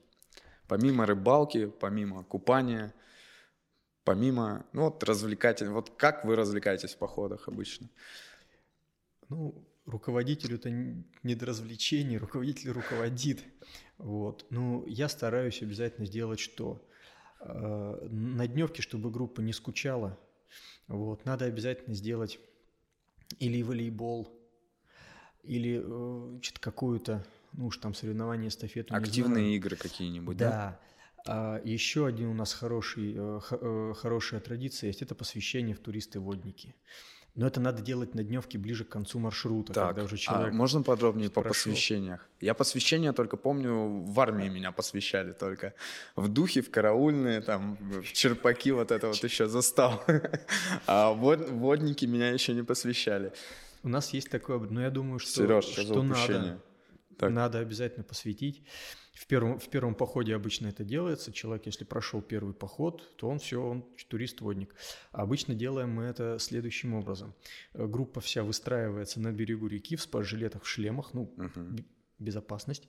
Помимо 0.67 1.05
рыбалки, 1.05 1.67
помимо 1.67 2.23
купания, 2.23 2.93
помимо, 4.03 4.65
ну 4.73 4.83
вот 4.83 5.03
развлекательных, 5.03 5.73
вот 5.73 5.89
как 5.91 6.25
вы 6.25 6.35
развлекаетесь 6.35 6.95
в 6.95 6.97
походах 6.97 7.47
обычно? 7.47 7.89
Ну, 9.29 9.65
руководителю-то 9.85 10.69
не 10.69 11.35
до 11.35 11.45
развлечений, 11.45 12.17
руководитель 12.17 12.71
руководит. 12.71 13.43
Вот. 13.97 14.45
Ну, 14.49 14.85
я 14.87 15.09
стараюсь 15.09 15.61
обязательно 15.61 16.05
сделать 16.05 16.39
что? 16.39 16.81
Э, 17.39 18.07
на 18.09 18.47
дневке, 18.47 18.81
чтобы 18.81 19.11
группа 19.11 19.41
не 19.41 19.53
скучала, 19.53 20.17
Вот, 20.87 21.25
надо 21.25 21.45
обязательно 21.45 21.93
сделать 21.93 22.39
или 23.39 23.61
волейбол, 23.61 24.29
или 25.43 25.81
э, 25.83 26.41
что-то 26.41 26.61
какую-то, 26.61 27.25
ну 27.53 27.67
уж 27.67 27.77
там 27.77 27.93
соревнование, 27.93 28.49
эстафету. 28.49 28.95
Активные 28.95 29.55
игры 29.55 29.75
какие-нибудь, 29.75 30.37
да? 30.37 30.49
Да. 30.49 30.79
А 31.27 31.61
еще 31.63 32.07
один 32.07 32.27
у 32.29 32.33
нас 32.33 32.53
хороший, 32.53 33.13
э, 33.15 33.39
э, 33.51 33.93
хорошая 33.97 34.39
традиция 34.39 34.87
есть, 34.87 35.01
это 35.01 35.13
посвящение 35.13 35.75
в 35.75 35.79
туристы-водники. 35.79 36.75
Но 37.37 37.45
это 37.45 37.59
надо 37.59 37.83
делать 37.83 38.15
на 38.15 38.23
дневке 38.23 38.57
ближе 38.57 38.83
к 38.83 38.89
концу 38.89 39.19
маршрута, 39.19 39.71
так, 39.71 39.89
когда 39.89 40.05
уже 40.05 40.15
а 40.15 40.17
человек... 40.17 40.53
А 40.53 40.55
можно 40.55 40.81
подробнее 40.81 41.29
по 41.29 41.41
прошел. 41.41 41.71
посвящениях? 41.71 42.27
Я 42.41 42.55
посвящения 42.55 43.13
только 43.13 43.37
помню, 43.37 44.03
в 44.05 44.19
армии 44.19 44.49
меня 44.49 44.71
посвящали 44.71 45.33
только. 45.33 45.75
В 46.15 46.29
духе, 46.29 46.63
в 46.63 46.71
караульные, 46.71 47.41
там, 47.41 47.77
в 47.79 48.11
черпаки 48.11 48.71
вот 48.71 48.91
это 48.91 49.09
вот 49.09 49.23
еще 49.23 49.47
застал. 49.47 50.03
А 50.87 51.11
водники 51.13 52.05
меня 52.05 52.31
еще 52.31 52.53
не 52.53 52.63
посвящали. 52.63 53.31
У 53.83 53.89
нас 53.89 54.13
есть 54.13 54.31
такое, 54.31 54.57
но 54.57 54.81
я 54.81 54.89
думаю, 54.89 55.19
что, 55.19 55.31
Сереж, 55.31 55.65
что 55.65 56.01
надо, 56.01 56.59
надо 57.21 57.59
обязательно 57.59 58.03
посвятить. 58.03 58.63
В 59.13 59.25
первом, 59.25 59.57
в 59.57 59.67
первом 59.69 59.95
походе 59.95 60.35
обычно 60.35 60.67
это 60.67 60.83
делается. 60.83 61.33
Человек, 61.33 61.65
если 61.65 61.85
прошел 61.85 62.21
первый 62.21 62.53
поход, 62.53 63.15
то 63.17 63.27
он 63.27 63.39
все, 63.39 63.61
он 63.61 63.85
турист-водник. 64.09 64.75
А 65.11 65.23
обычно 65.23 65.55
делаем 65.55 65.89
мы 65.89 66.03
это 66.03 66.37
следующим 66.39 66.93
образом. 66.93 67.33
Э, 67.73 67.87
группа 67.87 68.21
вся 68.21 68.43
выстраивается 68.43 69.19
на 69.19 69.31
берегу 69.31 69.67
реки 69.67 69.95
в 69.95 70.01
спас-жилетах, 70.01 70.63
в 70.63 70.67
шлемах, 70.67 71.13
ну, 71.13 71.23
угу. 71.23 71.83
безопасность. 72.19 72.87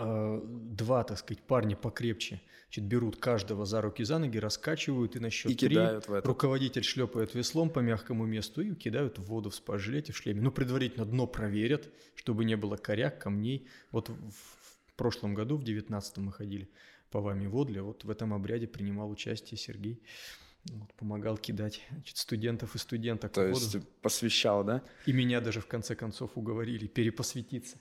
А, 0.00 0.40
два, 0.44 1.04
так 1.04 1.18
сказать, 1.18 1.42
парня 1.42 1.76
покрепче 1.76 2.40
значит, 2.68 2.84
берут 2.84 3.16
каждого 3.16 3.66
за 3.66 3.80
руки, 3.80 4.04
за 4.04 4.18
ноги, 4.18 4.38
раскачивают 4.38 5.16
и 5.16 5.18
на 5.18 5.30
счет 5.30 5.52
и 5.52 5.54
три 5.54 5.70
кидают 5.70 6.08
в 6.08 6.20
руководитель 6.24 6.84
шлепает 6.84 7.34
веслом 7.34 7.70
по 7.70 7.80
мягкому 7.80 8.24
месту 8.24 8.62
и 8.62 8.74
кидают 8.74 9.18
в 9.18 9.24
воду 9.24 9.50
в 9.50 9.54
спас-жилете, 9.54 10.12
в 10.12 10.16
шлеме. 10.16 10.40
Ну, 10.40 10.50
предварительно 10.50 11.04
дно 11.04 11.26
проверят, 11.26 11.90
чтобы 12.14 12.44
не 12.44 12.56
было 12.56 12.76
коряк, 12.76 13.18
камней. 13.18 13.68
Вот 13.90 14.08
в 14.08 14.94
прошлом 14.96 15.34
году, 15.34 15.56
в 15.56 15.64
19-м 15.64 16.24
мы 16.24 16.32
ходили 16.32 16.70
по 17.10 17.20
вами 17.20 17.46
Водле, 17.46 17.82
вот 17.82 18.04
в 18.04 18.10
этом 18.10 18.32
обряде 18.32 18.68
принимал 18.68 19.10
участие 19.10 19.58
Сергей. 19.58 20.00
Вот, 20.70 20.92
помогал 20.94 21.38
кидать 21.38 21.80
значит, 21.90 22.18
студентов 22.18 22.74
и 22.74 22.78
студенток 22.78 23.32
То 23.32 23.40
в 23.40 23.52
воду. 23.52 23.60
есть 23.60 23.88
посвящал, 24.02 24.62
да? 24.62 24.82
И 25.06 25.12
меня 25.12 25.40
даже 25.40 25.60
в 25.60 25.66
конце 25.66 25.96
концов 25.96 26.32
уговорили 26.36 26.86
перепосвятиться. 26.86 27.78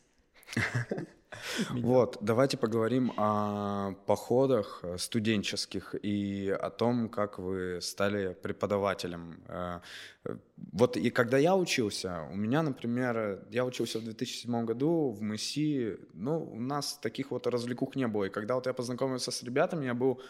Вот, 1.70 2.18
давайте 2.22 2.58
поговорим 2.58 3.12
о 3.18 3.94
походах 4.06 4.84
студенческих 4.98 5.96
и 6.02 6.50
о 6.50 6.70
том, 6.70 7.10
как 7.10 7.40
вы 7.40 7.80
стали 7.82 8.34
преподавателем. 8.34 9.44
Э, 9.48 9.82
вот 10.74 10.98
и 10.98 11.10
когда 11.10 11.38
я 11.38 11.56
учился, 11.56 12.28
у 12.32 12.36
меня, 12.36 12.64
например, 12.64 13.46
я 13.52 13.66
учился 13.66 14.00
в 14.00 14.04
2007 14.04 14.66
году 14.66 15.12
в 15.12 15.22
МСИ, 15.22 15.98
ну, 16.14 16.44
у 16.44 16.60
нас 16.60 16.98
таких 17.02 17.32
вот 17.32 17.48
развлекух 17.48 17.96
не 17.96 18.08
было. 18.08 18.26
И 18.26 18.30
когда 18.30 18.56
вот 18.56 18.66
я 18.66 18.74
познакомился 18.74 19.32
с 19.32 19.44
ребятами, 19.44 19.86
я 19.86 19.94
был 19.94 20.22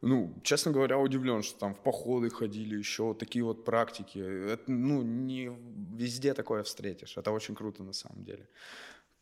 ну, 0.00 0.34
честно 0.42 0.70
говоря, 0.70 0.98
удивлен, 0.98 1.42
что 1.42 1.58
там 1.58 1.74
в 1.74 1.80
походы 1.80 2.28
ходили, 2.28 2.76
еще 2.76 3.04
вот 3.04 3.18
такие 3.18 3.42
вот 3.42 3.64
практики. 3.64 4.18
Это, 4.18 4.70
ну, 4.70 5.02
не 5.02 5.50
везде 5.96 6.34
такое 6.34 6.62
встретишь. 6.62 7.16
Это 7.16 7.30
очень 7.30 7.54
круто 7.54 7.82
на 7.82 7.94
самом 7.94 8.22
деле. 8.22 8.46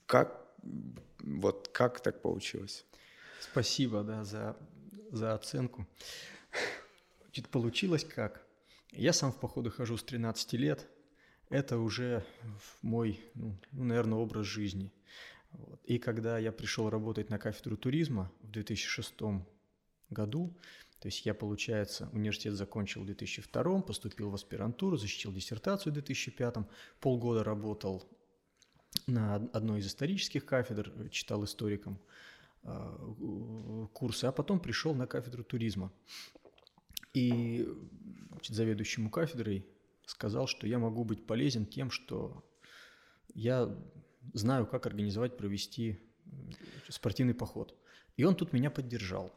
Как, 0.06 0.51
вот 1.22 1.68
как 1.68 2.00
так 2.00 2.22
получилось? 2.22 2.84
Спасибо, 3.40 4.02
да, 4.02 4.24
за, 4.24 4.56
за 5.10 5.34
оценку. 5.34 5.86
Значит, 7.22 7.48
получилось 7.48 8.04
как? 8.04 8.46
Я 8.92 9.12
сам 9.12 9.32
в 9.32 9.40
походы 9.40 9.70
хожу 9.70 9.96
с 9.96 10.02
13 10.02 10.52
лет. 10.54 10.86
Это 11.48 11.78
уже 11.78 12.24
мой, 12.82 13.20
ну, 13.34 13.58
ну 13.72 13.84
наверное, 13.84 14.18
образ 14.18 14.46
жизни. 14.46 14.92
Вот. 15.52 15.80
И 15.84 15.98
когда 15.98 16.38
я 16.38 16.52
пришел 16.52 16.88
работать 16.90 17.30
на 17.30 17.38
кафедру 17.38 17.76
туризма 17.76 18.30
в 18.40 18.50
2006 18.50 19.14
году, 20.10 20.56
то 20.98 21.08
есть 21.08 21.26
я, 21.26 21.34
получается, 21.34 22.08
университет 22.12 22.54
закончил 22.54 23.02
в 23.02 23.06
2002, 23.06 23.82
поступил 23.82 24.30
в 24.30 24.34
аспирантуру, 24.34 24.96
защитил 24.96 25.32
диссертацию 25.32 25.92
в 25.92 25.94
2005, 25.94 26.56
полгода 27.00 27.42
работал 27.42 28.04
на 29.06 29.36
одной 29.36 29.80
из 29.80 29.86
исторических 29.86 30.44
кафедр, 30.44 30.92
э, 30.96 31.08
читал 31.08 31.44
историком 31.44 31.98
э, 32.64 33.88
курсы, 33.92 34.26
а 34.26 34.32
потом 34.32 34.60
пришел 34.60 34.94
на 34.94 35.06
кафедру 35.06 35.44
туризма. 35.44 35.92
И 37.14 37.68
значит, 38.30 38.56
заведующему 38.56 39.10
кафедрой 39.10 39.66
сказал, 40.06 40.46
что 40.46 40.66
я 40.66 40.78
могу 40.78 41.04
быть 41.04 41.26
полезен 41.26 41.66
тем, 41.66 41.90
что 41.90 42.44
я 43.34 43.74
знаю, 44.32 44.66
как 44.66 44.86
организовать, 44.86 45.36
провести 45.36 46.00
спортивный 46.88 47.34
поход. 47.34 47.76
И 48.16 48.24
он 48.24 48.34
тут 48.34 48.52
меня 48.52 48.70
поддержал. 48.70 49.32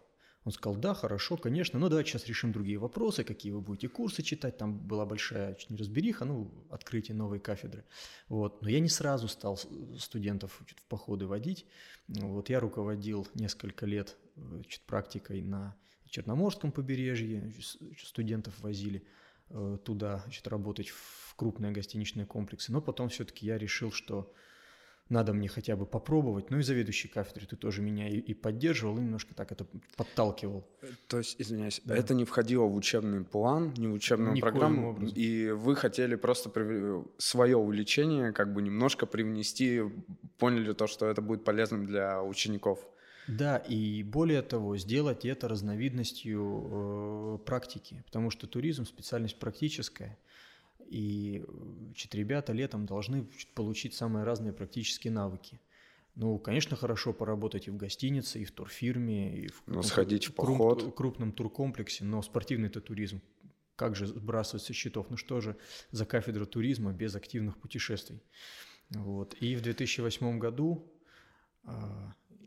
Он 0.45 0.51
сказал, 0.51 0.79
да, 0.79 0.93
хорошо, 0.93 1.37
конечно, 1.37 1.79
но 1.79 1.89
давайте 1.89 2.11
сейчас 2.11 2.27
решим 2.27 2.51
другие 2.51 2.77
вопросы, 2.77 3.23
какие 3.23 3.51
вы 3.51 3.61
будете 3.61 3.89
курсы 3.89 4.21
читать. 4.21 4.57
Там 4.57 4.77
была 4.77 5.03
большая 5.07 5.57
неразбериха, 5.69 6.23
ну, 6.23 6.51
открытие 6.69 7.17
новой 7.17 7.39
кафедры. 7.39 7.83
Вот. 8.29 8.61
Но 8.61 8.69
я 8.69 8.79
не 8.79 8.87
сразу 8.87 9.27
стал 9.27 9.59
студентов 9.97 10.61
чуть, 10.67 10.79
в 10.79 10.83
походы 10.83 11.25
водить. 11.25 11.65
Вот. 12.07 12.49
Я 12.49 12.59
руководил 12.59 13.27
несколько 13.33 13.87
лет 13.87 14.17
чуть, 14.67 14.81
практикой 14.81 15.41
на 15.41 15.75
Черноморском 16.09 16.71
побережье, 16.71 17.51
студентов 18.01 18.53
возили 18.61 19.03
э, 19.49 19.79
туда 19.83 20.19
значит, 20.19 20.47
работать 20.47 20.89
в 20.89 21.35
крупные 21.35 21.71
гостиничные 21.71 22.27
комплексы. 22.27 22.71
Но 22.71 22.81
потом 22.81 23.09
все-таки 23.09 23.47
я 23.47 23.57
решил, 23.57 23.91
что 23.91 24.31
надо 25.09 25.33
мне 25.33 25.47
хотя 25.47 25.75
бы 25.75 25.85
попробовать. 25.85 26.49
Ну 26.49 26.59
и 26.59 26.63
заведующий 26.63 27.07
кафедры 27.07 27.45
ты 27.45 27.55
тоже 27.55 27.81
меня 27.81 28.09
и, 28.09 28.17
и 28.17 28.33
поддерживал, 28.33 28.97
и 28.97 29.01
немножко 29.01 29.35
так 29.35 29.51
это 29.51 29.65
подталкивал. 29.95 30.67
То 31.07 31.19
есть, 31.19 31.35
извиняюсь, 31.39 31.81
да. 31.85 31.95
это 31.95 32.13
не 32.13 32.25
входило 32.25 32.63
в 32.63 32.75
учебный 32.75 33.23
план, 33.23 33.73
не 33.77 33.87
в 33.87 33.93
учебную 33.93 34.33
Никоим 34.33 34.53
программу, 34.53 34.89
образом. 34.91 35.15
и 35.15 35.51
вы 35.51 35.75
хотели 35.75 36.15
просто 36.15 36.49
при... 36.49 37.03
свое 37.17 37.57
увлечение 37.57 38.31
как 38.31 38.53
бы 38.53 38.61
немножко 38.61 39.05
привнести, 39.05 39.81
поняли 40.37 40.73
то, 40.73 40.87
что 40.87 41.07
это 41.07 41.21
будет 41.21 41.43
полезным 41.43 41.85
для 41.85 42.23
учеников. 42.23 42.79
Да, 43.27 43.57
и 43.57 44.03
более 44.03 44.41
того, 44.43 44.77
сделать 44.77 45.25
это 45.25 45.47
разновидностью 45.47 47.39
э, 47.41 47.45
практики, 47.45 48.03
потому 48.05 48.29
что 48.29 48.45
туризм 48.47 48.85
специальность 48.85 49.39
практическая. 49.39 50.17
И 50.87 51.43
значит, 51.85 52.13
ребята 52.15 52.53
летом 52.53 52.85
должны 52.85 53.27
получить 53.53 53.93
самые 53.93 54.23
разные 54.23 54.53
практические 54.53 55.11
навыки. 55.11 55.59
Ну, 56.15 56.37
конечно, 56.39 56.77
хорошо 56.77 57.11
поработать 57.11 57.67
и 57.67 57.71
в 57.71 57.77
гостинице, 57.77 58.39
и 58.39 58.45
в 58.45 58.51
турфирме, 58.51 59.37
и 59.37 59.47
в 59.47 59.63
ну, 59.65 59.83
сходить 59.83 60.27
в 60.27 60.33
поход. 60.33 60.81
Круп, 60.81 60.95
крупном 60.95 61.31
туркомплексе, 61.33 62.05
но 62.05 62.21
спортивный 62.21 62.69
это 62.69 62.79
туризм. 62.79 63.21
Как 63.75 63.97
же 63.97 64.07
сбрасывать 64.07 64.63
со 64.63 64.71
счетов? 64.71 65.07
Ну 65.09 65.17
что 65.17 65.41
же 65.41 65.57
за 65.91 66.05
кафедра 66.05 66.45
туризма 66.45 66.93
без 66.93 67.15
активных 67.15 67.57
путешествий? 67.57 68.23
Вот. 68.91 69.35
И 69.41 69.55
в 69.55 69.61
2008 69.61 70.39
году 70.39 70.89
э, 71.65 71.71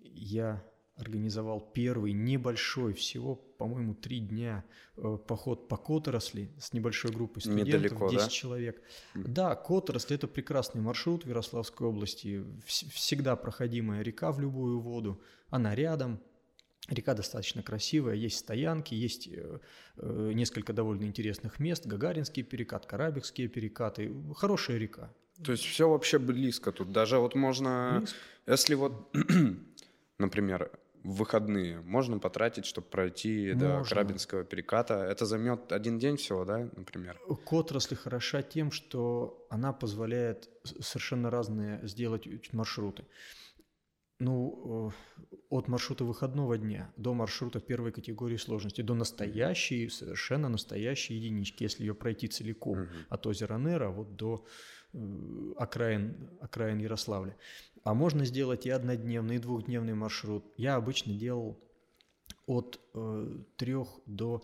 я 0.03 0.65
организовал 0.99 1.61
первый 1.61 2.13
небольшой, 2.13 2.93
всего, 2.93 3.37
по-моему, 3.37 3.95
три 3.95 4.21
дня 4.21 4.65
э, 4.97 5.19
поход 5.27 5.69
по 5.69 5.77
Которосли 5.77 6.51
с 6.59 6.73
небольшой 6.73 7.13
группой 7.13 7.41
студентов, 7.41 7.69
Недалеко, 7.69 8.09
10 8.09 8.25
да? 8.25 8.29
человек. 8.29 8.83
Да, 9.15 9.55
Которосли– 9.55 10.15
это 10.17 10.29
прекрасный 10.29 10.81
маршрут 10.81 11.25
в 11.25 11.29
Ярославской 11.29 11.87
области, 11.87 12.45
всегда 12.67 13.37
проходимая 13.37 14.03
река 14.03 14.33
в 14.33 14.41
любую 14.41 14.81
воду, 14.81 15.21
она 15.51 15.75
рядом, 15.75 16.21
Река 16.89 17.13
достаточно 17.13 17.63
красивая, 17.63 18.15
есть 18.15 18.39
стоянки, 18.39 18.95
есть 18.95 19.29
э, 19.29 19.59
э, 19.97 20.33
несколько 20.35 20.73
довольно 20.73 21.05
интересных 21.05 21.61
мест, 21.61 21.87
Гагаринский 21.87 22.43
перекат, 22.43 22.87
Карабихские 22.87 23.49
перекаты, 23.49 24.11
хорошая 24.35 24.79
река. 24.79 25.13
То 25.45 25.53
есть 25.53 25.65
все 25.65 25.89
вообще 25.89 26.19
близко 26.19 26.73
тут, 26.73 26.91
даже 26.91 27.19
вот 27.19 27.35
можно, 27.35 27.99
близко. 27.99 28.17
если 28.47 28.75
вот, 28.75 29.15
например, 30.19 30.71
в 31.09 31.15
выходные 31.15 31.81
можно 31.81 32.19
потратить, 32.19 32.67
чтобы 32.67 32.87
пройти 32.87 33.53
можно. 33.55 33.79
до 33.79 33.85
Крабинского 33.89 34.45
переката. 34.45 34.95
Это 34.95 35.25
займет 35.25 35.73
один 35.73 35.99
день 35.99 36.17
всего, 36.19 36.45
да, 36.45 36.69
например? 36.77 37.19
К 37.47 37.53
отрасли 37.55 37.95
хороша 37.95 38.43
тем, 38.43 38.71
что 38.71 39.47
она 39.49 39.73
позволяет 39.73 40.51
совершенно 40.65 41.31
разные 41.31 41.81
сделать 41.89 42.53
маршруты. 42.53 43.07
Ну, 44.21 44.91
э, 44.91 45.35
от 45.49 45.69
маршрута 45.69 46.05
выходного 46.05 46.59
дня 46.59 46.93
до 46.97 47.15
маршрута 47.15 47.61
первой 47.61 47.93
категории 47.93 48.37
сложности, 48.37 48.83
до 48.83 48.95
настоящей, 48.95 49.89
совершенно 49.89 50.49
настоящей 50.49 51.15
единички, 51.15 51.63
если 51.63 51.85
ее 51.85 51.95
пройти 51.95 52.27
целиком, 52.29 52.83
угу. 52.83 52.89
от 53.09 53.27
озера 53.27 53.59
Нера 53.59 53.91
вот 53.91 54.17
до 54.17 54.45
окраин, 55.57 56.31
окраин 56.41 56.79
Ярославля. 56.79 57.37
А 57.85 57.95
можно 57.95 58.25
сделать 58.25 58.67
и 58.67 58.71
однодневный, 58.71 59.37
и 59.37 59.39
двухдневный 59.39 59.95
маршрут. 59.95 60.45
Я 60.57 60.77
обычно 60.77 61.15
делал 61.15 61.59
от 62.47 62.81
э, 62.95 63.39
трех 63.57 63.89
до 64.07 64.43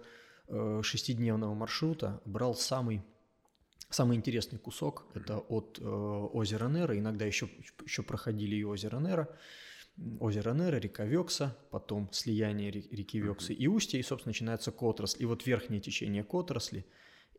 э, 0.48 0.80
шестидневного 0.82 1.54
маршрута 1.54 2.20
брал 2.24 2.54
самый 2.54 3.02
Самый 3.90 4.16
интересный 4.16 4.58
кусок– 4.58 5.06
это 5.14 5.38
от 5.38 5.78
э, 5.80 5.84
озера 5.84 6.68
Нера, 6.68 6.98
иногда 6.98 7.26
еще, 7.26 7.48
еще 7.84 8.02
проходили 8.02 8.56
и 8.56 8.64
озеро 8.64 8.98
Нера, 8.98 9.28
озеро 10.18 10.52
Нера, 10.52 10.78
река 10.78 11.04
Векса, 11.04 11.56
потом 11.70 12.08
слияние 12.10 12.72
реки 12.72 13.20
Вексы 13.20 13.54
и 13.54 13.68
устья, 13.68 13.98
и, 13.98 14.02
собственно, 14.02 14.30
начинается 14.30 14.72
Котросль. 14.72 15.22
И 15.22 15.26
вот 15.26 15.46
верхнее 15.46 15.80
течение 15.80 16.24
Котросли 16.24 16.84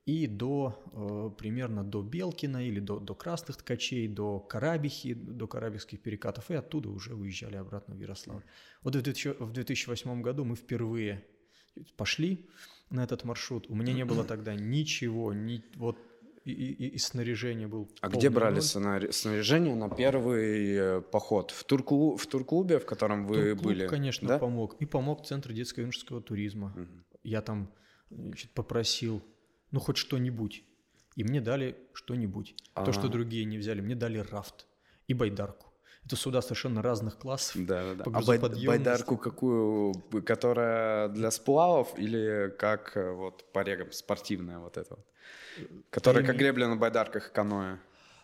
и 0.06 0.28
до 0.28 0.80
э, 0.94 1.36
примерно 1.38 1.84
до 1.84 2.04
Белкина 2.04 2.68
или 2.68 2.80
до, 2.80 3.00
до 3.00 3.16
Красных 3.16 3.58
Ткачей, 3.58 4.08
до 4.08 4.40
Карабихи, 4.40 5.16
до 5.16 5.48
Карабихских 5.48 6.00
перекатов, 6.00 6.52
и 6.52 6.54
оттуда 6.54 6.90
уже 6.90 7.16
выезжали 7.16 7.56
обратно 7.56 7.96
в 7.96 8.00
Ярославль. 8.00 8.44
Вот 8.84 8.96
в, 8.96 9.02
2000, 9.02 9.44
в 9.44 9.52
2008 9.52 10.22
году 10.22 10.46
мы 10.46 10.56
впервые 10.56 11.26
пошли 11.98 12.48
на 12.92 13.04
этот 13.04 13.24
маршрут. 13.24 13.66
У 13.68 13.76
меня 13.76 13.94
не 13.94 14.06
было 14.06 14.24
тогда 14.26 14.54
ничего, 14.54 15.34
ни, 15.34 15.64
вот 15.76 15.98
и, 16.44 16.52
и, 16.52 16.88
и 16.90 16.98
снаряжение 17.00 17.68
был. 17.68 17.90
А 18.02 18.10
где 18.10 18.30
брали 18.30 18.62
ноль. 18.76 19.12
снаряжение 19.12 19.74
на 19.74 19.90
первый 19.90 20.76
э, 20.76 21.02
поход? 21.02 21.50
В, 21.50 21.64
турку, 21.64 22.16
в 22.16 22.28
турклубе, 22.28 22.78
в 22.78 22.86
котором 22.86 23.26
вы 23.26 23.36
Турклуб, 23.36 23.64
были? 23.64 23.88
конечно, 23.88 24.28
да? 24.28 24.38
помог. 24.38 24.76
И 24.80 24.86
помог 24.86 25.26
Центр 25.26 25.52
детско-юношеского 25.52 26.22
туризма. 26.22 26.74
Угу. 26.76 27.20
Я 27.24 27.42
там 27.42 27.74
значит, 28.12 28.52
попросил, 28.52 29.24
ну, 29.76 29.82
хоть 29.82 29.98
что-нибудь. 29.98 30.64
И 31.18 31.24
мне 31.26 31.42
дали 31.42 31.76
что-нибудь. 31.94 32.56
А-а-а. 32.74 32.86
То, 32.86 32.94
что 32.94 33.10
другие 33.10 33.44
не 33.44 33.58
взяли. 33.58 33.82
Мне 33.82 33.96
дали 33.96 34.20
рафт 34.20 34.68
и 35.08 35.14
байдарку. 35.14 35.66
Это 36.06 36.16
суда 36.16 36.42
совершенно 36.42 36.82
разных 36.82 37.18
классов. 37.18 37.66
Да, 37.66 37.84
да, 37.84 37.96
да. 37.96 38.04
А 38.06 38.22
бай- 38.22 38.40
байдарку 38.40 39.18
какую? 39.18 39.94
Которая 40.26 41.10
для 41.10 41.30
сплавов 41.30 42.00
или 42.00 42.56
как 42.58 42.96
э, 42.96 43.12
вот 43.12 43.44
по 43.52 43.64
регам 43.64 43.92
спортивная 43.92 44.60
вот 44.60 44.78
эта 44.78 44.96
вот? 44.96 45.06
Которая 45.90 46.24
как 46.24 46.38
гребля 46.38 46.70
на 46.70 46.78
байдарках 46.78 47.34
каноэ. 47.34 47.78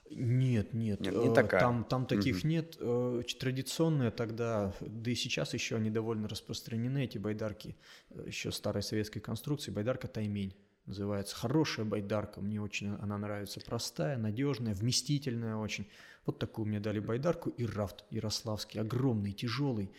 Нет, 0.10 0.74
нет, 0.74 1.02
нет 1.02 1.16
не 1.16 1.32
э, 1.32 1.34
такая. 1.34 1.60
Там, 1.60 1.84
там 1.84 2.06
таких 2.06 2.38
угу. 2.38 2.48
нет. 2.48 2.78
Э, 2.80 3.24
традиционные 3.40 4.12
тогда, 4.12 4.74
да 4.80 5.12
и 5.12 5.16
сейчас 5.16 5.54
еще 5.54 5.76
они 5.76 5.90
довольно 5.90 6.30
распространены, 6.30 7.04
эти 7.04 7.18
байдарки, 7.18 7.76
э, 8.10 8.24
еще 8.28 8.52
старой 8.52 8.84
советской 8.84 9.20
конструкции, 9.20 9.72
байдарка 9.72 10.08
Таймень 10.08 10.56
называется. 10.86 11.36
Хорошая 11.36 11.86
байдарка, 11.86 12.42
мне 12.42 12.62
очень 12.62 12.96
она 12.96 13.18
нравится, 13.18 13.60
простая, 13.62 14.18
надежная, 14.18 14.74
вместительная 14.74 15.56
очень. 15.56 15.88
Вот 16.26 16.40
такую 16.40 16.68
мне 16.68 16.80
дали 16.80 17.00
байдарку 17.00 17.50
и 17.50 17.66
рафт 17.66 18.06
ярославский, 18.10 18.80
огромный, 18.80 19.34
тяжелый. 19.34 19.92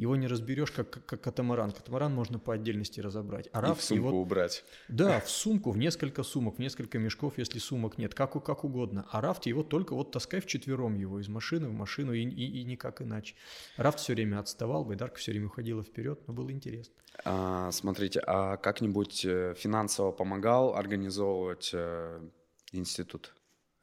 Его 0.00 0.16
не 0.16 0.28
разберешь, 0.28 0.70
как, 0.70 1.04
как 1.04 1.20
катамаран. 1.20 1.72
Катамаран 1.72 2.14
можно 2.14 2.38
по 2.38 2.54
отдельности 2.54 3.00
разобрать. 3.00 3.50
А 3.52 3.60
рафт, 3.60 3.80
и 3.80 3.82
в 3.82 3.84
сумку 3.84 4.06
его... 4.08 4.22
убрать. 4.22 4.64
Да, 4.88 5.20
в 5.26 5.28
сумку, 5.28 5.72
в 5.72 5.76
несколько 5.76 6.22
сумок, 6.22 6.56
в 6.56 6.58
несколько 6.58 6.98
мешков, 6.98 7.34
если 7.36 7.58
сумок 7.58 7.98
нет, 7.98 8.14
как, 8.14 8.42
как 8.42 8.64
угодно. 8.64 9.06
А 9.10 9.20
рафт 9.20 9.44
его 9.44 9.62
только 9.62 9.94
вот 9.94 10.10
таскай 10.10 10.40
в 10.40 10.46
четвером 10.46 10.94
его 10.94 11.20
из 11.20 11.28
машины 11.28 11.68
в 11.68 11.74
машину 11.74 12.14
и, 12.14 12.22
и, 12.22 12.60
и 12.60 12.64
никак 12.64 13.02
иначе. 13.02 13.34
Рафт 13.76 13.98
все 13.98 14.14
время 14.14 14.38
отставал, 14.38 14.86
байдарка 14.86 15.18
все 15.18 15.32
время 15.32 15.48
уходила 15.48 15.82
вперед, 15.82 16.18
но 16.26 16.32
было 16.32 16.50
интересно. 16.50 16.94
А, 17.26 17.70
смотрите, 17.70 18.22
а 18.26 18.56
как-нибудь 18.56 19.26
э, 19.26 19.54
финансово 19.54 20.12
помогал 20.12 20.76
организовывать 20.76 21.72
э, 21.74 22.26
институт 22.72 23.34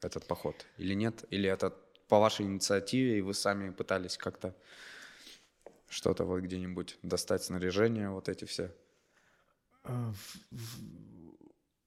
этот 0.02 0.26
поход 0.26 0.66
или 0.78 0.94
нет? 0.94 1.26
Или 1.30 1.48
это 1.48 1.72
по 2.08 2.18
вашей 2.18 2.46
инициативе, 2.46 3.18
и 3.18 3.20
вы 3.20 3.34
сами 3.34 3.70
пытались 3.70 4.16
как-то 4.16 4.56
что-то 5.88 6.24
вот 6.24 6.40
где-нибудь 6.40 6.98
достать 7.02 7.42
снаряжение, 7.42 8.10
вот 8.10 8.28
эти 8.28 8.44
все? 8.44 8.74
А, 9.84 10.12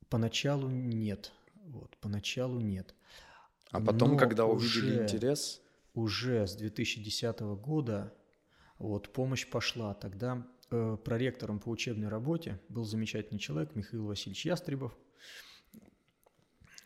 поначалу 0.09 0.69
нет. 0.69 1.31
Вот, 1.67 1.95
поначалу 1.97 2.59
нет. 2.59 2.95
А 3.69 3.79
потом, 3.79 4.13
Но 4.13 4.17
когда 4.17 4.45
увидели 4.45 4.91
уже, 4.91 5.03
интерес? 5.03 5.61
Уже 5.93 6.45
с 6.47 6.55
2010 6.55 7.39
года 7.39 8.13
вот, 8.77 9.13
помощь 9.13 9.47
пошла. 9.47 9.93
Тогда 9.93 10.45
э, 10.71 10.97
проректором 11.03 11.59
по 11.59 11.69
учебной 11.69 12.09
работе 12.09 12.59
был 12.67 12.83
замечательный 12.83 13.39
человек 13.39 13.75
Михаил 13.75 14.05
Васильевич 14.05 14.45
Ястребов. 14.45 14.97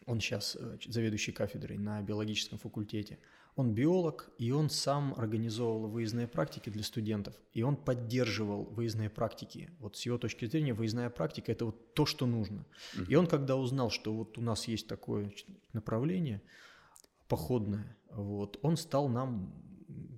Он 0.06 0.20
сейчас 0.20 0.56
э, 0.60 0.78
заведующий 0.86 1.32
кафедрой 1.32 1.78
на 1.78 2.02
биологическом 2.02 2.60
факультете. 2.60 3.18
Он 3.56 3.74
биолог, 3.74 4.30
и 4.38 4.52
он 4.52 4.70
сам 4.70 5.14
организовывал 5.18 5.88
выездные 5.88 6.28
практики 6.28 6.70
для 6.70 6.84
студентов, 6.84 7.34
и 7.54 7.64
он 7.64 7.78
поддерживал 7.78 8.66
выездные 8.66 9.10
практики. 9.10 9.70
Вот 9.80 9.96
с 9.96 10.06
его 10.06 10.18
точки 10.18 10.46
зрения 10.46 10.74
выездная 10.74 11.10
практика– 11.10 11.52
это 11.54 11.66
вот 11.66 11.94
то, 11.94 12.06
что 12.06 12.26
нужно. 12.26 12.66
Uh-huh. 12.96 13.08
И 13.08 13.16
он, 13.16 13.28
когда 13.28 13.56
узнал, 13.56 13.90
что 13.90 14.14
вот 14.14 14.38
у 14.38 14.42
нас 14.42 14.68
есть 14.68 14.88
такое 14.88 15.32
направление 15.72 16.42
походное, 17.30 17.98
вот, 18.12 18.60
он 18.62 18.76
стал 18.76 19.08
нам 19.08 19.54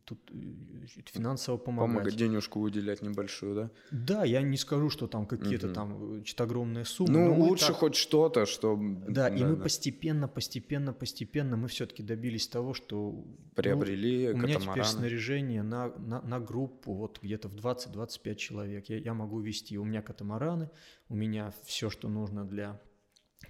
тут 0.07 0.19
э, 0.31 1.01
финансово 1.05 1.57
помогать. 1.57 1.95
Помогать, 1.95 2.15
денежку 2.15 2.61
выделять 2.61 3.01
небольшую, 3.01 3.55
да? 3.55 3.71
Да, 3.91 4.23
я 4.23 4.41
не 4.41 4.57
скажу, 4.57 4.89
что 4.89 5.07
там 5.07 5.25
какие-то 5.25 5.67
угу. 5.67 5.73
там 5.73 6.25
что-то 6.25 6.43
огромные 6.45 6.85
суммы. 6.85 7.11
Ну, 7.11 7.35
лучше 7.35 7.67
так... 7.67 7.75
хоть 7.75 7.95
что-то, 7.95 8.45
что... 8.45 8.79
Да, 9.07 9.29
да 9.29 9.35
и 9.35 9.43
мы 9.43 9.57
да. 9.57 9.63
постепенно, 9.63 10.27
постепенно, 10.29 10.93
постепенно 10.93 11.57
мы 11.57 11.67
все-таки 11.67 12.03
добились 12.03 12.47
того, 12.47 12.73
что... 12.73 13.25
Приобрели 13.55 14.29
ну, 14.29 14.35
У 14.35 14.37
меня 14.47 14.59
теперь 14.59 14.85
снаряжение 14.85 15.61
на, 15.61 15.89
на, 15.97 16.21
на 16.21 16.39
группу 16.39 16.93
вот 16.93 17.19
где-то 17.21 17.49
в 17.49 17.55
20-25 17.55 18.35
человек. 18.35 18.85
Я, 18.89 18.97
я 18.97 19.13
могу 19.13 19.41
вести, 19.41 19.77
у 19.77 19.83
меня 19.83 20.01
катамараны, 20.01 20.69
у 21.09 21.15
меня 21.15 21.53
все, 21.65 21.89
что 21.89 22.07
нужно 22.07 22.45
для 22.45 22.79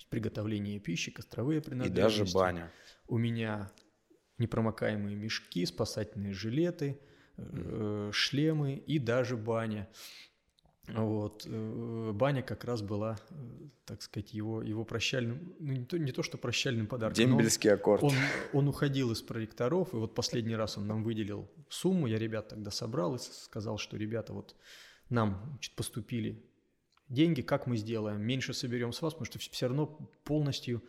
приготовления 0.09 0.79
пищи, 0.79 1.11
костровые 1.11 1.61
принадлежности. 1.61 2.21
И 2.21 2.23
даже 2.23 2.33
баня. 2.33 2.71
У 3.07 3.17
меня 3.17 3.71
непромокаемые 4.37 5.15
мешки, 5.15 5.65
спасательные 5.65 6.33
жилеты, 6.33 6.99
э, 7.37 8.09
шлемы 8.13 8.75
и 8.75 8.99
даже 8.99 9.37
баня. 9.37 9.87
Вот. 10.87 11.45
Э, 11.45 12.11
баня 12.13 12.41
как 12.41 12.63
раз 12.63 12.81
была, 12.81 13.17
э, 13.29 13.33
так 13.85 14.01
сказать, 14.01 14.33
его, 14.33 14.61
его 14.61 14.85
прощальным, 14.85 15.53
ну 15.59 15.73
не 15.73 15.85
то, 15.85 15.97
не 15.97 16.11
то 16.11 16.23
что 16.23 16.37
прощальным 16.37 16.87
подарком. 16.87 17.25
Дембельский 17.25 17.69
он, 17.69 17.75
аккорд. 17.75 18.03
Он, 18.03 18.13
он 18.53 18.67
уходил 18.69 19.11
из 19.11 19.21
проекторов, 19.21 19.93
и 19.93 19.97
вот 19.97 20.15
последний 20.15 20.55
раз 20.55 20.77
он 20.77 20.87
нам 20.87 21.03
выделил 21.03 21.49
сумму, 21.69 22.07
я 22.07 22.17
ребят 22.17 22.49
тогда 22.49 22.71
собрал 22.71 23.15
и 23.15 23.19
сказал, 23.19 23.77
что 23.77 23.97
ребята, 23.97 24.33
вот 24.33 24.55
нам 25.09 25.41
значит, 25.51 25.73
поступили 25.75 26.41
деньги, 27.09 27.41
как 27.41 27.67
мы 27.67 27.77
сделаем, 27.77 28.21
меньше 28.21 28.53
соберем 28.53 28.93
с 28.93 29.01
вас, 29.01 29.13
потому 29.13 29.25
что 29.25 29.39
все 29.39 29.67
равно 29.67 29.87
полностью 30.23 30.81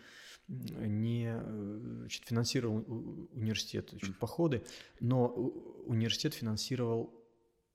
не 0.48 1.34
э, 1.34 1.78
значит, 2.00 2.24
финансировал 2.24 2.84
университет 3.32 3.90
значит, 3.90 4.18
походы, 4.18 4.64
но 5.00 5.28
университет 5.28 6.34
финансировал 6.34 7.12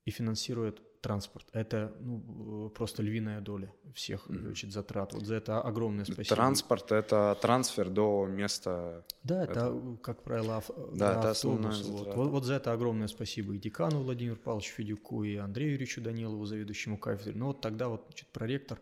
и 0.06 0.12
финансирует 0.12 0.82
транспорт. 1.02 1.46
Это 1.52 1.94
ну, 2.00 2.70
просто 2.70 3.04
львиная 3.04 3.42
доля 3.42 3.72
всех 3.94 4.26
значит, 4.28 4.72
затрат. 4.72 5.14
Вот 5.14 5.26
за 5.26 5.36
это 5.36 5.62
огромное 5.62 6.06
спасибо. 6.06 6.36
Транспорт– 6.36 6.92
это 6.94 7.38
трансфер 7.42 7.90
до 7.90 8.26
места. 8.26 9.06
Да, 9.24 9.44
это, 9.44 9.52
это 9.52 9.98
как 10.02 10.24
правило, 10.24 10.58
ав... 10.58 10.72
да, 10.94 11.20
это 11.20 11.32
автобус. 11.32 11.84
Вот. 11.84 12.16
Вот, 12.16 12.30
вот 12.30 12.46
за 12.46 12.54
это 12.54 12.72
огромное 12.72 13.08
спасибо 13.08 13.54
и 13.54 13.60
декану 13.60 14.02
Владимиру 14.02 14.38
Павловичу 14.38 14.74
Федюку, 14.74 15.24
и 15.26 15.36
Андрею 15.36 15.74
Юрьевичу 15.74 16.02
Данилову, 16.02 16.46
заведующему 16.46 16.98
кафедрой. 16.98 17.36
Но 17.36 17.48
вот 17.48 17.60
тогда 17.62 17.90
вот 17.90 18.06
значит, 18.08 18.30
проректор 18.30 18.80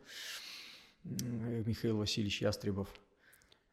Михаил 1.04 1.98
Васильевич 1.98 2.44
Ястребов 2.44 2.88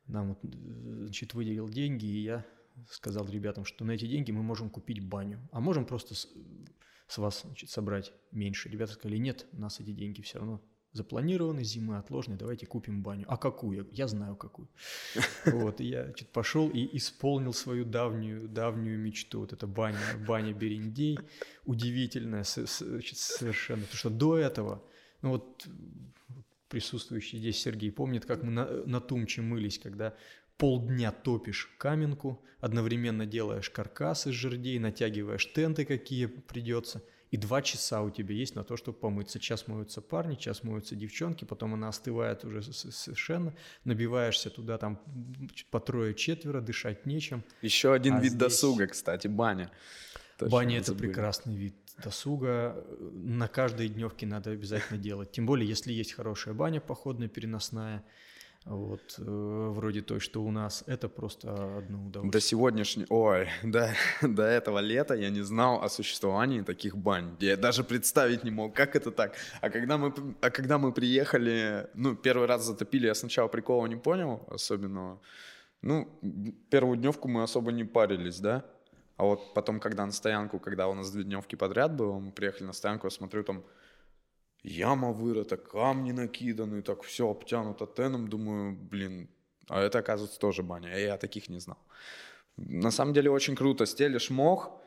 нам 0.08 0.30
вот, 0.30 0.38
значит, 0.42 1.34
выделил 1.34 1.68
деньги, 1.68 2.06
и 2.06 2.22
я 2.22 2.44
сказал 2.90 3.26
ребятам, 3.28 3.64
что 3.64 3.84
на 3.84 3.92
эти 3.92 4.06
деньги 4.06 4.30
мы 4.30 4.42
можем 4.42 4.70
купить 4.70 5.06
баню, 5.06 5.46
а 5.52 5.60
можем 5.60 5.84
просто 5.84 6.14
с, 6.14 6.28
с 7.06 7.18
вас 7.18 7.42
значит, 7.44 7.70
собрать 7.70 8.12
меньше. 8.32 8.68
Ребята 8.68 8.92
сказали, 8.92 9.18
нет, 9.18 9.46
у 9.52 9.60
нас 9.60 9.80
эти 9.80 9.92
деньги 9.92 10.22
все 10.22 10.38
равно 10.38 10.62
запланированы, 10.92 11.64
зимы 11.64 11.98
отложены, 11.98 12.36
давайте 12.36 12.66
купим 12.66 13.02
баню. 13.02 13.24
А 13.28 13.36
какую? 13.36 13.88
Я 13.92 14.08
знаю 14.08 14.36
какую. 14.36 14.68
Вот, 15.44 15.80
и 15.80 15.84
я 15.84 16.04
значит, 16.04 16.32
пошел 16.32 16.68
и 16.70 16.96
исполнил 16.96 17.52
свою 17.52 17.84
давнюю, 17.84 18.48
давнюю 18.48 18.98
мечту. 18.98 19.40
Вот 19.40 19.52
эта 19.52 19.66
баня, 19.66 19.98
баня 20.26 20.52
Берендей, 20.52 21.18
удивительная 21.64 22.44
значит, 22.44 23.18
совершенно. 23.18 23.82
Потому 23.82 23.98
что 23.98 24.10
до 24.10 24.38
этого, 24.38 24.82
ну 25.22 25.30
вот 25.30 25.66
присутствующий 26.68 27.38
здесь 27.38 27.60
Сергей 27.60 27.90
помнит, 27.90 28.24
как 28.24 28.42
мы 28.42 28.50
на, 28.50 28.66
на 28.86 29.00
Тумче 29.00 29.42
мылись, 29.42 29.78
когда 29.78 30.14
полдня 30.56 31.12
топишь 31.12 31.70
каменку, 31.78 32.44
одновременно 32.60 33.26
делаешь 33.26 33.70
каркас 33.70 34.26
из 34.26 34.34
жердей, 34.34 34.78
натягиваешь 34.78 35.46
тенты, 35.46 35.84
какие 35.84 36.26
придется, 36.26 37.02
и 37.30 37.36
два 37.36 37.62
часа 37.62 38.02
у 38.02 38.10
тебя 38.10 38.34
есть 38.34 38.54
на 38.54 38.64
то, 38.64 38.76
чтобы 38.76 38.98
помыться. 38.98 39.38
Час 39.38 39.68
моются 39.68 40.00
парни, 40.00 40.34
час 40.34 40.62
моются 40.62 40.96
девчонки, 40.96 41.44
потом 41.44 41.74
она 41.74 41.88
остывает 41.88 42.44
уже 42.44 42.62
совершенно, 42.62 43.54
набиваешься 43.84 44.50
туда 44.50 44.78
там 44.78 45.00
по 45.70 45.78
трое-четверо, 45.78 46.60
дышать 46.60 47.06
нечем. 47.06 47.44
Еще 47.60 47.92
один 47.92 48.14
а 48.14 48.20
вид 48.20 48.32
здесь... 48.32 48.40
досуга, 48.40 48.86
кстати, 48.86 49.28
баня. 49.28 49.70
Точно 50.38 50.52
Баня– 50.52 50.78
это 50.78 50.94
прекрасный 50.94 51.56
вид 51.56 51.74
досуга 52.02 52.84
на 53.12 53.48
каждой 53.48 53.88
дневке 53.88 54.26
надо 54.26 54.50
обязательно 54.50 54.98
делать. 54.98 55.32
Тем 55.32 55.46
более, 55.46 55.68
если 55.68 55.92
есть 55.92 56.12
хорошая 56.12 56.54
баня 56.54 56.80
походная, 56.80 57.28
переносная, 57.28 58.04
вот, 58.64 59.14
э, 59.18 59.22
вроде 59.70 60.02
той, 60.02 60.20
что 60.20 60.42
у 60.42 60.50
нас, 60.50 60.84
это 60.86 61.08
просто 61.08 61.78
одно 61.78 62.06
удовольствие. 62.06 62.30
До 62.30 62.40
сегодняшнего, 62.40 63.06
ой, 63.08 63.48
до, 63.62 63.94
до 64.20 64.42
этого 64.42 64.80
лета 64.80 65.14
я 65.14 65.30
не 65.30 65.40
знал 65.42 65.82
о 65.82 65.88
существовании 65.88 66.60
таких 66.62 66.96
бань. 66.96 67.36
Я 67.40 67.56
даже 67.56 67.82
представить 67.82 68.44
не 68.44 68.50
мог, 68.50 68.74
как 68.74 68.94
это 68.94 69.10
так. 69.10 69.34
А 69.60 69.70
когда 69.70 69.96
мы, 69.96 70.12
а 70.40 70.50
когда 70.50 70.78
мы 70.78 70.92
приехали, 70.92 71.88
ну, 71.94 72.14
первый 72.14 72.46
раз 72.46 72.64
затопили, 72.64 73.06
я 73.06 73.14
сначала 73.14 73.48
прикола 73.48 73.86
не 73.86 73.96
понял 73.96 74.42
особенного. 74.50 75.20
Ну, 75.80 76.08
первую 76.70 76.96
дневку 76.96 77.28
мы 77.28 77.42
особо 77.42 77.72
не 77.72 77.84
парились, 77.84 78.40
да? 78.40 78.64
А 79.18 79.24
вот 79.24 79.52
потом, 79.52 79.80
когда 79.80 80.06
на 80.06 80.12
стоянку, 80.12 80.60
когда 80.60 80.86
у 80.86 80.94
нас 80.94 81.10
две 81.10 81.24
дневки 81.24 81.56
подряд 81.56 81.94
было, 81.94 82.18
мы 82.20 82.30
приехали 82.30 82.68
на 82.68 82.72
стоянку, 82.72 83.08
я 83.08 83.10
смотрю, 83.10 83.42
там 83.42 83.64
яма 84.62 85.12
вырыта, 85.12 85.56
камни 85.56 86.12
накиданы, 86.12 86.82
так 86.82 87.02
все 87.02 87.28
обтянуто 87.28 87.86
теном, 87.86 88.28
думаю, 88.28 88.76
блин, 88.76 89.28
а 89.68 89.80
это, 89.80 89.98
оказывается, 89.98 90.38
тоже 90.38 90.62
баня, 90.62 90.96
я 90.96 91.18
таких 91.18 91.48
не 91.48 91.58
знал. 91.58 91.78
На 92.56 92.92
самом 92.92 93.12
деле 93.12 93.28
очень 93.28 93.56
круто, 93.56 93.86
стелишь 93.86 94.30
мох, 94.30 94.80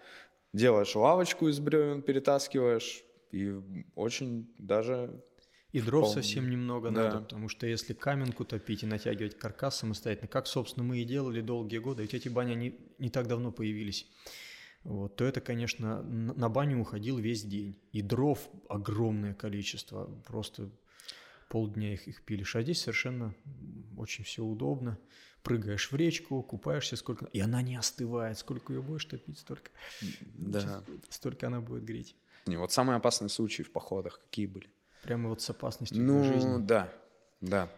делаешь 0.53 0.95
лавочку 0.95 1.49
из 1.49 1.59
бревен, 1.59 2.01
перетаскиваешь, 2.01 3.03
и 3.31 3.53
очень 3.95 4.53
даже 4.57 5.23
и 5.71 5.79
дров 5.81 6.09
Вполне. 6.09 6.23
совсем 6.23 6.49
немного 6.49 6.91
да. 6.91 7.03
надо, 7.03 7.21
потому 7.21 7.47
что 7.47 7.65
если 7.65 7.93
каменку 7.93 8.43
топить 8.43 8.83
и 8.83 8.85
натягивать 8.85 9.37
каркас 9.37 9.79
самостоятельно, 9.79 10.27
как, 10.27 10.47
собственно, 10.47 10.85
мы 10.85 10.99
и 10.99 11.05
делали 11.05 11.41
долгие 11.41 11.77
годы, 11.77 12.03
ведь 12.03 12.13
эти 12.13 12.29
бани 12.29 12.53
не, 12.55 12.75
не 12.99 13.09
так 13.09 13.27
давно 13.27 13.51
появились, 13.51 14.07
вот, 14.83 15.15
то 15.15 15.25
это, 15.25 15.41
конечно, 15.41 16.01
на 16.01 16.49
баню 16.49 16.79
уходил 16.79 17.19
весь 17.19 17.43
день. 17.43 17.79
И 17.91 18.01
дров 18.01 18.49
огромное 18.67 19.33
количество, 19.33 20.05
просто 20.25 20.71
полдня 21.49 21.93
их, 21.93 22.07
их 22.07 22.23
пилишь. 22.23 22.55
А 22.55 22.63
здесь 22.63 22.81
совершенно 22.81 23.35
очень 23.97 24.23
все 24.23 24.43
удобно. 24.43 24.97
Прыгаешь 25.43 25.91
в 25.91 25.95
речку, 25.95 26.41
купаешься 26.43 26.95
сколько... 26.95 27.25
И 27.25 27.39
она 27.39 27.61
не 27.61 27.75
остывает. 27.75 28.37
Сколько 28.37 28.73
ее 28.73 28.81
будешь 28.81 29.05
топить, 29.05 29.39
столько... 29.39 29.71
Да. 30.33 30.83
Столько 31.09 31.47
она 31.47 31.61
будет 31.61 31.83
греть. 31.83 32.15
Не, 32.47 32.57
вот 32.57 32.71
самые 32.71 32.97
опасные 32.97 33.29
случаи 33.29 33.63
в 33.63 33.71
походах 33.71 34.19
какие 34.19 34.47
были? 34.47 34.69
Прямо 35.01 35.29
вот 35.29 35.41
с 35.41 35.49
опасностью 35.49 36.01
ну, 36.01 36.21
для 36.21 36.33
жизни. 36.33 36.49
Ну, 36.49 36.59
да, 36.59 36.93
да. 37.41 37.69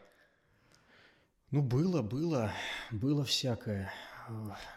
Ну, 1.52 1.62
было, 1.62 2.02
было, 2.02 2.52
было 2.92 3.24
всякое. 3.24 3.92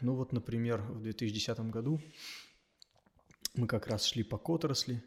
Ну, 0.00 0.14
вот, 0.14 0.32
например, 0.32 0.82
в 0.82 1.02
2010 1.02 1.58
году 1.70 2.00
мы 3.54 3.66
как 3.66 3.86
раз 3.86 4.04
шли 4.04 4.22
по 4.22 4.38
Которосли, 4.38 5.02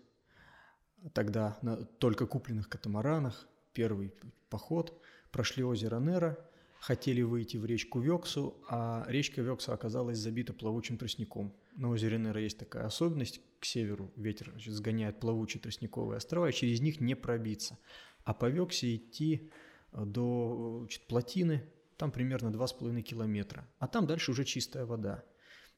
тогда 1.14 1.58
на 1.62 1.78
только 1.78 2.26
купленных 2.26 2.70
катамаранах, 2.70 3.48
первый 3.74 4.14
поход, 4.50 5.00
прошли 5.32 5.64
озеро 5.64 6.00
Нера, 6.00 6.38
хотели 6.80 7.22
выйти 7.22 7.58
в 7.58 7.66
речку 7.66 8.00
Вексу, 8.00 8.56
а 8.70 9.06
речка 9.08 9.42
Векса 9.42 9.74
оказалась 9.74 10.18
забита 10.18 10.54
плавучим 10.54 10.98
тростником. 10.98 11.54
На 11.76 11.90
озере 11.90 12.18
Нера 12.18 12.42
есть 12.42 12.58
такая 12.58 12.86
особенность, 12.86 13.42
к 13.60 13.66
северу 13.66 14.12
ветер 14.16 14.54
сгоняет 14.66 15.20
плавучие 15.20 15.62
тростниковые 15.62 16.18
острова, 16.18 16.50
и 16.50 16.54
через 16.54 16.82
них 16.82 17.00
не 17.00 17.16
пробиться. 17.16 17.78
А 18.24 18.34
по 18.34 18.50
Вексе 18.50 18.96
идти 18.96 19.52
э, 19.92 20.06
до 20.06 20.80
значит, 20.82 21.08
плотины, 21.08 21.64
там 21.98 22.12
примерно 22.12 22.50
2,5 22.50 23.02
километра. 23.02 23.68
А 23.80 23.88
там 23.88 24.08
дальше 24.08 24.32
уже 24.32 24.46
чистая 24.46 24.86
вода. 24.86 25.24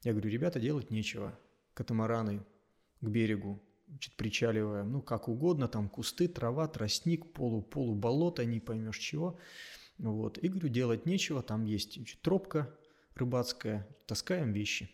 Я 0.04 0.12
говорю, 0.12 0.30
ребята, 0.30 0.60
делать 0.60 0.92
нечего. 0.92 1.38
Катамараны 1.74 2.44
к 3.00 3.08
берегу, 3.08 3.62
значит, 3.88 4.16
причаливаем, 4.16 4.92
ну, 4.92 5.02
как 5.02 5.28
угодно, 5.28 5.68
там 5.68 5.90
кусты, 5.90 6.28
трава, 6.28 6.68
тростник, 6.68 7.32
полу-полу 7.34 7.96
болото, 7.96 8.46
не 8.46 8.60
поймешь 8.60 8.98
чего. 8.98 9.40
Вот. 9.98 10.38
И 10.38 10.48
говорю, 10.50 10.70
делать 10.70 11.06
нечего, 11.06 11.42
там 11.42 11.64
есть 11.64 11.96
значит, 11.96 12.22
тропка 12.22 12.76
рыбацкая, 13.16 13.88
таскаем 14.06 14.52
вещи 14.52 14.90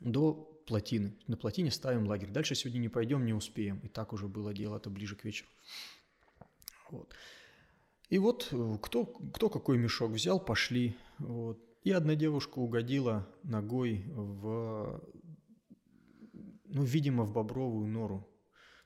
до 0.00 0.59
плотины. 0.66 1.16
На 1.26 1.36
плотине 1.36 1.70
ставим 1.70 2.06
лагерь. 2.06 2.30
Дальше 2.30 2.54
сегодня 2.54 2.78
не 2.78 2.88
пойдем, 2.88 3.24
не 3.24 3.32
успеем. 3.32 3.78
И 3.80 3.88
так 3.88 4.12
уже 4.12 4.28
было 4.28 4.52
дело, 4.52 4.76
это 4.76 4.90
ближе 4.90 5.16
к 5.16 5.24
вечеру. 5.24 5.48
Вот. 6.90 7.14
И 8.08 8.18
вот 8.18 8.48
э, 8.50 8.78
кто, 8.82 9.06
кто 9.06 9.48
какой 9.48 9.78
мешок 9.78 10.10
взял, 10.10 10.40
пошли. 10.40 10.96
Вот. 11.18 11.58
И 11.84 11.92
одна 11.92 12.14
девушка 12.14 12.58
угодила 12.58 13.26
ногой 13.42 14.04
в, 14.08 15.00
ну, 16.66 16.82
видимо, 16.82 17.24
в 17.24 17.32
бобровую 17.32 17.88
нору. 17.88 18.26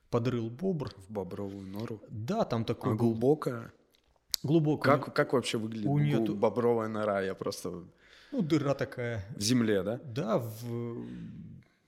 Подрыл 0.09 0.49
бобр. 0.49 0.93
В 0.97 1.11
бобровую 1.11 1.67
нору? 1.67 2.01
Да, 2.09 2.45
там 2.45 2.63
такой... 2.63 2.93
А 2.93 2.95
глубокая? 2.95 3.73
Глубокая. 4.43 4.97
Как, 4.97 5.13
как 5.13 5.33
вообще 5.33 5.57
выглядит 5.57 5.87
у 5.87 5.97
нее... 5.97 6.19
бобровая 6.19 6.87
нора? 6.87 7.21
Я 7.21 7.33
просто... 7.35 7.83
Ну, 8.31 8.41
дыра 8.41 8.75
такая. 8.75 9.25
В 9.35 9.41
земле, 9.41 9.83
да? 9.83 9.99
Да, 10.03 10.37
в, 10.37 11.05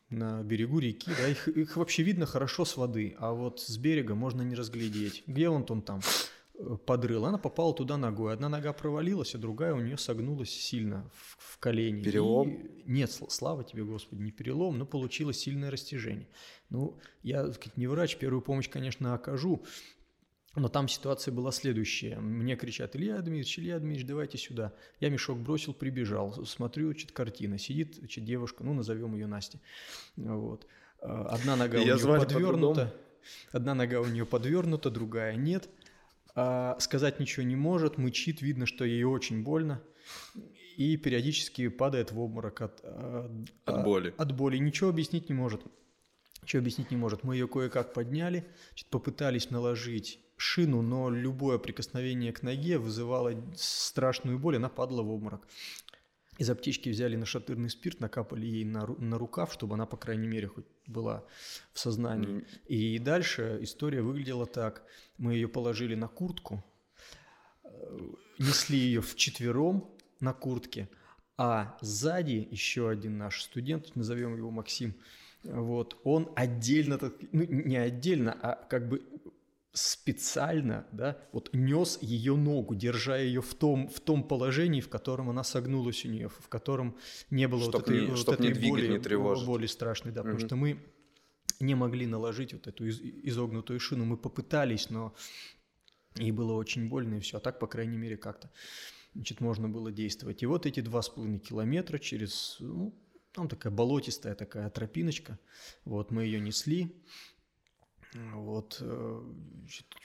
на 0.10 0.44
берегу 0.44 0.80
реки. 0.80 1.10
Да, 1.18 1.28
их, 1.28 1.48
их 1.48 1.78
вообще 1.78 2.04
видно 2.04 2.26
хорошо 2.26 2.66
с 2.66 2.78
воды, 2.78 3.16
а 3.20 3.34
вот 3.34 3.60
с 3.60 3.78
берега 3.78 4.16
можно 4.16 4.42
не 4.42 4.56
разглядеть. 4.56 5.24
Где 5.28 5.50
он, 5.50 5.66
он 5.70 5.82
там? 5.82 6.02
подрыл, 6.86 7.26
она 7.26 7.38
попала 7.38 7.74
туда 7.74 7.98
ногой. 7.98 8.34
Одна 8.34 8.50
нога 8.50 8.74
провалилась, 8.74 9.36
а 9.36 9.38
другая 9.38 9.74
у 9.74 9.80
нее 9.80 9.98
согнулась 9.98 10.50
сильно 10.50 11.10
в, 11.14 11.54
в 11.56 11.60
колени. 11.60 12.02
Перелом? 12.02 12.50
И... 12.50 12.84
Нет, 12.86 13.12
слава 13.30 13.64
тебе, 13.64 13.84
Господи, 13.84 14.22
не 14.22 14.32
перелом, 14.32 14.78
но 14.78 14.86
получилось 14.86 15.38
сильное 15.38 15.70
растяжение. 15.70 16.28
Ну, 16.70 17.00
я, 17.22 17.44
так 17.46 17.56
сказать, 17.56 17.78
не 17.78 17.88
врач, 17.88 18.18
первую 18.18 18.42
помощь, 18.42 18.70
конечно, 18.70 19.14
окажу, 19.14 19.64
но 20.60 20.70
там 20.70 20.88
ситуация 20.88 21.34
была 21.34 21.52
следующая. 21.52 22.18
Мне 22.20 22.56
кричат, 22.56 22.96
Илья 22.96 23.18
Дмитриевич, 23.18 23.60
Илья 23.60 23.80
Дмитриевич, 23.80 24.08
давайте 24.08 24.38
сюда. 24.38 24.74
Я 25.00 25.10
мешок 25.10 25.40
бросил, 25.40 25.74
прибежал. 25.74 26.46
Смотрю, 26.46 26.92
значит, 26.92 27.12
картина. 27.12 27.58
Сидит 27.58 27.96
значит, 27.96 28.26
девушка, 28.26 28.64
ну, 28.64 28.74
назовем 28.74 29.14
ее 29.14 29.28
Настя. 29.28 29.60
Вот. 30.16 30.68
А, 31.02 31.28
одна 31.30 31.56
нога 31.56 31.78
я 31.78 31.96
у 31.96 31.98
нее 31.98 32.20
подвернута. 32.20 32.94
Одна 33.52 33.74
нога 33.74 34.02
у 34.02 34.06
нее 34.06 34.26
подвернута, 34.26 34.90
другая 34.90 35.36
нет 35.36 35.70
а, 36.38 36.78
сказать 36.80 37.20
ничего 37.20 37.44
не 37.44 37.56
может, 37.56 37.98
мычит, 37.98 38.42
видно, 38.42 38.68
что 38.68 38.86
ей 38.86 39.04
очень 39.04 39.42
больно, 39.44 39.82
и 40.78 40.96
периодически 40.96 41.68
падает 41.68 42.12
в 42.12 42.20
обморок 42.20 42.62
от, 42.62 42.80
от, 42.86 43.32
от 43.66 43.84
боли. 43.84 44.14
От 44.18 44.36
боли. 44.36 44.58
Ничего 44.58 44.92
объяснить 44.92 45.30
не 45.30 45.36
может. 45.36 45.62
Ничего 46.48 46.62
объяснить 46.62 46.92
не 46.92 46.96
может. 46.96 47.26
Мы 47.26 47.36
ее 47.36 47.46
кое-как 47.46 47.92
подняли, 47.92 48.48
попытались 48.90 49.50
наложить 49.50 50.22
шину, 50.38 50.82
но 50.82 51.10
любое 51.10 51.58
прикосновение 51.58 52.32
к 52.32 52.42
ноге 52.42 52.78
вызывало 52.78 53.36
страшную 53.58 54.40
боль, 54.40 54.56
она 54.56 54.70
падала 54.70 55.02
в 55.02 55.12
обморок. 55.12 55.46
Из 56.38 56.50
аптечки 56.50 56.88
взяли 56.88 57.18
нашатырный 57.18 57.70
спирт, 57.70 58.00
накапали 58.00 58.46
ей 58.46 58.64
на, 58.64 58.88
на 58.88 59.18
рукав, 59.18 59.52
чтобы 59.52 59.74
она, 59.74 59.86
по 59.86 59.98
крайней 59.98 60.28
мере, 60.28 60.48
хоть 60.48 60.64
была 60.86 61.26
в 61.74 61.80
сознании. 61.80 62.38
Mm. 62.38 62.48
И 62.68 63.00
дальше 63.00 63.60
история 63.60 64.02
выглядела 64.02 64.46
так. 64.46 64.86
Мы 65.18 65.34
ее 65.34 65.50
положили 65.50 65.96
на 65.96 66.08
куртку, 66.08 66.64
э, 67.66 68.00
несли 68.40 68.78
ее 68.78 69.02
вчетвером 69.02 69.94
на 70.22 70.32
куртке, 70.32 70.88
а 71.36 71.78
сзади 71.82 72.48
еще 72.50 72.90
один 72.90 73.18
наш 73.18 73.42
студент, 73.42 73.98
назовем 73.98 74.38
его 74.38 74.50
Максим, 74.50 74.96
вот, 75.48 76.00
он 76.04 76.30
отдельно, 76.36 77.00
ну 77.32 77.44
не 77.44 77.78
отдельно, 77.78 78.38
а 78.42 78.56
как 78.70 78.90
бы 78.90 79.02
специально, 79.78 80.88
да, 80.92 81.18
вот 81.32 81.50
нес 81.54 82.00
ее 82.02 82.36
ногу, 82.36 82.76
держа 82.76 83.18
ее 83.18 83.42
в 83.42 83.54
том, 83.54 83.88
в 83.88 84.00
том 84.00 84.24
положении, 84.24 84.82
в 84.82 84.90
котором 84.90 85.30
она 85.30 85.44
согнулась 85.44 86.04
у 86.04 86.10
нее, 86.10 86.30
в 86.30 86.48
котором 86.50 86.98
не 87.30 87.48
было 87.48 87.62
чтоб 87.62 87.76
вот 87.76 87.84
этой, 87.84 88.02
не, 88.02 88.08
вот 88.08 88.28
этой 88.28 88.54
не 88.54 88.70
боли, 88.70 88.88
не 88.88 89.00
тревожить. 89.00 89.46
боли 89.46 89.68
страшной, 89.68 90.14
да, 90.14 90.22
угу. 90.22 90.30
потому 90.30 90.48
что 90.48 90.56
мы 90.56 90.84
не 91.60 91.76
могли 91.76 92.08
наложить 92.08 92.54
вот 92.54 92.68
эту 92.68 92.86
из, 92.86 93.00
изогнутую 93.02 93.80
шину, 93.80 94.06
мы 94.06 94.18
попытались, 94.18 94.90
но 94.90 95.14
ей 96.16 96.32
было 96.32 96.54
очень 96.54 96.90
больно 96.90 97.16
и 97.16 97.20
все, 97.20 97.38
а 97.38 97.40
так, 97.40 97.60
по 97.60 97.68
крайней 97.68 97.98
мере, 97.98 98.18
как-то, 98.18 98.52
значит, 99.14 99.42
можно 99.42 99.70
было 99.70 99.92
действовать. 99.92 100.44
И 100.44 100.46
вот 100.46 100.66
эти 100.66 100.80
два 100.80 101.02
с 101.02 101.10
половиной 101.10 101.40
километра 101.40 102.00
через, 102.00 102.58
ну, 102.60 102.94
там 103.38 103.48
такая 103.48 103.72
болотистая 103.72 104.34
такая 104.34 104.68
тропиночка, 104.72 105.38
вот 105.86 106.10
мы 106.10 106.24
ее 106.24 106.40
несли, 106.40 106.92
вот 108.34 108.80
э, 108.82 109.22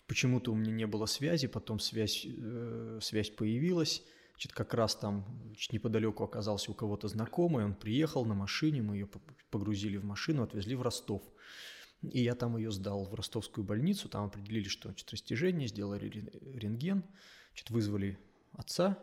почему-то 0.06 0.52
у 0.52 0.54
меня 0.54 0.70
не 0.70 0.86
было 0.86 1.06
связи, 1.06 1.46
потом 1.46 1.80
связь, 1.80 2.26
э, 2.26 2.98
связь 3.00 3.30
появилась. 3.30 4.02
Значит, 4.32 4.52
как 4.52 4.74
раз 4.74 4.96
там 4.96 5.24
значит, 5.46 5.72
неподалеку 5.72 6.24
оказался 6.24 6.70
у 6.70 6.74
кого-то 6.74 7.08
знакомый, 7.08 7.64
он 7.64 7.74
приехал 7.74 8.26
на 8.26 8.34
машине, 8.34 8.82
мы 8.82 8.96
ее 8.96 9.08
погрузили 9.50 9.96
в 9.96 10.04
машину, 10.04 10.42
отвезли 10.42 10.74
в 10.74 10.82
Ростов. 10.82 11.22
И 12.02 12.22
я 12.22 12.34
там 12.34 12.58
ее 12.58 12.70
сдал 12.70 13.06
в 13.06 13.14
ростовскую 13.14 13.64
больницу, 13.64 14.10
там 14.10 14.26
определили, 14.26 14.68
что 14.68 14.88
значит, 14.88 15.10
растяжение, 15.10 15.68
сделали 15.68 16.06
рентген, 16.58 17.02
значит, 17.52 17.70
вызвали 17.70 18.18
отца, 18.52 18.98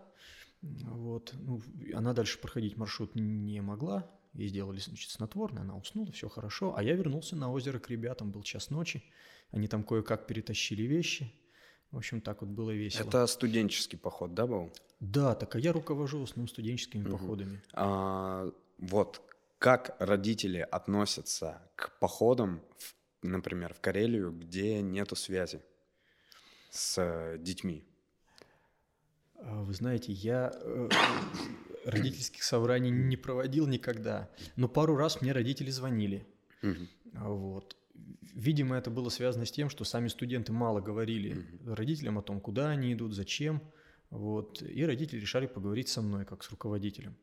вот. 0.61 1.33
Ну, 1.39 1.61
она 1.93 2.13
дальше 2.13 2.39
проходить 2.39 2.77
маршрут 2.77 3.15
не 3.15 3.61
могла, 3.61 4.09
ей 4.33 4.47
сделали 4.49 4.79
значит, 4.79 5.11
снотворное, 5.11 5.63
она 5.63 5.75
уснула, 5.75 6.11
все 6.11 6.29
хорошо, 6.29 6.73
а 6.75 6.83
я 6.83 6.93
вернулся 6.93 7.35
на 7.35 7.51
озеро 7.51 7.79
к 7.79 7.89
ребятам, 7.89 8.31
был 8.31 8.43
час 8.43 8.69
ночи, 8.69 9.03
они 9.51 9.67
там 9.67 9.83
кое-как 9.83 10.27
перетащили 10.27 10.83
вещи, 10.83 11.33
в 11.91 11.97
общем, 11.97 12.21
так 12.21 12.41
вот 12.41 12.51
было 12.51 12.71
весело. 12.71 13.07
Это 13.07 13.25
студенческий 13.27 13.97
поход, 13.97 14.33
да, 14.33 14.45
был? 14.45 14.71
Да, 14.99 15.33
так 15.33 15.55
а 15.55 15.59
я 15.59 15.73
руковожу 15.73 16.21
основном 16.21 16.47
студенческими 16.47 17.03
угу. 17.03 17.17
походами. 17.17 17.63
А, 17.73 18.51
вот 18.77 19.21
как 19.57 19.95
родители 19.99 20.59
относятся 20.59 21.61
к 21.75 21.97
походам, 21.99 22.61
в, 22.77 22.95
например, 23.27 23.73
в 23.73 23.81
Карелию, 23.81 24.31
где 24.31 24.81
нету 24.81 25.15
связи 25.15 25.61
с 26.69 27.37
детьми? 27.39 27.83
А, 29.41 29.63
вы 29.63 29.73
знаете, 29.73 30.11
я 30.11 30.51
э, 30.53 30.89
родительских 31.89 32.43
собраний 32.43 32.91
не 32.91 33.17
проводил 33.17 33.67
никогда, 33.67 34.29
но 34.55 34.67
пару 34.67 34.95
раз 34.95 35.21
мне 35.21 35.31
родители 35.31 35.69
звонили. 35.69 36.27
Угу. 36.63 36.87
Вот. 37.13 37.75
Видимо, 38.33 38.77
это 38.77 38.89
было 38.89 39.09
связано 39.09 39.45
с 39.45 39.51
тем, 39.51 39.69
что 39.69 39.83
сами 39.83 40.07
студенты 40.07 40.51
мало 40.51 40.81
говорили 40.81 41.45
родителям 41.65 42.17
о 42.17 42.21
том, 42.21 42.39
куда 42.39 42.69
они 42.69 42.93
идут, 42.93 43.13
зачем. 43.13 43.61
Вот. 44.09 44.61
И 44.61 44.85
родители 44.85 45.19
решали 45.19 45.47
поговорить 45.47 45.89
со 45.89 46.01
мной, 46.01 46.25
как 46.25 46.43
с 46.43 46.51
руководителем. 46.51 47.17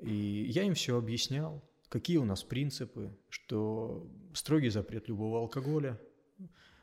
И 0.00 0.46
я 0.48 0.62
им 0.64 0.74
все 0.74 0.96
объяснял, 0.96 1.62
какие 1.88 2.18
у 2.18 2.24
нас 2.24 2.42
принципы, 2.42 3.16
что 3.28 4.08
строгий 4.34 4.68
запрет 4.68 5.08
любого 5.08 5.40
алкоголя, 5.40 5.98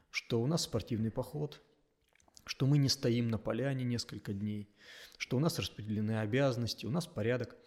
что 0.09 0.41
у 0.41 0.47
нас 0.47 0.63
спортивный 0.63 1.11
поход, 1.11 1.61
что 2.45 2.65
мы 2.65 2.77
не 2.77 2.89
стоим 2.89 3.29
на 3.29 3.37
поляне 3.37 3.83
несколько 3.83 4.33
дней, 4.33 4.69
что 5.17 5.37
у 5.37 5.39
нас 5.39 5.59
распределены 5.59 6.19
обязанности, 6.19 6.85
у 6.85 6.91
нас 6.91 7.07
порядок. 7.07 7.57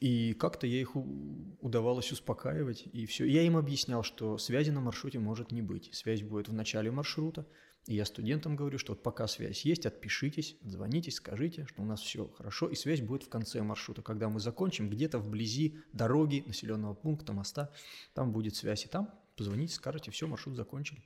И 0.00 0.34
как-то 0.34 0.66
я 0.66 0.80
их 0.80 0.94
удавалось 0.94 2.12
успокаивать, 2.12 2.86
и 2.92 3.06
все. 3.06 3.24
Я 3.24 3.42
им 3.42 3.56
объяснял, 3.56 4.02
что 4.02 4.36
связи 4.36 4.70
на 4.70 4.80
маршруте 4.80 5.18
может 5.18 5.52
не 5.52 5.62
быть. 5.62 5.94
Связь 5.94 6.22
будет 6.22 6.48
в 6.48 6.52
начале 6.52 6.90
маршрута, 6.90 7.46
и 7.86 7.94
я 7.94 8.04
студентам 8.04 8.56
говорю, 8.56 8.78
что 8.78 8.92
вот 8.92 9.02
пока 9.02 9.26
связь 9.26 9.64
есть, 9.64 9.86
отпишитесь, 9.86 10.56
звонитесь, 10.62 11.14
скажите, 11.14 11.66
что 11.66 11.82
у 11.82 11.84
нас 11.86 12.00
все 12.00 12.28
хорошо, 12.28 12.68
и 12.68 12.74
связь 12.74 13.00
будет 13.00 13.22
в 13.22 13.28
конце 13.28 13.62
маршрута. 13.62 14.02
Когда 14.02 14.28
мы 14.28 14.40
закончим, 14.40 14.90
где-то 14.90 15.18
вблизи 15.18 15.78
дороги, 15.92 16.42
населенного 16.46 16.94
пункта, 16.94 17.32
моста, 17.32 17.72
там 18.12 18.32
будет 18.32 18.56
связь, 18.56 18.84
и 18.84 18.88
там 18.88 19.14
позвоните, 19.36 19.74
скажете, 19.74 20.10
все, 20.10 20.26
маршрут 20.26 20.56
закончили. 20.56 21.02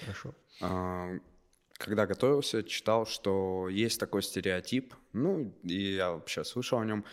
Хорошо. 0.00 0.34
А, 0.60 1.10
когда 1.74 2.06
готовился, 2.06 2.62
читал, 2.62 3.06
что 3.06 3.68
есть 3.68 4.00
такой 4.00 4.22
стереотип, 4.22 4.94
ну, 5.12 5.54
и 5.62 5.94
я 5.94 6.12
вообще 6.12 6.44
слышал 6.44 6.78
о 6.78 6.84
нем, 6.84 7.04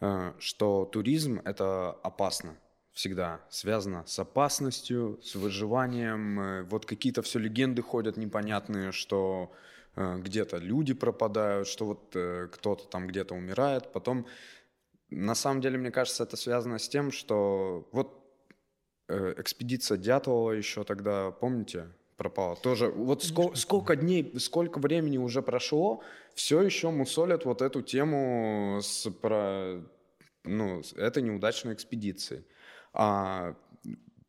Э, 0.00 0.32
что 0.38 0.86
туризм— 0.86 1.40
это 1.44 1.90
опасно 2.02 2.56
всегда 2.92 3.40
связано 3.50 4.04
с 4.06 4.18
опасностью, 4.18 5.20
с 5.22 5.34
выживанием. 5.34 6.40
Э, 6.40 6.62
вот 6.64 6.86
какие-то 6.86 7.22
все 7.22 7.38
легенды 7.38 7.82
ходят 7.82 8.16
непонятные, 8.16 8.92
что 8.92 9.52
э, 9.96 10.18
где-то 10.18 10.56
люди 10.56 10.94
пропадают, 10.94 11.68
что 11.68 11.86
вот 11.86 12.16
кто-то 12.52 12.88
там 12.88 13.06
где-то 13.06 13.34
умирает. 13.34 13.92
Потом, 13.92 14.26
на 15.10 15.34
самом 15.34 15.60
деле, 15.60 15.78
мне 15.78 15.90
кажется, 15.90 16.24
это 16.24 16.36
связано 16.36 16.78
с 16.78 16.88
тем, 16.88 17.12
что 17.12 17.88
вот 17.92 18.19
экспедиция 19.38 19.98
Дятлова 19.98 20.52
еще 20.52 20.84
тогда, 20.84 21.30
помните, 21.30 21.88
пропала. 22.16 22.56
Тоже 22.56 22.88
вот 22.88 23.24
сколько, 23.24 23.56
сколько 23.56 23.96
дней, 23.96 24.38
сколько 24.38 24.78
времени 24.78 25.18
уже 25.18 25.42
прошло, 25.42 26.02
все 26.34 26.60
еще 26.60 26.90
мусолят 26.90 27.44
вот 27.44 27.62
эту 27.62 27.82
тему 27.82 28.80
с 28.82 29.10
про 29.10 29.80
ну, 30.44 30.82
это 30.96 31.20
неудачной 31.20 31.74
экспедиции. 31.74 32.44
А, 32.92 33.54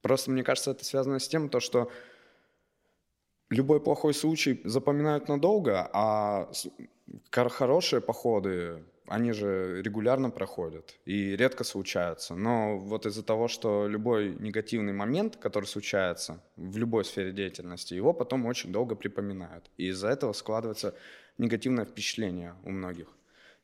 просто 0.02 0.32
мне 0.32 0.44
кажется, 0.44 0.72
это 0.72 0.86
связано 0.86 1.20
с 1.20 1.28
тем, 1.28 1.50
то, 1.50 1.60
что 1.60 1.92
любой 3.50 3.82
плохой 3.82 4.14
случай 4.14 4.62
запоминают 4.64 5.28
надолго, 5.28 5.90
а 5.94 6.52
хорошие 7.30 8.02
походы, 8.02 8.84
они 9.08 9.32
же 9.32 9.82
регулярно 9.82 10.30
проходят 10.30 10.96
и 11.06 11.36
редко 11.36 11.64
случаются. 11.64 12.36
Но 12.36 12.78
вот 12.78 13.06
из-за 13.06 13.24
того, 13.24 13.48
что 13.48 13.88
любой 13.88 14.36
негативный 14.40 14.94
момент, 14.94 15.38
который 15.38 15.66
случается 15.66 16.42
в 16.56 16.78
любой 16.78 17.06
сфере 17.06 17.32
деятельности, 17.32 17.94
его 17.94 18.14
потом 18.14 18.46
очень 18.46 18.72
долго 18.72 18.96
припоминают. 18.96 19.70
И 19.78 19.88
из-за 19.88 20.10
этого 20.10 20.34
складывается 20.34 20.96
негативное 21.38 21.86
впечатление 21.86 22.56
у 22.64 22.72
многих 22.72 23.08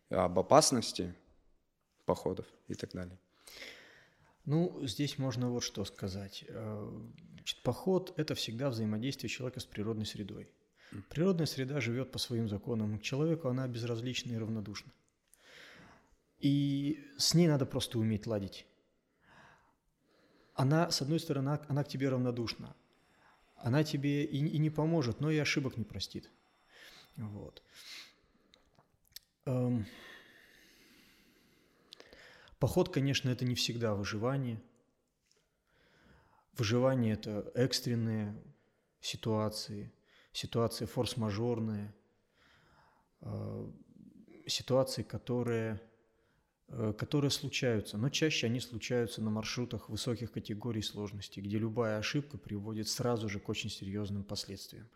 об 0.09 0.39
опасности 0.39 1.13
походов 2.05 2.45
и 2.67 2.73
так 2.73 2.91
далее. 2.91 3.17
Ну, 4.45 4.79
здесь 4.85 5.17
можно 5.17 5.49
вот 5.49 5.63
что 5.63 5.83
сказать. 5.83 6.45
Э, 6.47 6.89
значит, 7.35 7.61
поход– 7.63 8.13
это 8.15 8.33
всегда 8.33 8.69
взаимодействие 8.69 9.29
человека 9.29 9.59
с 9.59 9.65
природной 9.65 10.05
средой. 10.05 10.49
Природная 11.09 11.45
среда 11.45 11.81
живет 11.81 12.11
по 12.11 12.17
своим 12.17 12.47
законам. 12.47 12.97
К 12.97 13.01
человеку 13.01 13.49
она 13.49 13.67
безразлична 13.67 14.31
и 14.31 14.38
равнодушна. 14.38 14.91
И 16.39 17.03
с 17.17 17.33
ней 17.33 17.47
надо 17.47 17.65
просто 17.65 17.97
уметь 17.99 18.27
ладить. 18.27 18.65
Она, 20.53 20.89
с 20.91 21.01
одной 21.01 21.19
стороны, 21.19 21.59
она 21.67 21.83
к 21.83 21.88
тебе 21.88 22.09
равнодушна. 22.09 22.75
Она 23.57 23.83
тебе 23.83 24.23
и, 24.23 24.38
и 24.38 24.57
не 24.57 24.69
поможет, 24.69 25.19
но 25.19 25.31
и 25.31 25.38
ошибок 25.38 25.77
не 25.77 25.83
простит. 25.83 26.29
Вот. 27.15 27.63
Эм, 29.45 29.85
поход, 32.59 32.89
конечно, 32.89 33.29
это 33.29 33.45
не 33.45 33.55
всегда 33.55 33.95
выживание. 33.95 34.61
Выживание– 36.53 37.13
это 37.15 37.51
экстренные 37.55 38.35
ситуации, 38.99 39.91
ситуации 40.33 40.85
форс-мажорные, 40.85 41.93
э, 43.21 43.71
ситуации, 44.47 45.03
которые 45.03 45.79
которые 46.70 47.32
случаются, 47.32 47.97
но 47.97 48.09
чаще 48.09 48.47
они 48.47 48.59
случаются 48.59 49.22
на 49.22 49.30
маршрутах 49.30 49.88
высоких 49.89 50.34
категорий 50.34 50.82
сложности, 50.82 51.39
где 51.39 51.57
любая 51.57 51.97
ошибка 51.97 52.38
приводит 52.38 52.89
сразу 52.89 53.30
же 53.30 53.39
к 53.39 53.47
очень 53.47 53.70
серьезным 53.70 54.26
последствиям. 54.26 54.89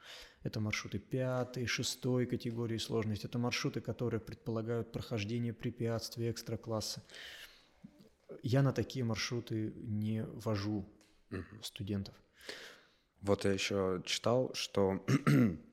Это 0.44 0.60
маршруты 0.60 1.00
пятой, 1.00 1.66
шестой 1.68 2.26
категории 2.26 2.78
сложности, 2.78 3.26
это 3.26 3.40
маршруты, 3.40 3.80
которые 3.80 4.20
предполагают 4.20 4.92
прохождение 4.92 5.54
препятствий 5.54 6.30
экстра-класса. 6.30 7.04
Я 8.44 8.64
на 8.64 8.74
такие 8.74 9.06
маршруты 9.06 9.74
не 9.78 10.26
вожу 10.26 10.90
угу. 11.32 11.64
студентов. 11.64 12.16
Вот 13.22 13.46
я 13.46 13.54
еще 13.54 14.02
читал, 14.06 14.54
что 14.56 15.06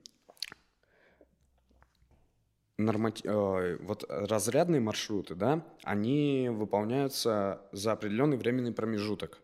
нормати... 2.78 3.22
Э, 3.24 3.76
вот 3.80 4.04
разрядные 4.08 4.80
маршруты, 4.80 5.34
да, 5.34 5.64
они 5.82 6.48
выполняются 6.50 7.60
за 7.72 7.92
определенный 7.92 8.36
временный 8.36 8.72
промежуток. 8.72 9.38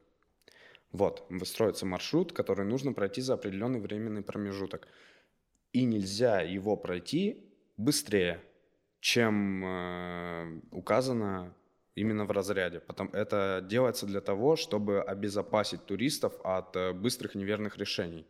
Вот, 0.92 1.26
выстроится 1.28 1.86
маршрут, 1.86 2.32
который 2.32 2.64
нужно 2.64 2.92
пройти 2.92 3.20
за 3.20 3.34
определенный 3.34 3.80
временный 3.80 4.22
промежуток. 4.22 4.86
И 5.72 5.84
нельзя 5.84 6.40
его 6.40 6.76
пройти 6.76 7.44
быстрее, 7.76 8.40
чем 9.00 9.64
э, 9.64 10.60
указано 10.70 11.52
именно 11.96 12.24
в 12.24 12.30
разряде. 12.30 12.80
Потом 12.80 13.10
это 13.12 13.64
делается 13.68 14.06
для 14.06 14.20
того, 14.20 14.56
чтобы 14.56 15.02
обезопасить 15.02 15.84
туристов 15.84 16.34
от 16.44 16.76
э, 16.76 16.92
быстрых 16.92 17.34
неверных 17.34 17.76
решений. 17.76 18.24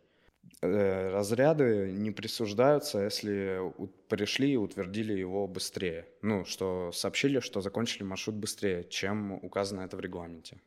Э, 0.61 1.09
разряды 1.11 1.91
не 1.91 2.11
присуждаются, 2.11 3.03
если 3.03 3.73
пришли 4.07 4.53
и 4.53 4.57
утвердили 4.57 5.13
его 5.13 5.47
быстрее. 5.47 6.07
Ну, 6.21 6.45
что 6.45 6.91
сообщили, 6.91 7.39
что 7.39 7.61
закончили 7.61 8.03
маршрут 8.03 8.35
быстрее, 8.35 8.83
чем 8.83 9.33
указано 9.33 9.81
это 9.81 9.97
в 9.97 9.99
регламенте. 9.99 10.61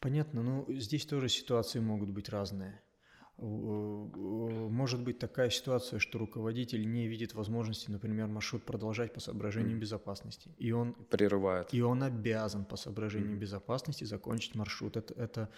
Понятно, 0.00 0.42
но 0.42 0.64
здесь 0.68 1.06
тоже 1.06 1.28
ситуации 1.28 1.80
могут 1.80 2.10
быть 2.10 2.28
разные. 2.28 2.80
Э, 3.38 3.44
может 3.44 5.00
быть 5.02 5.18
такая 5.18 5.50
ситуация, 5.50 6.00
что 6.00 6.18
руководитель 6.18 6.90
не 6.90 7.06
видит 7.06 7.34
возможности, 7.34 7.90
например, 7.90 8.26
маршрут 8.26 8.64
продолжать 8.64 9.12
по 9.12 9.20
соображениям 9.20 9.78
mm. 9.78 9.80
безопасности. 9.80 10.50
И 10.58 10.72
он 10.72 10.94
прерывает. 10.94 11.72
И 11.72 11.80
он 11.80 12.02
обязан 12.02 12.64
по 12.64 12.76
соображениям 12.76 13.34
mm. 13.34 13.38
безопасности 13.38 14.04
закончить 14.04 14.56
маршрут. 14.56 14.96
Это, 14.96 15.14
это, 15.14 15.48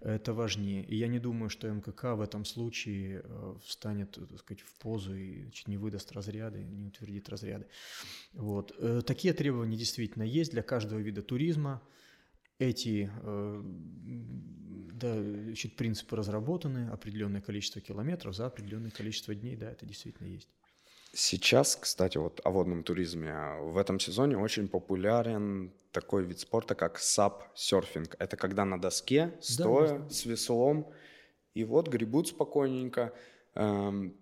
это 0.00 0.34
важнее. 0.34 0.84
И 0.84 0.96
я 0.96 1.08
не 1.08 1.18
думаю, 1.18 1.48
что 1.48 1.68
МКК 1.68 2.14
в 2.14 2.20
этом 2.20 2.44
случае 2.44 3.22
э, 3.24 3.54
встанет, 3.64 4.10
так 4.12 4.38
сказать, 4.38 4.62
в 4.62 4.72
позу 4.78 5.14
и 5.14 5.42
значит, 5.42 5.68
не 5.68 5.78
выдаст 5.78 6.12
разряды, 6.12 6.62
не 6.62 6.88
утвердит 6.88 7.28
разряды. 7.30 7.66
Вот. 8.34 8.74
Э, 8.78 9.00
такие 9.06 9.32
требования 9.32 9.78
действительно 9.78 10.24
есть 10.24 10.52
для 10.52 10.62
каждого 10.62 10.98
вида 10.98 11.22
туризма 11.22 11.80
эти 12.60 13.10
э, 13.22 13.62
да, 15.00 15.14
значит, 15.14 15.76
принципы 15.76 16.14
разработаны, 16.14 16.90
определенное 16.90 17.40
количество 17.40 17.80
километров 17.80 18.36
за 18.36 18.46
определенное 18.46 18.90
количество 18.90 19.34
дней, 19.34 19.56
да, 19.56 19.70
это 19.70 19.86
действительно 19.86 20.28
есть. 20.28 20.48
Сейчас, 21.12 21.74
кстати, 21.74 22.18
вот 22.18 22.40
о 22.44 22.50
водном 22.50 22.84
туризме. 22.84 23.34
В 23.62 23.78
этом 23.78 23.98
сезоне 23.98 24.36
очень 24.36 24.68
популярен 24.68 25.72
такой 25.90 26.24
вид 26.24 26.38
спорта, 26.38 26.76
как 26.76 26.98
сап-серфинг. 26.98 28.14
Это 28.20 28.36
когда 28.36 28.64
на 28.64 28.80
доске, 28.80 29.36
стоя, 29.40 29.98
да, 29.98 30.08
с 30.08 30.24
веслом, 30.24 30.92
и 31.54 31.64
вот 31.64 31.88
гребут 31.88 32.28
спокойненько. 32.28 33.12
Эм, 33.54 34.14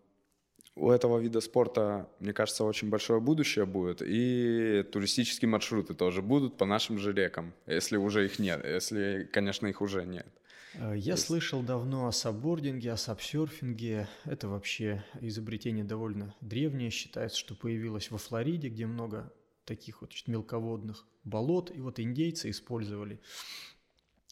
у 0.78 0.90
этого 0.90 1.18
вида 1.18 1.40
спорта, 1.40 2.08
мне 2.20 2.32
кажется, 2.32 2.64
очень 2.64 2.88
большое 2.88 3.20
будущее 3.20 3.66
будет, 3.66 4.02
и 4.02 4.84
туристические 4.92 5.48
маршруты 5.48 5.94
тоже 5.94 6.22
будут 6.22 6.56
по 6.56 6.64
нашим 6.64 6.98
же 6.98 7.12
рекам, 7.12 7.52
если 7.66 7.96
уже 7.96 8.24
их 8.24 8.38
нет, 8.38 8.64
если, 8.64 9.28
конечно, 9.32 9.66
их 9.66 9.80
уже 9.80 10.04
нет. 10.04 10.26
Э, 10.74 10.94
я 10.96 11.12
Есть. 11.12 11.26
слышал 11.26 11.62
давно 11.62 12.06
о 12.06 12.12
саббординге, 12.12 12.92
о 12.92 12.96
сапсерфинге. 12.96 14.08
Это 14.24 14.48
вообще 14.48 15.04
изобретение 15.20 15.84
довольно 15.84 16.34
древнее. 16.40 16.90
Считается, 16.90 17.38
что 17.38 17.54
появилось 17.54 18.10
во 18.10 18.18
Флориде, 18.18 18.68
где 18.68 18.86
много 18.86 19.32
таких 19.64 20.00
вот 20.00 20.10
значит, 20.10 20.28
мелководных 20.28 21.06
болот. 21.24 21.74
И 21.74 21.80
вот 21.80 22.00
индейцы 22.00 22.50
использовали 22.50 23.20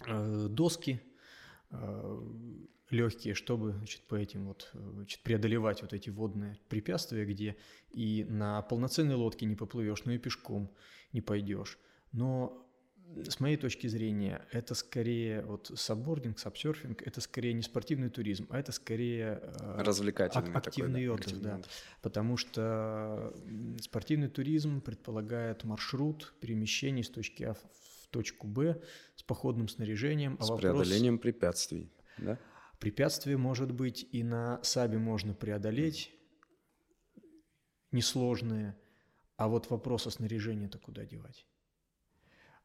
э, 0.07 0.47
доски 0.51 1.01
легкие, 2.91 3.35
чтобы 3.35 3.73
значит, 3.73 4.03
по 4.03 4.15
этим 4.15 4.47
вот, 4.47 4.71
значит, 4.73 5.21
преодолевать 5.23 5.83
вот 5.83 5.93
эти 5.93 6.11
водные 6.11 6.59
препятствия, 6.69 7.25
где 7.25 7.57
и 7.91 8.25
на 8.29 8.63
полноценной 8.63 9.15
лодке 9.15 9.47
не 9.47 9.57
поплывешь, 9.57 10.05
но 10.05 10.13
и 10.13 10.19
пешком 10.19 10.71
не 11.13 11.21
пойдешь. 11.21 11.79
Но 12.13 12.63
с 13.29 13.41
моей 13.41 13.57
точки 13.57 13.87
зрения, 13.87 14.47
это 14.53 14.75
скорее 14.75 15.43
вот 15.43 15.71
саббординг, 15.75 16.39
сабсерфинг, 16.39 17.03
это 17.03 17.21
скорее 17.21 17.53
не 17.53 17.63
спортивный 17.63 18.11
туризм, 18.11 18.47
а 18.51 18.59
это 18.59 18.73
скорее 18.73 19.41
э, 19.43 19.83
развлекательный 19.83 20.51
ак- 20.51 20.67
активный 20.67 21.07
такой, 21.07 21.21
отдых, 21.21 21.41
да. 21.41 21.61
Потому 22.03 22.37
что 22.37 23.33
спортивный 23.81 24.29
туризм 24.29 24.81
предполагает 24.81 25.65
маршрут 25.65 26.35
перемещений 26.41 27.05
с 27.05 27.09
точки 27.09 27.45
А 27.45 27.55
в 27.55 27.61
точку 28.17 28.47
Б 28.47 28.81
с 29.15 29.23
походным 29.23 29.69
снаряжением. 29.69 30.37
А 30.41 30.45
с 30.45 30.49
вопрос... 30.49 30.61
преодолением 30.61 31.19
препятствий, 31.19 31.93
да? 32.19 32.39
Препятствие 32.81 33.37
может 33.37 33.73
быть 33.73 34.07
и 34.13 34.23
на 34.23 34.63
сабе 34.63 34.99
можно 34.99 35.35
преодолеть, 35.35 36.13
несложные, 37.93 38.77
а 39.37 39.49
вот 39.49 39.71
вопрос 39.71 40.07
о 40.07 40.11
снаряжении-то 40.11 40.79
куда 40.79 41.05
девать? 41.05 41.47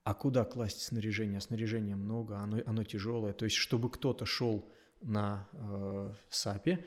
А 0.04 0.14
куда 0.14 0.46
класть 0.46 0.82
снаряжение? 0.82 1.40
Снаряжения 1.42 1.96
много, 1.96 2.38
оно, 2.38 2.62
оно 2.66 2.84
тяжелое. 2.84 3.34
То 3.34 3.46
есть, 3.46 3.58
чтобы 3.58 3.90
кто-то 3.90 4.26
шел 4.26 4.70
на 5.02 5.48
э, 5.54 6.14
САПе, 6.30 6.86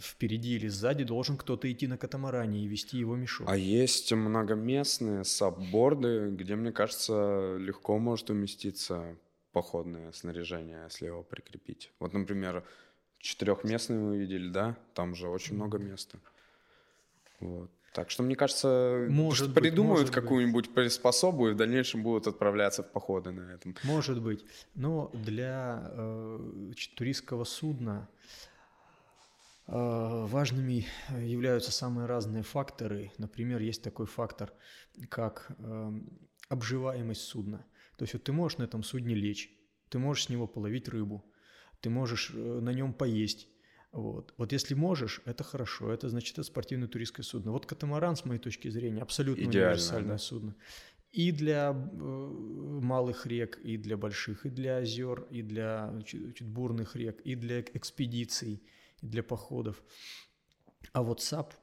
впереди 0.00 0.56
или 0.56 0.68
сзади 0.68 1.04
должен 1.04 1.36
кто-то 1.36 1.70
идти 1.70 1.86
на 1.86 1.98
катамаране 1.98 2.64
и 2.64 2.66
вести 2.66 2.98
его 2.98 3.16
мешок. 3.16 3.48
А 3.48 3.56
есть 3.56 4.12
многоместные 4.12 5.24
сабборды, 5.24 6.30
где, 6.30 6.56
мне 6.56 6.72
кажется, 6.72 7.56
легко 7.58 7.98
может 7.98 8.30
уместиться 8.30 9.16
походное 9.52 10.12
снаряжение, 10.12 10.82
если 10.84 11.06
его 11.06 11.22
прикрепить. 11.22 11.90
Вот, 11.98 12.12
например, 12.12 12.64
четырехместный 13.18 13.98
мы 13.98 14.16
видели, 14.18 14.48
да? 14.48 14.76
Там 14.94 15.14
же 15.14 15.28
очень 15.28 15.54
много 15.54 15.78
места. 15.78 16.18
Вот. 17.40 17.70
Так 17.94 18.10
что, 18.10 18.22
мне 18.22 18.36
кажется, 18.36 19.06
может 19.08 19.48
быть, 19.52 19.64
придумают 19.64 20.10
какую-нибудь 20.10 20.74
приспособу 20.74 21.48
и 21.48 21.52
в 21.52 21.56
дальнейшем 21.56 22.02
будут 22.02 22.26
отправляться 22.26 22.82
в 22.82 22.92
походы 22.92 23.30
на 23.30 23.52
этом. 23.52 23.74
Может 23.82 24.22
быть. 24.22 24.44
Но 24.74 25.10
для 25.14 25.90
э, 25.94 26.70
туристского 26.94 27.44
судна 27.44 28.08
важными 29.68 30.86
являются 31.20 31.72
самые 31.72 32.06
разные 32.06 32.42
факторы. 32.42 33.12
Например, 33.18 33.60
есть 33.60 33.82
такой 33.82 34.06
фактор, 34.06 34.52
как 35.10 35.52
э, 35.58 35.92
обживаемость 36.48 37.22
судна. 37.22 37.66
То 37.96 38.04
есть 38.04 38.14
вот 38.14 38.24
ты 38.24 38.32
можешь 38.32 38.58
на 38.58 38.64
этом 38.64 38.82
судне 38.82 39.14
лечь, 39.14 39.50
ты 39.90 39.98
можешь 39.98 40.24
с 40.24 40.28
него 40.30 40.46
половить 40.46 40.88
рыбу, 40.88 41.24
ты 41.80 41.90
можешь 41.90 42.30
э, 42.34 42.38
на 42.38 42.70
нем 42.70 42.94
поесть, 42.94 43.48
вот. 43.92 44.34
вот 44.36 44.52
если 44.52 44.74
можешь, 44.74 45.22
это 45.24 45.44
хорошо, 45.44 45.92
это 45.92 46.08
значит 46.08 46.34
это 46.34 46.42
спортивное 46.44 46.88
туристское 46.88 47.22
судно. 47.22 47.52
Вот 47.52 47.66
катамаран, 47.66 48.16
с 48.16 48.24
моей 48.24 48.40
точки 48.40 48.68
зрения, 48.68 49.00
абсолютно 49.00 49.42
Идеально, 49.42 49.70
универсальное 49.70 50.12
да? 50.12 50.18
судно. 50.18 50.56
И 51.10 51.32
для 51.32 51.70
э, 51.72 51.94
малых 52.82 53.26
рек, 53.26 53.58
и 53.58 53.78
для 53.78 53.96
больших, 53.96 54.44
и 54.44 54.50
для 54.50 54.76
озер, 54.76 55.26
и 55.30 55.40
для 55.42 55.92
чуть, 56.04 56.36
чуть 56.36 56.48
бурных 56.48 56.96
рек, 56.96 57.20
и 57.22 57.34
для 57.34 57.60
экспедиций, 57.60 58.62
для 59.02 59.22
походов. 59.22 59.82
А 60.92 61.16
сап, 61.16 61.54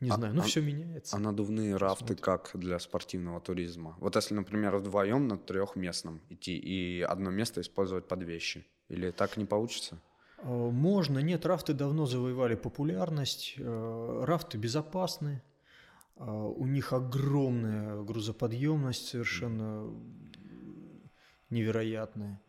не, 0.00 0.10
а, 0.10 0.16
знаю, 0.16 0.34
ну 0.34 0.42
а, 0.42 0.44
все 0.44 0.60
меняется. 0.60 1.16
А 1.16 1.18
надувные 1.18 1.76
рафты 1.76 2.14
Смотрим. 2.16 2.24
как 2.24 2.50
для 2.54 2.78
спортивного 2.78 3.40
туризма? 3.40 3.96
Вот 4.00 4.16
если, 4.16 4.34
например, 4.34 4.76
вдвоем 4.76 5.28
на 5.28 5.38
трехместном 5.38 6.20
идти 6.28 6.56
и 6.56 7.00
одно 7.00 7.30
место 7.30 7.60
использовать 7.60 8.06
под 8.06 8.22
вещи, 8.22 8.66
или 8.88 9.10
так 9.10 9.36
не 9.36 9.46
получится? 9.46 10.00
Э, 10.38 10.48
можно, 10.48 11.20
нет, 11.20 11.46
рафты 11.46 11.72
давно 11.72 12.06
завоевали 12.06 12.54
популярность, 12.54 13.54
э, 13.56 14.24
рафты 14.24 14.58
безопасны, 14.58 15.42
э, 16.16 16.24
у 16.24 16.66
них 16.66 16.92
огромная 16.92 18.02
грузоподъемность 18.02 19.08
совершенно 19.08 19.90
невероятная. 21.48 22.42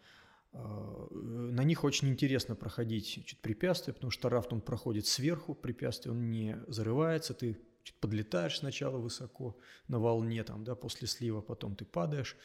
На 1.11 1.63
них 1.63 1.83
очень 1.83 2.09
интересно 2.09 2.55
проходить 2.55 3.25
чуть 3.25 3.39
препятствия, 3.39 3.93
потому 3.93 4.11
что 4.11 4.29
рафт 4.29 4.53
он 4.53 4.61
проходит 4.61 5.05
сверху, 5.05 5.53
препятствие 5.53 6.13
он 6.13 6.29
не 6.29 6.57
зарывается, 6.67 7.33
ты 7.33 7.57
чуть 7.83 7.99
подлетаешь 7.99 8.59
сначала 8.59 8.97
высоко 8.97 9.57
на 9.87 9.99
волне, 9.99 10.43
там, 10.43 10.63
да, 10.63 10.75
после 10.75 11.07
слива, 11.07 11.41
потом 11.41 11.75
ты 11.75 11.85
падаешь 11.85 12.37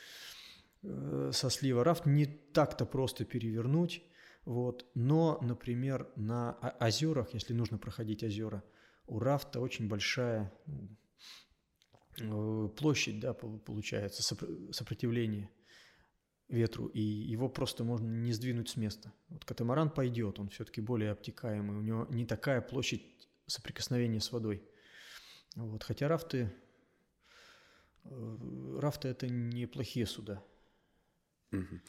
со 0.82 1.50
слива. 1.50 1.84
Рафт 1.84 2.06
не 2.06 2.26
так-то 2.26 2.86
просто 2.86 3.24
перевернуть, 3.24 4.02
вот. 4.44 4.86
Но, 4.94 5.38
например, 5.42 6.08
на 6.16 6.52
озерах, 6.80 7.34
если 7.34 7.52
нужно 7.52 7.78
проходить 7.78 8.22
озера, 8.22 8.64
у 9.06 9.18
рафта 9.18 9.60
очень 9.60 9.88
большая 9.88 10.52
ну, 12.18 12.66
э, 12.66 12.68
площадь, 12.70 13.20
да, 13.20 13.34
получается, 13.34 14.22
сопротивление 14.72 15.50
ветру, 16.50 16.86
и 16.88 17.00
его 17.00 17.48
просто 17.48 17.84
можно 17.84 18.06
не 18.06 18.32
сдвинуть 18.32 18.68
с 18.68 18.76
места. 18.76 19.12
Вот 19.28 19.44
катамаран 19.44 19.90
пойдет, 19.90 20.38
он 20.38 20.48
все-таки 20.48 20.80
более 20.80 21.12
обтекаемый, 21.12 21.76
у 21.76 21.82
него 21.82 22.06
не 22.10 22.26
такая 22.26 22.60
площадь 22.60 23.02
соприкосновения 23.46 24.20
с 24.20 24.32
водой. 24.32 24.62
Вот. 25.56 25.82
Хотя 25.82 26.08
рафты, 26.08 26.52
э, 28.04 28.78
рафты 28.78 29.08
это 29.08 29.28
неплохие 29.28 30.06
суда. 30.06 30.42
Угу. 31.52 31.80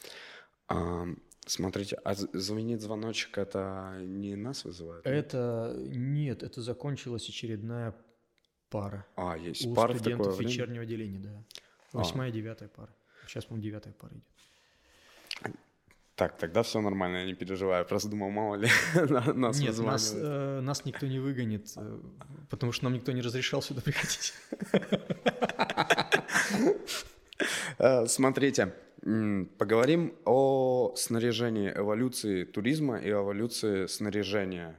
А, 0.68 1.06
Смотрите, 1.44 1.96
а 2.04 2.14
звонит 2.14 2.80
звоночек, 2.80 3.36
это 3.36 3.98
не 4.00 4.36
нас 4.36 4.64
вызывает? 4.64 5.04
Это 5.04 5.76
нет, 5.76 6.44
это 6.44 6.62
закончилась 6.62 7.28
очередная 7.28 7.96
пара. 8.70 9.06
А, 9.16 9.36
есть 9.36 9.66
У 9.66 9.74
пара 9.74 9.94
студентов 9.94 10.28
в 10.28 10.30
такое 10.30 10.46
вечернего 10.46 10.84
отделения, 10.84 11.18
да. 11.18 11.44
А. 11.92 11.98
Восьмая, 11.98 12.30
девятая 12.30 12.68
пара. 12.68 12.94
Сейчас, 13.26 13.44
по-моему, 13.44 13.64
девятая 13.64 13.92
пара 13.92 14.14
идет. 14.14 14.24
Так, 16.14 16.36
тогда 16.36 16.62
все 16.62 16.80
нормально, 16.80 17.18
я 17.18 17.24
не 17.24 17.34
переживаю. 17.34 17.84
Просто 17.86 18.08
думал, 18.08 18.30
мало 18.30 18.56
ли 18.56 18.68
нас 19.34 19.58
Нет, 19.58 19.78
нас, 19.78 20.14
э, 20.14 20.60
нас 20.60 20.84
никто 20.84 21.06
не 21.06 21.18
выгонит, 21.18 21.72
э, 21.76 21.98
потому 22.50 22.72
что 22.72 22.84
нам 22.84 22.94
никто 22.94 23.12
не 23.12 23.22
разрешал 23.22 23.62
сюда 23.62 23.80
приходить. 23.80 24.34
Э, 27.78 28.06
смотрите, 28.06 28.72
Поговорим 29.58 30.14
о 30.24 30.94
снаряжении 30.94 31.72
эволюции 31.74 32.44
туризма 32.44 32.98
и 32.98 33.10
эволюции 33.10 33.86
снаряжения. 33.86 34.78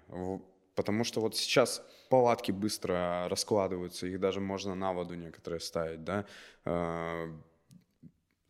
Потому 0.76 1.04
что 1.04 1.20
вот 1.20 1.36
сейчас 1.36 1.86
палатки 2.10 2.54
быстро 2.54 3.28
раскладываются, 3.30 4.08
их 4.08 4.22
даже 4.22 4.40
можно 4.40 4.76
на 4.76 4.94
воду 4.94 5.16
некоторые 5.16 5.60
ставить, 5.60 6.06
да. 6.06 6.26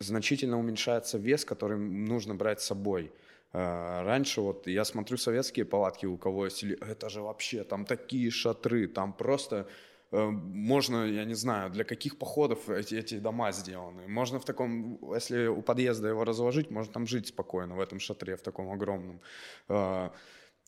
Значительно 0.00 0.58
уменьшается 0.58 1.18
вес, 1.18 1.44
который 1.44 1.78
нужно 1.78 2.34
брать 2.34 2.60
с 2.60 2.66
собой. 2.66 3.12
Э, 3.52 4.02
раньше 4.02 4.40
вот 4.40 4.66
я 4.66 4.84
смотрю 4.84 5.16
советские 5.16 5.64
палатки, 5.64 6.06
у 6.06 6.16
кого 6.16 6.46
есть, 6.46 6.62
это 6.62 7.08
же 7.08 7.20
вообще 7.20 7.64
там 7.64 7.84
такие 7.84 8.30
шатры, 8.30 8.88
там 8.88 9.12
просто 9.12 9.66
Э, 10.14 10.30
можно, 10.30 11.06
я 11.06 11.24
не 11.24 11.34
знаю, 11.34 11.70
для 11.70 11.84
каких 11.84 12.18
походов 12.18 12.68
эти, 12.68 12.94
эти 12.94 13.18
дома 13.18 13.52
сделаны. 13.52 14.06
Можно 14.08 14.38
в 14.38 14.44
таком, 14.44 14.98
если 15.14 15.48
у 15.48 15.62
подъезда 15.62 16.08
его 16.08 16.24
разложить, 16.24 16.70
можно 16.70 16.92
там 16.92 17.06
жить 17.06 17.26
спокойно 17.26 17.74
в 17.74 17.80
этом 17.80 17.98
шатре, 17.98 18.36
в 18.36 18.42
таком 18.42 18.70
огромном. 18.70 19.20
Э, 19.68 20.10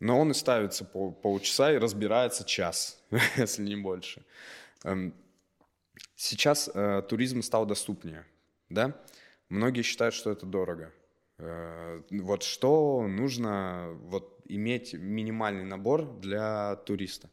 но 0.01 0.20
он 0.20 0.31
и 0.31 0.35
ставится 0.35 0.85
по 0.85 1.12
полчаса 1.12 1.72
и 1.72 1.79
разбирается 1.79 2.45
час, 2.45 2.99
если 3.37 3.62
не 3.62 3.77
больше. 3.77 4.22
Эм, 4.85 5.14
сейчас 6.16 6.70
туризм 7.09 7.43
стал 7.43 7.66
доступнее, 7.66 8.27
да? 8.69 9.01
Многие 9.49 9.83
считают, 9.83 10.14
что 10.14 10.31
это 10.31 10.47
дорого. 10.47 10.93
Вот 11.39 12.43
что 12.43 13.07
нужно 13.07 13.91
вот, 14.03 14.41
иметь 14.47 14.95
минимальный 14.95 15.64
набор 15.64 16.19
для 16.19 16.77
туриста? 16.77 17.31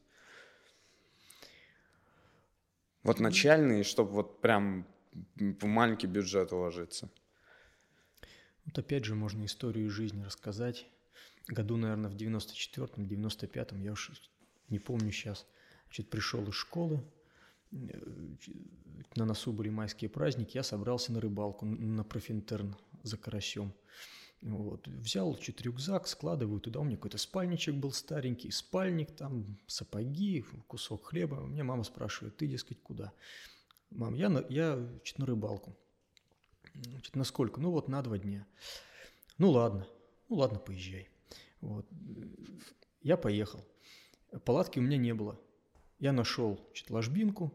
Вот 3.03 3.19
начальный, 3.19 3.83
чтобы 3.83 4.11
вот 4.11 4.41
прям 4.41 4.87
в 5.35 5.65
маленький 5.65 6.07
бюджет 6.07 6.53
уложиться. 6.53 7.09
Вот 8.65 8.77
опять 8.77 9.05
же 9.05 9.15
можно 9.15 9.45
историю 9.45 9.89
жизни 9.89 10.23
рассказать. 10.23 10.87
Году, 11.47 11.75
наверное, 11.75 12.09
в 12.09 12.15
94-м, 12.15 13.05
95-м, 13.05 13.81
я 13.81 13.91
уж 13.91 14.11
не 14.69 14.79
помню 14.79 15.11
сейчас. 15.11 15.45
Значит, 15.85 16.09
пришел 16.09 16.47
из 16.47 16.55
школы, 16.55 16.95
э, 16.95 17.22
на 19.15 19.25
носу 19.25 19.51
были 19.51 19.69
майские 19.69 20.09
праздники, 20.09 20.57
я 20.57 20.63
собрался 20.63 21.11
на 21.11 21.19
рыбалку, 21.19 21.65
на 21.65 22.03
профинтерн 22.03 22.75
за 23.03 23.17
карасем. 23.17 23.73
Вот. 24.41 24.87
Взял 24.87 25.35
чуть 25.37 25.61
рюкзак, 25.61 26.07
складываю 26.07 26.59
туда, 26.59 26.81
у 26.81 26.83
меня 26.83 26.97
какой-то 26.97 27.17
спальничек 27.17 27.75
был 27.75 27.93
старенький, 27.93 28.51
спальник, 28.51 29.15
там 29.15 29.57
сапоги, 29.67 30.43
кусок 30.67 31.05
хлеба. 31.05 31.35
У 31.35 31.47
меня 31.47 31.63
мама 31.63 31.83
спрашивает, 31.83 32.35
ты, 32.35 32.47
дескать, 32.47 32.81
куда? 32.81 33.13
Мам, 33.89 34.15
я, 34.15 34.29
на, 34.29 34.43
я 34.49 34.85
чуть 35.03 35.17
на 35.17 35.25
рыбалку. 35.25 35.77
Значит, 36.73 37.15
на 37.15 37.23
сколько? 37.23 37.61
Ну 37.61 37.71
вот 37.71 37.87
на 37.87 38.01
два 38.01 38.17
дня. 38.17 38.45
Ну 39.37 39.51
ладно, 39.51 39.87
ну 40.27 40.35
ладно, 40.35 40.59
поезжай. 40.59 41.09
Вот. 41.61 41.87
Я 43.01 43.15
поехал. 43.15 43.63
Палатки 44.43 44.79
у 44.79 44.81
меня 44.81 44.97
не 44.97 45.13
было. 45.13 45.39
Я 45.99 46.11
нашел 46.11 46.59
значит, 46.67 46.89
ложбинку 46.89 47.53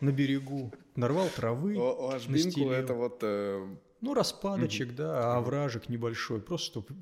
на, 0.00 0.12
берегу, 0.12 0.72
нарвал 0.96 1.28
травы. 1.28 1.76
Ложбинку 1.76 2.46
настелил. 2.46 2.70
это 2.72 2.94
вот... 2.94 3.18
Э... 3.22 3.76
Ну, 4.00 4.14
распадочек, 4.14 4.94
да, 4.94 5.36
овражек 5.36 5.88
небольшой, 5.88 6.40
просто 6.40 6.66
чтобы 6.66 6.94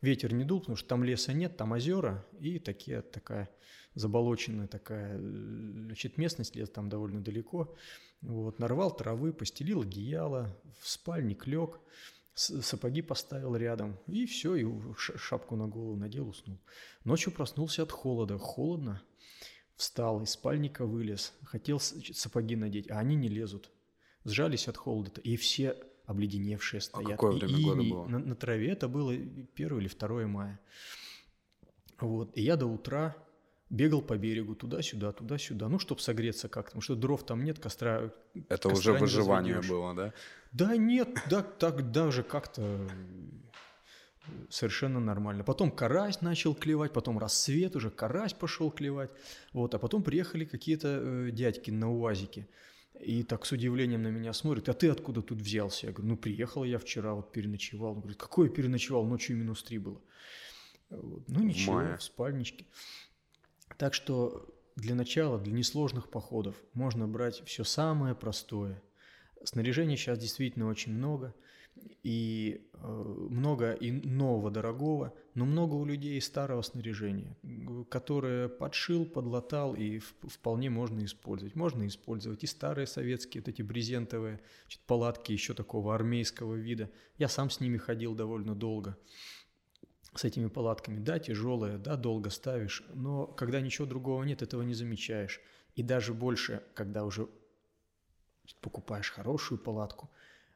ветер 0.00 0.34
не 0.34 0.44
дул, 0.44 0.60
потому 0.60 0.76
что 0.76 0.88
там 0.88 1.04
леса 1.04 1.32
нет, 1.32 1.56
там 1.56 1.72
озера 1.72 2.26
и 2.40 2.58
такие, 2.58 3.02
такая 3.02 3.48
заболоченная 3.94 4.68
такая, 4.68 5.18
значит, 5.18 6.18
местность, 6.18 6.56
лес 6.56 6.70
там 6.70 6.88
довольно 6.88 7.20
далеко. 7.20 7.74
Вот, 8.20 8.58
нарвал 8.58 8.94
травы, 8.94 9.32
постелил 9.32 9.82
одеяло, 9.82 10.56
в 10.80 10.88
спальник 10.88 11.46
лег, 11.46 11.80
сапоги 12.34 13.02
поставил 13.02 13.56
рядом, 13.56 13.98
и 14.06 14.26
все, 14.26 14.54
и 14.54 14.66
шапку 14.96 15.56
на 15.56 15.68
голову 15.68 15.96
надел, 15.96 16.28
уснул. 16.28 16.58
Ночью 17.04 17.32
проснулся 17.32 17.82
от 17.82 17.92
холода, 17.92 18.38
холодно, 18.38 19.02
встал, 19.76 20.22
из 20.22 20.30
спальника 20.30 20.86
вылез, 20.86 21.32
хотел 21.44 21.80
сапоги 21.80 22.56
надеть, 22.56 22.90
а 22.90 22.98
они 22.98 23.16
не 23.16 23.28
лезут. 23.28 23.70
Сжались 24.24 24.68
от 24.68 24.76
холода, 24.76 25.20
и 25.20 25.36
все 25.36 25.76
обледеневшие 26.06 26.78
а 26.78 26.82
стоят. 26.82 27.08
А 27.08 27.12
какое 27.12 27.32
время 27.32 27.58
и, 27.58 27.64
года 27.64 27.82
было? 27.82 28.06
На, 28.06 28.18
на 28.18 28.36
траве 28.36 28.70
это 28.70 28.88
было 28.88 29.12
1 29.12 29.46
или 29.56 29.88
2 29.88 30.26
мая. 30.26 30.60
Вот. 32.00 32.36
И 32.36 32.42
я 32.42 32.56
до 32.56 32.66
утра 32.66 33.16
бегал 33.72 34.02
по 34.02 34.16
берегу 34.16 34.54
туда-сюда, 34.54 35.12
туда-сюда, 35.12 35.68
ну, 35.68 35.78
чтобы 35.78 36.00
согреться 36.00 36.48
как-то, 36.48 36.72
потому 36.72 36.82
что 36.82 36.94
дров 36.94 37.24
там 37.24 37.42
нет, 37.42 37.58
костра 37.58 38.12
Это 38.48 38.68
костра 38.68 38.92
уже 38.92 38.92
выживание 38.92 39.62
было, 39.62 39.94
да? 39.94 40.12
Да 40.52 40.76
нет, 40.76 41.08
да, 41.30 41.42
так 41.42 41.90
даже 41.90 42.22
как-то 42.22 42.86
совершенно 44.48 45.00
нормально. 45.00 45.44
Потом 45.44 45.70
карась 45.70 46.20
начал 46.20 46.54
клевать, 46.54 46.92
потом 46.92 47.18
рассвет, 47.18 47.76
уже 47.76 47.90
карась 47.90 48.32
пошел 48.32 48.70
клевать. 48.70 49.10
Вот, 49.52 49.74
а 49.74 49.78
потом 49.78 50.02
приехали 50.02 50.44
какие-то 50.44 51.00
э, 51.00 51.30
дядьки 51.30 51.70
на 51.70 51.90
УАЗике. 51.92 52.48
И 53.00 53.22
так 53.24 53.46
с 53.46 53.52
удивлением 53.52 54.02
на 54.02 54.08
меня 54.08 54.32
смотрят, 54.32 54.68
а 54.68 54.74
ты 54.74 54.88
откуда 54.88 55.22
тут 55.22 55.40
взялся? 55.40 55.86
Я 55.86 55.92
говорю, 55.92 56.10
ну 56.10 56.16
приехал 56.16 56.62
я 56.62 56.78
вчера, 56.78 57.14
вот 57.14 57.32
переночевал. 57.32 57.92
Он 57.92 58.00
говорит, 58.00 58.18
какой 58.18 58.48
переночевал? 58.48 59.04
Ночью 59.04 59.36
минус 59.36 59.62
три 59.62 59.78
было. 59.78 60.00
Вот. 60.90 61.28
Ну 61.28 61.42
ничего, 61.42 61.74
Майя. 61.74 61.96
в 61.96 62.02
спальничке. 62.02 62.66
Так 63.78 63.94
что 63.94 64.46
для 64.76 64.94
начала, 64.94 65.38
для 65.38 65.52
несложных 65.52 66.10
походов 66.10 66.56
можно 66.74 67.08
брать 67.08 67.42
все 67.46 67.64
самое 67.64 68.14
простое. 68.14 68.82
Снаряжения 69.42 69.96
сейчас 69.96 70.18
действительно 70.18 70.68
очень 70.68 70.92
много, 70.92 71.34
и 72.02 72.68
э, 72.74 72.86
много 73.30 73.72
и 73.72 73.90
нового 73.92 74.50
дорогого, 74.50 75.14
но 75.34 75.44
много 75.44 75.74
у 75.74 75.84
людей 75.84 76.20
старого 76.20 76.62
снаряжения, 76.62 77.36
которое 77.88 78.48
подшил, 78.48 79.06
подлатал 79.06 79.74
и 79.74 79.98
вполне 79.98 80.68
можно 80.68 81.04
использовать. 81.04 81.54
Можно 81.54 81.86
использовать 81.86 82.42
и 82.44 82.46
старые 82.46 82.86
советские 82.86 83.42
вот 83.42 83.48
эти 83.48 83.62
брезентовые 83.62 84.40
значит, 84.64 84.80
палатки 84.86 85.32
еще 85.32 85.54
такого 85.54 85.94
армейского 85.94 86.54
вида. 86.54 86.90
Я 87.18 87.28
сам 87.28 87.50
с 87.50 87.60
ними 87.60 87.78
ходил 87.78 88.14
довольно 88.14 88.54
долго 88.54 88.98
с 90.14 90.24
этими 90.24 90.48
палатками. 90.48 90.98
Да, 90.98 91.18
тяжелые, 91.18 91.78
да, 91.78 91.96
долго 91.96 92.30
ставишь, 92.30 92.82
но 92.94 93.26
когда 93.26 93.60
ничего 93.60 93.86
другого 93.86 94.24
нет, 94.24 94.42
этого 94.42 94.62
не 94.62 94.74
замечаешь. 94.74 95.40
И 95.74 95.82
даже 95.82 96.12
больше, 96.12 96.62
когда 96.74 97.04
уже 97.04 97.28
покупаешь 98.60 99.10
хорошую 99.10 99.58
палатку, 99.58 100.10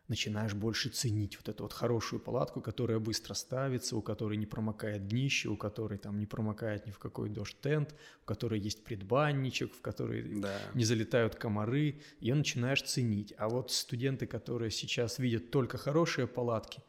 начинаешь 0.08 0.54
больше 0.54 0.88
ценить 0.88 1.36
вот 1.36 1.48
эту 1.48 1.64
вот 1.64 1.72
хорошую 1.72 2.20
палатку, 2.20 2.60
которая 2.60 2.98
быстро 2.98 3.34
ставится, 3.34 3.96
у 3.96 4.02
которой 4.02 4.36
не 4.36 4.46
промокает 4.46 5.06
днище, 5.08 5.48
у 5.48 5.56
которой 5.56 5.98
там 5.98 6.18
не 6.18 6.26
промокает 6.26 6.86
ни 6.86 6.90
в 6.90 6.98
какой 6.98 7.28
дождь 7.28 7.56
тент, 7.60 7.94
у 8.22 8.26
которой 8.26 8.60
есть 8.60 8.84
предбанничек, 8.84 9.74
в 9.74 9.80
который 9.80 10.40
да. 10.40 10.58
не 10.74 10.84
залетают 10.84 11.34
комары, 11.34 12.00
ее 12.20 12.34
начинаешь 12.34 12.82
ценить. 12.82 13.34
А 13.38 13.48
вот 13.48 13.72
студенты, 13.72 14.26
которые 14.26 14.70
сейчас 14.70 15.18
видят 15.18 15.50
только 15.50 15.78
хорошие 15.78 16.26
палатки, 16.26 16.82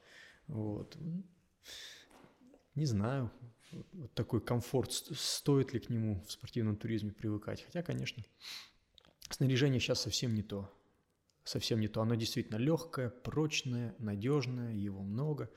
вот, 0.48 0.98
не 2.76 2.86
знаю, 2.86 3.32
вот 3.72 4.14
такой 4.14 4.42
комфорт, 4.42 4.92
стоит 4.94 5.74
ли 5.74 5.80
к 5.80 5.90
нему 5.90 6.24
в 6.26 6.32
спортивном 6.32 6.78
туризме 6.78 7.12
привыкать. 7.12 7.64
Хотя, 7.64 7.84
конечно, 7.84 8.24
снаряжение 9.30 9.80
сейчас 9.80 10.02
совсем 10.02 10.36
не 10.36 10.44
то. 10.44 10.72
Совсем 11.48 11.80
не 11.80 11.88
то. 11.88 12.02
Оно 12.02 12.16
действительно 12.16 12.58
легкое, 12.58 13.10
прочное, 13.10 13.96
надежное, 14.00 14.74
его 14.74 15.02
много. 15.02 15.50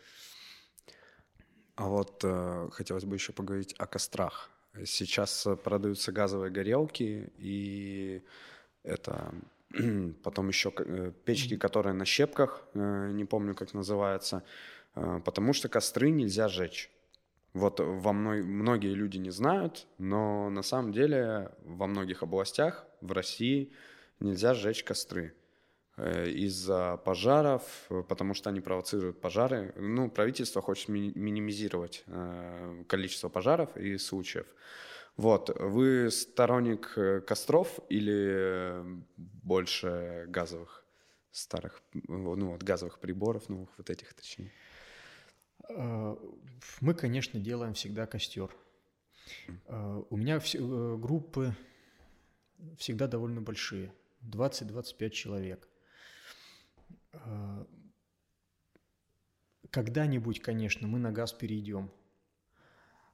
А 1.75 1.89
вот 1.89 2.21
э, 2.23 2.69
хотелось 2.71 3.05
бы 3.05 3.17
еще 3.17 3.33
поговорить 3.33 3.75
о 3.77 3.87
кострах. 3.87 4.51
Сейчас 4.85 5.49
продаются 5.65 6.13
газовые 6.13 6.53
горелки, 6.53 7.33
и 7.39 8.23
это 8.85 9.35
потом 10.23 10.47
еще 10.47 10.73
э, 10.77 11.13
печки, 11.25 11.57
которые 11.57 11.95
на 11.95 12.05
щепках, 12.05 12.63
э, 12.75 13.11
не 13.13 13.25
помню, 13.25 13.57
как 13.57 13.75
называется, 13.75 14.45
э, 14.95 15.21
потому 15.25 15.53
что 15.53 15.69
костры 15.69 16.11
нельзя 16.11 16.47
жечь. 16.47 16.89
Вот 17.53 17.81
во 17.81 18.13
мной 18.13 18.45
многие 18.45 18.95
люди 18.95 19.19
не 19.19 19.31
знают, 19.31 19.89
но 19.99 20.51
на 20.51 20.63
самом 20.63 20.93
деле 20.93 21.51
во 21.65 21.89
многих 21.89 22.23
областях 22.23 22.87
в 23.01 23.11
России 23.11 23.73
нельзя 24.21 24.55
сжечь 24.55 24.85
костры 24.85 25.35
э, 25.35 25.40
из-за 26.01 26.97
пожаров, 27.05 27.63
потому 28.09 28.35
что 28.35 28.51
они 28.51 28.61
провоцируют 28.61 29.21
пожары. 29.21 29.73
Ну, 29.77 30.11
правительство 30.11 30.63
хочет 30.63 30.89
ми- 30.89 31.13
минимизировать 31.15 32.05
э, 32.07 32.85
количество 32.89 33.29
пожаров 33.29 33.77
и 33.77 33.99
случаев. 33.99 34.47
Вот, 35.17 35.51
вы 35.61 36.11
сторонник 36.11 36.93
э, 36.97 37.21
костров 37.21 37.79
или 37.89 38.83
больше 39.17 40.25
газовых 40.29 40.85
старых, 41.31 41.83
ну 41.93 42.51
вот 42.51 42.63
газовых 42.63 42.99
приборов 42.99 43.49
новых, 43.49 43.69
вот 43.77 43.91
этих 43.91 44.15
точнее? 44.15 44.53
Э, 45.69 46.17
мы, 46.81 46.95
конечно, 46.95 47.39
делаем 47.39 47.75
всегда 47.75 48.07
костер. 48.07 48.51
Э, 49.67 50.03
у 50.09 50.17
меня 50.17 50.39
э, 50.39 50.97
группы 50.97 51.55
всегда 52.79 53.07
довольно 53.07 53.41
большие, 53.41 53.93
20-25 54.23 55.11
человек. 55.11 55.69
Когда-нибудь, 59.71 60.41
конечно, 60.41 60.89
мы 60.89 60.99
на 60.99 61.13
газ 61.13 61.33
перейдем. 61.33 61.91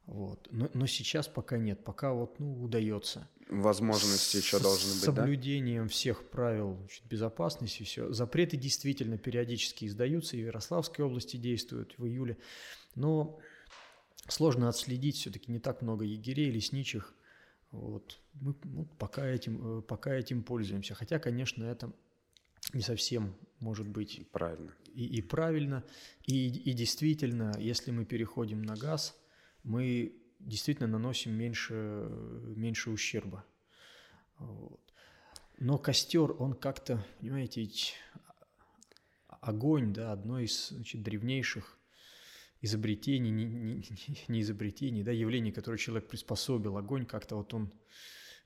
Вот. 0.07 0.49
Но, 0.53 0.71
но 0.73 0.87
сейчас 0.87 1.27
пока 1.27 1.59
нет, 1.59 1.85
пока 1.85 2.13
вот 2.13 2.39
ну, 2.39 2.63
удается. 2.63 3.29
Возможности 3.49 4.37
еще 4.37 4.61
должны 4.61 4.93
быть, 4.93 5.03
С 5.03 5.05
соблюдением 5.05 5.85
да? 5.85 5.89
всех 5.89 6.31
правил 6.31 6.77
значит, 6.77 7.05
безопасности, 7.07 7.83
все. 7.83 8.13
Запреты 8.13 8.57
действительно 8.57 9.19
периодически 9.19 9.85
издаются, 9.85 10.37
и 10.37 10.43
в 10.43 10.47
Ярославской 10.47 11.05
области 11.05 11.37
действуют 11.37 11.95
в 11.99 12.07
июле. 12.07 12.39
Но 12.95 13.39
сложно 14.29 14.69
отследить, 14.69 15.17
все-таки 15.17 15.51
не 15.51 15.59
так 15.59 15.83
много 15.83 16.05
егерей, 16.05 16.51
лесничих. 16.51 17.13
Вот. 17.73 18.21
Мы 18.35 18.55
ну, 18.63 18.85
пока, 18.99 19.27
этим, 19.27 19.79
э, 19.79 19.83
пока 19.83 20.15
этим 20.15 20.45
пользуемся. 20.45 20.95
Хотя, 20.95 21.19
конечно, 21.19 21.65
это 21.65 21.93
не 22.77 22.83
совсем 22.83 23.35
может 23.59 23.89
быть 23.89 24.31
правильно. 24.31 24.75
И, 24.95 25.07
и 25.07 25.23
правильно. 25.23 25.85
И, 26.27 26.49
и 26.49 26.73
действительно, 26.73 27.53
если 27.59 27.91
мы 27.91 28.05
переходим 28.05 28.63
на 28.63 28.77
газ– 28.77 29.17
мы 29.67 30.15
действительно 30.39 30.87
наносим 30.87 31.33
меньше, 31.33 32.09
меньше 32.55 32.91
ущерба. 32.91 33.45
Вот. 34.39 34.81
Но 35.59 35.77
костер, 35.77 36.41
он 36.41 36.55
как-то, 36.55 37.05
понимаете, 37.19 37.69
огонь, 39.27 39.93
да, 39.93 40.13
одно 40.13 40.39
из 40.39 40.69
значит, 40.69 41.03
древнейших 41.03 41.79
изобретений, 42.61 43.31
не, 43.31 43.45
не, 43.45 43.85
не 44.29 44.41
изобретений, 44.41 45.03
да, 45.03 45.11
явлений, 45.11 45.51
которое 45.51 45.79
человек 45.79 46.09
приспособил. 46.09 46.77
Огонь 46.77 47.07
как-то 47.07 47.37
вот 47.37 47.53
он 47.53 47.73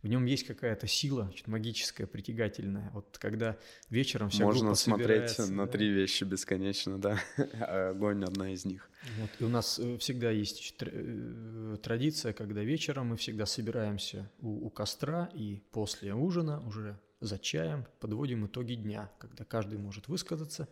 в 0.02 0.06
нем 0.06 0.24
есть 0.24 0.46
какая-то 0.46 0.86
сила 0.86 1.32
магическая, 1.46 2.06
притягательная. 2.06 2.90
Вот 2.94 3.18
когда 3.18 3.58
вечером 3.90 4.30
вся 4.30 4.44
Можно 4.44 4.74
смотреть 4.74 5.38
на 5.38 5.66
да. 5.66 5.72
три 5.72 5.90
вещи 5.90 6.24
бесконечно, 6.24 6.98
да. 6.98 7.20
Огонь 7.90 8.24
одна 8.24 8.50
из 8.50 8.64
них. 8.64 8.90
Вот. 9.18 9.30
И 9.38 9.44
у 9.44 9.48
нас 9.48 9.78
э, 9.78 9.98
всегда 9.98 10.30
есть 10.30 10.74
э, 10.80 11.76
традиция, 11.82 12.32
когда 12.32 12.62
вечером 12.62 13.08
мы 13.08 13.16
всегда 13.16 13.44
собираемся 13.46 14.30
у, 14.40 14.66
у 14.66 14.70
костра 14.70 15.30
и 15.34 15.62
после 15.70 16.14
ужина 16.14 16.60
уже 16.66 16.98
за 17.20 17.38
чаем 17.38 17.86
подводим 18.00 18.46
итоги 18.46 18.74
дня, 18.74 19.10
когда 19.18 19.44
каждый 19.44 19.78
может 19.78 20.08
высказаться. 20.08 20.68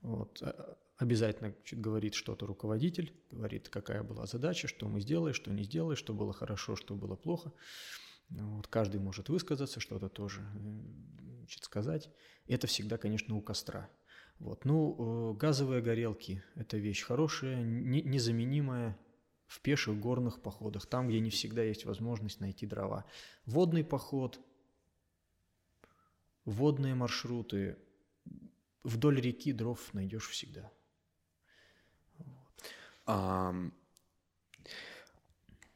Вот. 0.00 0.38
А, 0.42 0.76
обязательно 0.96 1.54
говорит 1.72 2.14
что-то 2.14 2.46
руководитель, 2.46 3.12
говорит, 3.30 3.68
какая 3.68 4.02
была 4.02 4.26
задача, 4.26 4.68
что 4.68 4.88
мы 4.88 5.00
сделали, 5.00 5.32
что 5.32 5.50
не 5.50 5.64
сделали, 5.64 5.94
что 5.94 6.14
было 6.14 6.32
хорошо, 6.32 6.76
что 6.76 6.94
было 6.94 7.16
плохо. 7.16 7.52
Вот, 8.28 8.66
каждый 8.66 9.00
может 9.00 9.28
высказаться, 9.28 9.80
что-то 9.80 10.08
тоже 10.08 10.40
э, 10.40 11.36
значит, 11.38 11.64
сказать. 11.64 12.10
Это 12.46 12.66
всегда, 12.66 12.98
конечно, 12.98 13.36
у 13.36 13.40
костра. 13.40 13.88
Вот. 14.38 14.64
Ну, 14.64 15.32
э, 15.32 15.36
газовые 15.36 15.80
горелки– 15.80 16.42
это 16.54 16.76
вещь 16.76 17.02
хорошая, 17.02 17.62
не, 17.62 18.02
незаменимая 18.02 18.98
в 19.46 19.60
пеших 19.60 19.98
горных 19.98 20.42
походах, 20.42 20.86
там, 20.86 21.08
где 21.08 21.20
не 21.20 21.30
всегда 21.30 21.62
есть 21.62 21.84
возможность 21.84 22.40
найти 22.40 22.66
дрова. 22.66 23.04
Водный 23.44 23.84
поход, 23.84 24.40
водные 26.44 26.94
маршруты, 26.94 27.78
вдоль 28.82 29.20
реки 29.20 29.52
дров 29.52 29.94
найдешь 29.94 30.28
всегда. 30.28 30.70
А, 33.06 33.54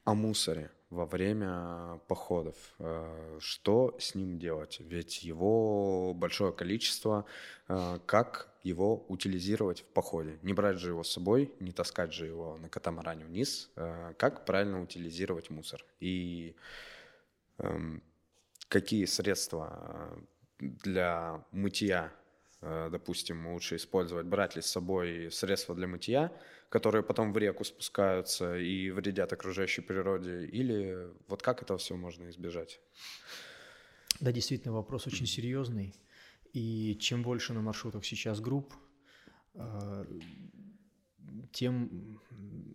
о 0.05 0.14
мусоре 0.14 0.72
во 0.90 1.06
время 1.06 2.00
походов. 2.08 2.56
Э, 2.78 3.38
что 3.40 3.96
с 3.98 4.14
ним 4.14 4.38
делать? 4.38 4.80
Ведь 4.80 5.22
его 5.22 6.12
большое 6.14 6.52
количество. 6.52 7.24
Э, 7.68 7.98
как 8.06 8.48
его 8.64 9.04
утилизировать 9.08 9.80
в 9.80 9.84
походе? 9.84 10.38
Не 10.42 10.52
брать 10.52 10.78
же 10.78 10.90
его 10.90 11.04
с 11.04 11.12
собой, 11.12 11.52
не 11.60 11.72
таскать 11.72 12.12
же 12.12 12.26
его 12.26 12.58
на 12.58 12.68
катамаране 12.68 13.24
вниз. 13.24 13.70
Э, 13.76 14.14
как 14.18 14.44
правильно 14.44 14.82
утилизировать 14.82 15.48
мусор? 15.48 15.84
И 16.00 16.56
эм, 17.58 18.02
какие 18.68 19.04
средства 19.04 20.18
для 20.58 21.44
мытья, 21.52 22.12
допустим, 22.61 23.53
лучше 23.53 23.77
использовать? 23.77 24.27
Брать 24.27 24.57
ли 24.57 24.62
с 24.62 24.66
собой 24.66 25.31
средства 25.31 25.74
для 25.74 25.87
мытья– 25.87 26.32
которые 26.70 27.03
потом 27.03 27.32
в 27.32 27.39
реку 27.39 27.65
спускаются 27.65 28.57
и 28.57 28.91
вредят 28.91 29.32
окружающей 29.32 29.82
природе, 29.82 30.47
или 30.47 31.11
вот 31.27 31.43
как 31.43 31.62
это 31.62 31.77
все 31.77 31.97
можно 31.97 32.31
избежать? 32.31 32.81
Да, 34.20 34.32
действительно, 34.32 34.73
вопрос 34.73 35.07
очень 35.07 35.27
серьезный. 35.27 35.95
И 36.53 36.97
чем 37.01 37.23
больше 37.23 37.53
на 37.53 37.61
маршрутах 37.61 38.05
сейчас 38.05 38.41
групп, 38.41 38.73
а, 39.55 40.07
тем 41.53 42.20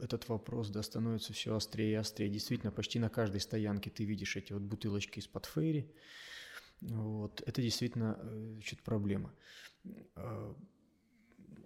этот 0.02 0.28
вопрос 0.28 0.70
да, 0.70 0.84
становится 0.84 1.32
все 1.32 1.56
острее 1.56 1.92
и 1.92 1.96
острее. 1.96 2.30
Действительно, 2.30 2.72
почти 2.72 3.00
на 3.00 3.10
каждой 3.10 3.40
стоянке 3.40 3.90
ты 3.90 4.04
видишь 4.04 4.36
эти 4.36 4.52
вот 4.52 4.62
бутылочки 4.62 5.20
из-под 5.20 5.46
фейри. 5.46 5.90
Вот. 6.82 7.42
Это 7.46 7.62
действительно 7.62 8.20
э, 8.22 8.50
значит, 8.54 8.82
проблема. 8.82 9.34
А, 10.16 10.56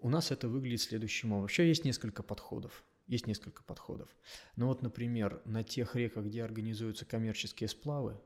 у 0.01 0.09
нас 0.09 0.31
это 0.31 0.47
выглядит 0.47 0.81
следующим 0.81 1.31
образом. 1.31 1.41
Вообще 1.43 1.67
есть 1.67 1.85
несколько 1.85 2.23
подходов. 2.23 2.83
Есть 3.07 3.27
несколько 3.27 3.63
подходов. 3.63 4.09
Но 4.55 4.67
вот, 4.67 4.81
например, 4.81 5.41
на 5.45 5.63
тех 5.63 5.95
реках, 5.95 6.25
где 6.25 6.43
организуются 6.43 7.05
коммерческие 7.05 7.67
сплавы, 7.67 8.19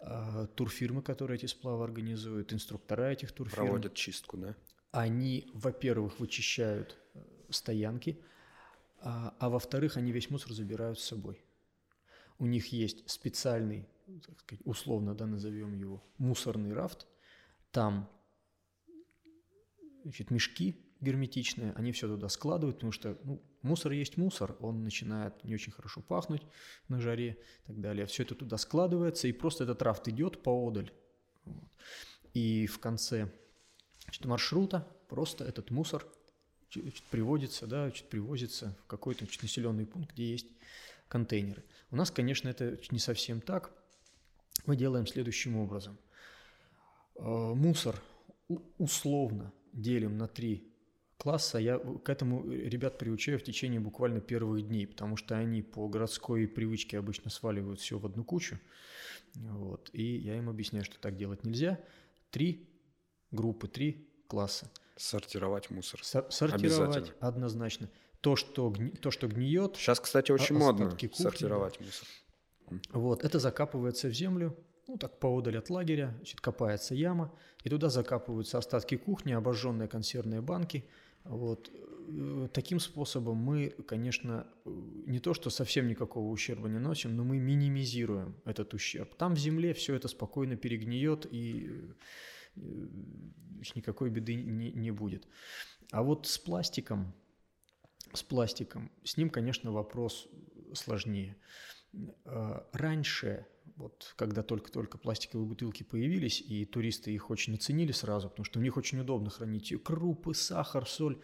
а, 0.00 0.46
турфирмы, 0.48 1.02
которые 1.02 1.36
эти 1.36 1.46
сплавы 1.46 1.84
организуют, 1.84 2.52
инструктора 2.52 3.10
этих 3.10 3.32
турфирм. 3.32 3.66
Проводят 3.66 3.94
чистку, 3.94 4.36
да? 4.36 4.54
Они, 4.90 5.50
во-первых, 5.54 6.20
вычищают 6.20 6.96
э, 7.14 7.20
стоянки, 7.50 8.22
а, 9.00 9.34
а 9.38 9.48
во-вторых, 9.48 9.96
они 9.96 10.12
весь 10.12 10.30
мусор 10.30 10.52
забирают 10.52 10.98
с 10.98 11.04
собой. 11.04 11.42
У 12.38 12.46
них 12.46 12.68
есть 12.72 13.08
специальный, 13.10 13.86
так 14.26 14.38
сказать, 14.40 14.62
условно, 14.64 15.14
да, 15.14 15.26
назовем 15.26 15.74
его, 15.74 16.02
мусорный 16.18 16.72
рафт. 16.72 17.06
Там 17.72 18.08
значит, 20.02 20.30
мешки 20.30 20.84
герметичные, 21.00 21.72
они 21.74 21.92
все 21.92 22.08
туда 22.08 22.28
складывают, 22.28 22.76
потому 22.76 22.92
что 22.92 23.16
ну, 23.22 23.40
мусор 23.62 23.92
есть 23.92 24.16
мусор, 24.16 24.56
он 24.60 24.82
начинает 24.82 25.44
не 25.44 25.54
очень 25.54 25.72
хорошо 25.72 26.00
пахнуть 26.00 26.42
на 26.88 27.00
жаре 27.00 27.38
и 27.64 27.66
так 27.68 27.80
далее. 27.80 28.06
Все 28.06 28.24
это 28.24 28.34
туда 28.34 28.56
складывается, 28.56 29.28
и 29.28 29.32
просто 29.32 29.64
этот 29.64 29.80
рафт 29.82 30.08
идет 30.08 30.42
поодаль. 30.42 30.92
Вот. 31.44 31.68
И 32.34 32.66
в 32.66 32.78
конце 32.80 33.30
значит, 34.04 34.24
маршрута 34.24 34.88
просто 35.08 35.44
этот 35.44 35.70
мусор 35.70 36.06
значит, 36.72 37.04
приводится, 37.04 37.66
да, 37.66 37.84
значит, 37.84 38.08
привозится 38.08 38.76
в 38.84 38.86
какой-то 38.86 39.24
значит, 39.24 39.42
населенный 39.42 39.86
пункт, 39.86 40.12
где 40.12 40.30
есть 40.30 40.48
контейнеры. 41.08 41.64
У 41.90 41.96
нас, 41.96 42.10
конечно, 42.10 42.48
это 42.48 42.78
не 42.90 42.98
совсем 42.98 43.40
так. 43.40 43.72
Мы 44.66 44.76
делаем 44.76 45.06
следующим 45.06 45.56
образом. 45.56 45.96
Э, 47.14 47.22
мусор 47.54 48.02
условно 48.78 49.52
делим 49.72 50.18
на 50.18 50.28
три 50.28 50.72
класса, 51.16 51.58
я 51.58 51.78
к 51.78 52.08
этому 52.08 52.48
ребят 52.48 52.98
приучаю 52.98 53.38
в 53.38 53.42
течение 53.42 53.80
буквально 53.80 54.20
первых 54.20 54.66
дней, 54.66 54.86
потому 54.86 55.16
что 55.16 55.36
они 55.36 55.62
по 55.62 55.88
городской 55.88 56.46
привычке 56.46 56.98
обычно 56.98 57.30
сваливают 57.30 57.80
все 57.80 57.98
в 57.98 58.06
одну 58.06 58.24
кучу. 58.24 58.58
Вот, 59.34 59.90
и 59.92 60.02
я 60.02 60.36
им 60.36 60.48
объясняю, 60.48 60.84
что 60.84 60.98
так 60.98 61.16
делать 61.16 61.44
нельзя. 61.44 61.80
Три 62.30 62.68
группы, 63.30 63.68
три 63.68 64.08
класса. 64.26 64.70
Сортировать 64.96 65.70
мусор. 65.70 66.04
Сор- 66.04 66.30
сортировать 66.30 67.12
однозначно. 67.20 67.88
То 68.20 68.34
что, 68.34 68.68
гни- 68.70 68.90
то, 68.90 69.10
что 69.10 69.28
гниет. 69.28 69.76
Сейчас, 69.76 70.00
кстати, 70.00 70.32
очень 70.32 70.56
модно 70.56 70.90
кухни, 70.90 71.08
сортировать 71.14 71.78
мусор. 71.80 72.08
Вот, 72.90 73.24
это 73.24 73.38
закапывается 73.38 74.08
в 74.08 74.12
землю, 74.12 74.56
ну, 74.88 74.96
так 74.96 75.18
поодаль 75.20 75.58
от 75.58 75.70
лагеря, 75.70 76.14
значит, 76.16 76.40
копается 76.40 76.94
яма, 76.94 77.32
и 77.62 77.68
туда 77.68 77.90
закапываются 77.90 78.58
остатки 78.58 78.96
кухни, 78.96 79.32
обожженные 79.32 79.86
консервные 79.86 80.40
банки. 80.40 80.84
Вот. 81.24 81.70
Э, 82.08 82.48
таким 82.52 82.80
способом 82.80 83.36
мы, 83.36 83.68
конечно, 83.86 84.46
э, 84.64 84.70
не 85.06 85.20
то, 85.20 85.34
что 85.34 85.50
совсем 85.50 85.88
никакого 85.88 86.30
ущерба 86.30 86.68
не 86.68 86.78
носим, 86.78 87.14
но 87.14 87.22
мы 87.22 87.38
минимизируем 87.38 88.34
этот 88.46 88.72
ущерб. 88.72 89.14
Там 89.14 89.34
в 89.34 89.38
земле 89.38 89.74
все 89.74 89.94
это 89.94 90.08
спокойно 90.08 90.56
перегниет, 90.56 91.26
и 91.30 91.70
э, 92.56 92.60
никакой 93.74 94.08
беды 94.08 94.36
не, 94.36 94.72
не 94.72 94.90
будет. 94.90 95.28
А 95.92 96.02
вот 96.02 96.26
с 96.26 96.38
пластиком, 96.38 97.12
с 98.14 98.22
пластиком, 98.22 98.90
с 99.04 99.18
ним, 99.18 99.28
конечно, 99.28 99.70
вопрос 99.70 100.28
сложнее. 100.72 101.36
Раньше 102.24 103.46
вот 103.78 104.12
когда 104.16 104.42
только-только 104.42 104.98
пластиковые 104.98 105.46
бутылки 105.46 105.84
появились, 105.84 106.40
и 106.40 106.64
туристы 106.64 107.12
их 107.12 107.30
очень 107.30 107.54
оценили 107.54 107.92
сразу, 107.92 108.28
потому 108.28 108.44
что 108.44 108.58
у 108.58 108.62
них 108.62 108.76
очень 108.76 108.98
удобно 108.98 109.30
хранить 109.30 109.72
крупы, 109.84 110.34
сахар, 110.34 110.86
соль. 110.86 111.20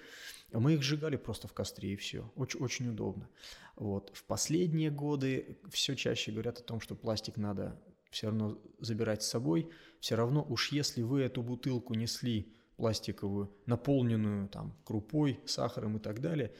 Мы 0.52 0.74
их 0.74 0.82
сжигали 0.82 1.16
просто 1.16 1.48
в 1.48 1.52
костре, 1.52 1.94
и 1.94 1.96
все. 1.96 2.32
Очень, 2.36 2.60
очень 2.60 2.88
удобно. 2.88 3.28
Вот. 3.74 4.12
В 4.14 4.24
последние 4.24 4.90
годы 4.90 5.58
все 5.68 5.96
чаще 5.96 6.30
говорят 6.30 6.60
о 6.60 6.62
том, 6.62 6.80
что 6.80 6.94
пластик 6.94 7.36
надо 7.36 7.82
все 8.10 8.28
равно 8.28 8.56
забирать 8.78 9.24
с 9.24 9.28
собой. 9.28 9.68
Все 9.98 10.14
равно 10.14 10.46
уж 10.48 10.70
если 10.70 11.02
вы 11.02 11.22
эту 11.22 11.42
бутылку 11.42 11.94
несли 11.94 12.54
пластиковую, 12.76 13.52
наполненную 13.66 14.48
там 14.48 14.76
крупой, 14.84 15.40
сахаром 15.44 15.96
и 15.96 16.00
так 16.00 16.20
далее, 16.20 16.54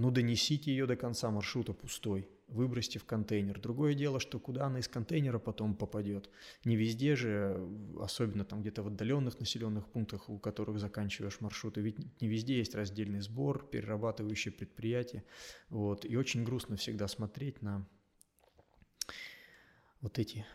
ну 0.00 0.10
донесите 0.10 0.70
ее 0.70 0.86
до 0.86 0.96
конца 0.96 1.30
маршрута 1.30 1.72
пустой 1.72 2.28
выбросьте 2.50 2.98
в 2.98 3.04
контейнер. 3.04 3.60
Другое 3.60 3.94
дело, 3.94 4.20
что 4.20 4.38
куда 4.38 4.66
она 4.66 4.80
из 4.80 4.88
контейнера 4.88 5.38
потом 5.38 5.74
попадет. 5.74 6.28
Не 6.64 6.76
везде 6.76 7.16
же, 7.16 7.68
особенно 8.00 8.44
там 8.44 8.60
где-то 8.60 8.82
в 8.82 8.88
отдаленных 8.88 9.38
населенных 9.38 9.88
пунктах, 9.88 10.28
у 10.28 10.38
которых 10.38 10.78
заканчиваешь 10.78 11.40
маршруты, 11.40 11.80
ведь 11.80 12.20
не 12.20 12.28
везде 12.28 12.58
есть 12.58 12.74
раздельный 12.74 13.20
сбор, 13.20 13.66
перерабатывающие 13.66 14.52
предприятия. 14.52 15.24
Вот. 15.68 16.04
И 16.04 16.16
очень 16.16 16.44
грустно 16.44 16.76
всегда 16.76 17.08
смотреть 17.08 17.62
на 17.62 17.86
вот 20.00 20.18
эти, 20.18 20.46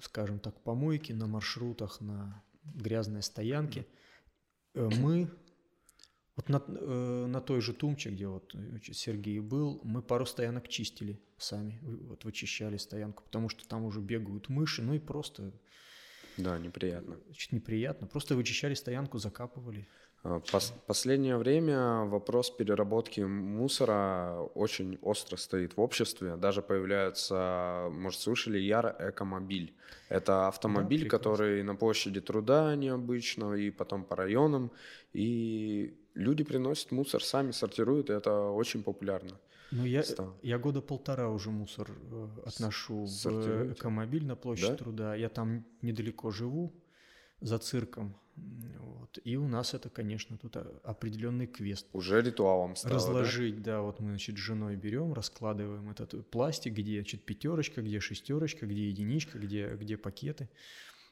скажем 0.00 0.38
так, 0.38 0.60
помойки 0.62 1.12
на 1.12 1.26
маршрутах, 1.26 2.00
на 2.00 2.42
грязные 2.64 3.22
стоянки. 3.22 3.86
Э, 4.74 4.88
мы 5.00 5.30
вот 6.38 6.48
на, 6.48 6.62
э, 6.68 7.26
на 7.26 7.40
той 7.40 7.60
же 7.60 7.72
Тумче, 7.72 8.10
где 8.10 8.28
вот 8.28 8.54
э, 8.54 8.92
Сергей 8.92 9.40
был, 9.40 9.80
мы 9.82 10.02
пару 10.02 10.24
стоянок 10.24 10.68
чистили 10.68 11.18
сами, 11.36 11.80
вот 11.82 12.24
вычищали 12.24 12.76
стоянку, 12.76 13.24
потому 13.24 13.48
что 13.48 13.66
там 13.68 13.84
уже 13.84 14.00
бегают 14.00 14.48
мыши, 14.48 14.80
ну 14.82 14.94
и 14.94 15.00
просто... 15.00 15.52
Да, 16.36 16.56
неприятно. 16.56 17.16
Значит, 17.26 17.50
неприятно. 17.52 18.06
Просто 18.06 18.36
вычищали 18.36 18.74
стоянку, 18.74 19.18
закапывали. 19.18 19.88
Э, 20.22 20.40
пос 20.52 20.72
последнее 20.86 21.36
время 21.36 22.04
вопрос 22.04 22.50
переработки 22.50 23.20
мусора 23.20 24.40
очень 24.54 24.96
остро 25.02 25.36
стоит 25.36 25.76
в 25.76 25.80
обществе. 25.80 26.36
Даже 26.36 26.62
появляется, 26.62 27.88
может, 27.90 28.20
слышали, 28.20 28.58
Яр 28.58 28.94
Экомобиль. 29.00 29.74
Это 30.08 30.46
автомобиль, 30.46 31.02
да, 31.02 31.08
который 31.08 31.64
на 31.64 31.74
площади 31.74 32.20
труда 32.20 32.76
необычно, 32.76 33.54
и 33.54 33.70
потом 33.70 34.04
по 34.04 34.14
районам. 34.14 34.70
И 35.12 35.98
люди 36.18 36.44
приносят 36.44 36.92
мусор, 36.92 37.22
сами 37.22 37.52
сортируют, 37.52 38.10
и 38.10 38.12
это 38.12 38.50
очень 38.50 38.82
популярно. 38.82 39.38
Ну, 39.70 39.84
я, 39.84 40.02
я 40.42 40.58
года 40.58 40.80
полтора 40.80 41.28
уже 41.28 41.50
мусор 41.50 41.90
э, 41.90 42.28
отношу 42.46 43.04
в 43.04 43.72
Экомобиль 43.72 44.24
на 44.24 44.34
площадь 44.34 44.70
да? 44.70 44.76
труда. 44.76 45.14
Я 45.14 45.28
там 45.28 45.66
недалеко 45.82 46.30
живу, 46.30 46.72
за 47.40 47.58
цирком. 47.58 48.16
Вот. 48.78 49.18
И 49.24 49.36
у 49.36 49.48
нас 49.48 49.74
это, 49.74 49.90
конечно, 49.90 50.38
тут 50.38 50.56
определенный 50.84 51.46
квест. 51.46 51.86
Уже 51.92 52.22
ритуалом 52.22 52.76
стало, 52.76 52.94
Разложить, 52.94 53.62
да? 53.62 53.76
да, 53.76 53.82
вот 53.82 54.00
мы, 54.00 54.10
значит, 54.10 54.36
с 54.36 54.40
женой 54.40 54.76
берем, 54.76 55.12
раскладываем 55.12 55.90
этот 55.90 56.30
пластик, 56.30 56.74
где, 56.74 57.00
значит, 57.00 57.24
пятерочка, 57.24 57.82
где 57.82 58.00
шестерочка, 58.00 58.66
где 58.66 58.88
единичка, 58.88 59.38
где, 59.38 59.74
где 59.74 59.96
пакеты. 59.96 60.48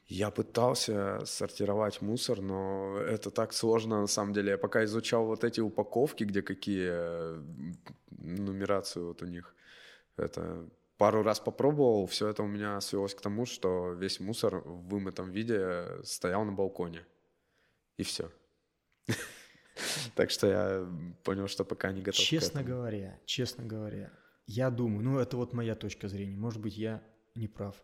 Я 0.07 0.31
пытался 0.31 1.25
сортировать 1.25 2.01
мусор, 2.01 2.41
но 2.41 2.97
это 2.97 3.29
так 3.29 3.51
сложно 3.51 4.01
на 4.01 4.07
самом 4.07 4.33
деле. 4.33 4.51
Я 4.51 4.57
пока 4.57 4.85
изучал 4.85 5.25
вот 5.25 5.43
эти 5.43 5.59
упаковки, 5.59 6.23
где 6.23 6.41
какие 6.41 7.41
нумерацию 8.09 9.07
вот 9.07 9.21
у 9.21 9.25
них, 9.25 9.53
это 10.15 10.65
пару 10.97 11.23
раз 11.23 11.39
попробовал, 11.39 12.05
все 12.07 12.29
это 12.29 12.43
у 12.43 12.47
меня 12.47 12.79
свелось 12.81 13.13
к 13.13 13.21
тому, 13.21 13.45
что 13.45 13.93
весь 13.93 14.19
мусор 14.19 14.57
в 14.57 14.87
вымытом 14.87 15.31
виде 15.31 15.85
стоял 16.03 16.45
на 16.45 16.51
балконе. 16.51 17.05
И 17.97 18.03
все. 18.03 18.31
Так 20.15 20.31
что 20.31 20.47
я 20.47 20.89
понял, 21.23 21.47
что 21.47 21.63
пока 21.63 21.91
не 21.91 22.01
готов. 22.01 22.19
Честно 22.19 22.63
говоря, 22.63 23.19
честно 23.25 23.63
говоря, 23.63 24.11
я 24.47 24.71
думаю, 24.71 25.03
ну 25.03 25.19
это 25.19 25.37
вот 25.37 25.53
моя 25.53 25.75
точка 25.75 26.07
зрения, 26.07 26.35
может 26.35 26.59
быть, 26.59 26.75
я 26.77 27.03
не 27.35 27.47
прав. 27.47 27.75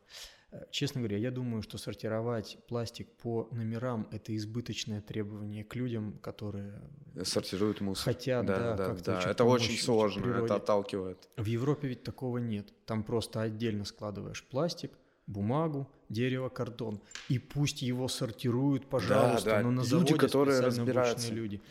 Честно 0.72 1.02
говоря, 1.02 1.18
я 1.18 1.32
думаю, 1.32 1.62
что 1.62 1.78
сортировать 1.78 2.58
пластик 2.68 3.08
по 3.22 3.48
номерам– 3.52 4.08
это 4.12 4.36
избыточное 4.36 5.02
требование 5.02 5.64
к 5.64 5.76
людям, 5.76 6.20
которые 6.22 6.82
сортируют 7.24 7.82
мусор. 7.82 8.06
Хотят, 8.06 8.46
да, 8.46 8.60
да, 8.60 8.76
да, 8.76 8.86
как-то 8.88 9.20
да. 9.24 9.32
Это 9.32 9.46
очень 9.46 9.78
сложно, 9.78 10.24
природе. 10.24 10.46
это 10.46 10.56
отталкивает. 10.56 11.30
В 11.38 11.46
Европе 11.46 11.88
ведь 11.88 12.04
такого 12.04 12.38
нет. 12.38 12.74
Там 12.86 13.04
просто 13.04 13.42
отдельно 13.42 13.86
складываешь 13.86 14.44
пластик, 14.44 14.92
бумагу, 15.28 15.90
дерево, 16.10 16.50
картон. 16.50 17.02
И 17.30 17.40
пусть 17.40 17.82
его 17.82 18.08
сортируют, 18.08 18.88
пожалуйста, 18.88 19.50
да, 19.50 19.58
да. 19.58 19.64
но 19.64 19.72
на 19.72 19.84
люди, 19.84 20.16
которые 20.16 20.60
разбираются. 20.60 21.34
люди. 21.34 21.62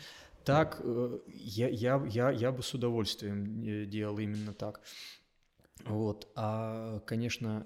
Так 0.43 0.81
э, 0.83 1.19
я, 1.27 1.69
я, 1.69 2.03
я, 2.05 2.31
я 2.31 2.51
бы 2.51 2.63
с 2.63 2.73
удовольствием 2.73 3.63
э, 3.63 3.85
делал 3.85 4.19
именно 4.19 4.53
так. 4.53 4.81
Вот. 5.85 6.27
А, 6.35 6.99
конечно, 7.05 7.65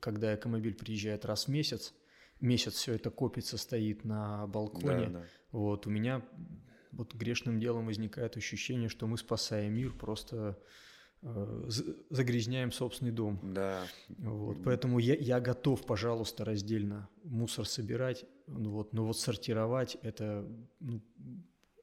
когда 0.00 0.34
экомобиль 0.34 0.74
приезжает 0.74 1.24
раз 1.24 1.44
в 1.44 1.48
месяц, 1.48 1.94
месяц 2.40 2.74
все 2.74 2.94
это 2.94 3.10
копится, 3.10 3.58
стоит 3.58 4.04
на 4.04 4.46
балконе. 4.46 5.06
Да, 5.06 5.20
да. 5.20 5.24
Вот 5.52 5.86
у 5.86 5.90
меня 5.90 6.22
вот 6.92 7.14
грешным 7.14 7.60
делом 7.60 7.86
возникает 7.86 8.36
ощущение, 8.36 8.88
что 8.88 9.06
мы, 9.06 9.16
спасая 9.16 9.68
мир, 9.68 9.92
просто 9.92 10.58
э, 11.22 11.68
загрязняем 12.10 12.72
собственный 12.72 13.12
дом. 13.12 13.38
Да. 13.42 13.84
Вот, 14.08 14.58
поэтому 14.64 14.98
я, 14.98 15.14
я 15.14 15.40
готов, 15.40 15.84
пожалуйста, 15.86 16.44
раздельно 16.44 17.08
мусор 17.22 17.66
собирать, 17.66 18.24
ну 18.46 18.70
вот, 18.70 18.92
но 18.92 19.04
вот 19.06 19.18
сортировать 19.18 19.96
это 20.02 20.46
ну, 20.80 21.00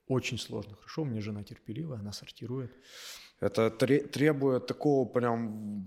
очень 0.07 0.37
сложно. 0.37 0.75
Хорошо, 0.75 1.03
у 1.03 1.05
меня 1.05 1.21
жена 1.21 1.43
терпеливая, 1.43 1.99
она 1.99 2.11
сортирует. 2.11 2.71
Это 3.39 3.69
требует 3.69 4.65
такого 4.65 5.07
прям 5.07 5.85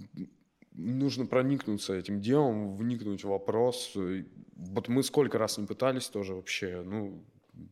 нужно 0.80 1.26
проникнуться 1.26 1.94
этим 1.94 2.20
делом, 2.20 2.76
вникнуть 2.76 3.24
в 3.24 3.28
вопрос. 3.28 3.92
Вот 3.94 4.88
мы 4.88 5.02
сколько 5.02 5.38
раз 5.38 5.58
не 5.58 5.66
пытались 5.66 6.08
тоже 6.08 6.34
вообще, 6.34 6.82
ну, 6.82 7.24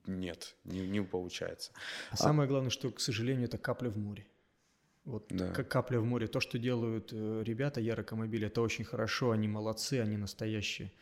нет, 0.06 0.56
не, 0.64 0.86
не 0.86 1.02
получается. 1.02 1.72
А, 2.10 2.14
а 2.14 2.16
самое 2.16 2.48
главное, 2.48 2.70
что, 2.70 2.90
к 2.90 3.00
сожалению, 3.00 3.46
это 3.46 3.58
капля 3.58 3.90
в 3.90 3.96
море. 3.96 4.26
Вот 5.04 5.26
да. 5.30 5.52
как 5.52 5.68
капля 5.68 6.00
в 6.00 6.04
море. 6.04 6.26
То, 6.26 6.40
что 6.40 6.58
делают 6.58 7.10
э, 7.12 7.42
ребята 7.44 7.80
Ярокомобиль, 7.80 8.44
это 8.44 8.60
очень 8.60 8.84
хорошо, 8.84 9.30
они 9.30 9.48
молодцы, 9.48 10.00
они 10.00 10.18
настоящие 10.18 10.92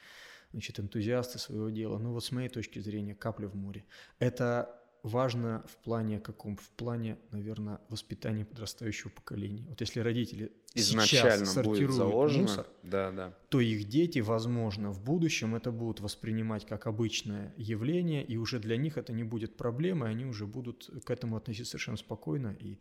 значит, 0.53 0.79
энтузиасты 0.79 1.39
своего 1.39 1.71
дела. 1.71 1.99
Но 1.99 2.13
вот 2.13 2.25
с 2.25 2.31
моей 2.31 2.49
точки 2.49 2.79
зрения, 2.79 3.15
капля 3.15 3.49
в 3.49 3.57
море. 3.57 3.85
Это 4.21 4.81
важно 5.07 5.65
в 5.69 5.77
плане 5.77 6.21
каком? 6.21 6.57
В 6.57 6.69
плане, 6.71 7.17
наверное, 7.31 7.81
воспитания 7.89 8.45
подрастающего 8.45 9.11
поколения. 9.11 9.65
Вот 9.69 9.81
если 9.81 10.01
родители 10.01 10.53
изначально 10.75 11.63
будет 11.63 11.93
заложено, 11.93 12.43
мусор, 12.43 12.67
да, 12.83 13.13
да. 13.13 13.35
то 13.49 13.61
их 13.61 13.89
дети, 13.89 14.19
возможно, 14.19 14.91
в 14.91 15.03
будущем 15.03 15.55
это 15.55 15.71
будут 15.71 16.01
воспринимать 16.01 16.67
как 16.67 16.87
обычное 16.87 17.55
явление, 17.57 18.25
и 18.25 18.37
уже 18.37 18.59
для 18.59 18.77
них 18.77 18.99
это 18.99 19.13
не 19.13 19.25
будет 19.25 19.57
проблемой, 19.57 20.11
они 20.11 20.25
уже 20.25 20.47
будут 20.47 20.91
к 21.05 21.11
этому 21.11 21.37
относиться 21.37 21.73
совершенно 21.73 21.97
спокойно 21.97 22.57
и 22.59 22.79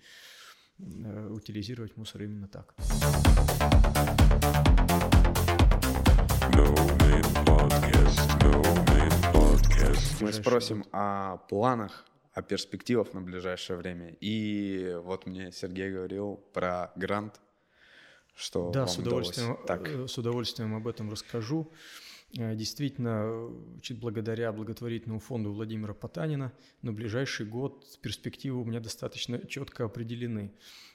э, 0.80 1.30
утилизировать 1.30 1.96
мусор 1.96 2.24
именно 2.24 2.48
так. 2.48 2.74
Мы 10.22 10.34
спросим 10.34 10.84
о 10.92 11.38
планах 11.50 12.06
о 12.36 12.42
перспективах 12.42 13.14
на 13.14 13.22
ближайшее 13.22 13.78
время. 13.78 14.16
И 14.20 14.94
вот 15.04 15.26
мне 15.26 15.54
Сергей 15.54 15.90
говорил 15.90 16.44
про 16.54 16.92
грант, 16.98 17.40
что 18.36 18.72
да, 18.72 18.88
с 18.88 18.98
удовольствием, 18.98 19.58
Так. 19.66 19.88
Э, 19.88 20.08
с 20.08 20.18
удовольствием 20.18 20.76
об 20.76 20.86
этом 20.86 21.10
расскажу. 21.10 21.72
Э, 22.38 22.54
действительно, 22.54 23.50
чуть 23.82 24.00
благодаря 24.02 24.52
благотворительному 24.52 25.22
фонду 25.22 25.54
Владимира 25.54 25.94
Потанина 25.94 26.52
на 26.82 26.92
ближайший 26.92 27.46
год 27.46 27.86
перспективы 28.02 28.60
у 28.60 28.66
меня 28.66 28.82
достаточно 28.82 29.40
четко 29.48 29.86
определены. 29.86 30.54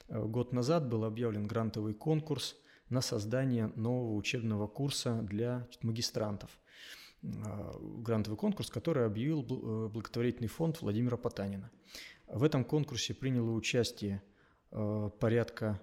Э, 0.09 0.23
год 0.23 0.53
назад 0.53 0.87
был 0.87 1.05
объявлен 1.05 1.47
грантовый 1.47 1.95
конкурс 1.95 2.55
на 2.89 3.01
создание 3.01 3.71
нового 3.75 4.13
учебного 4.13 4.67
курса 4.67 5.23
для 5.23 5.67
магистрантов. 5.81 6.51
А, 7.23 7.77
грантовый 7.79 8.37
конкурс, 8.37 8.69
который 8.69 9.05
объявил 9.05 9.41
э, 9.41 9.89
благотворительный 9.89 10.47
фонд 10.47 10.81
Владимира 10.81 11.17
Потанина. 11.17 11.69
В 12.27 12.43
этом 12.43 12.65
конкурсе 12.65 13.13
приняло 13.13 13.51
участие 13.51 14.23
э, 14.71 15.09
порядка 15.19 15.79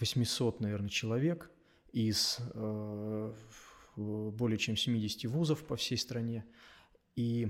800, 0.00 0.60
наверное, 0.60 0.90
человек 0.90 1.50
из 1.92 2.38
э, 2.52 3.34
более 3.96 4.58
чем 4.58 4.76
70 4.76 5.24
вузов 5.30 5.64
по 5.64 5.76
всей 5.76 5.96
стране. 5.96 6.44
И 7.14 7.48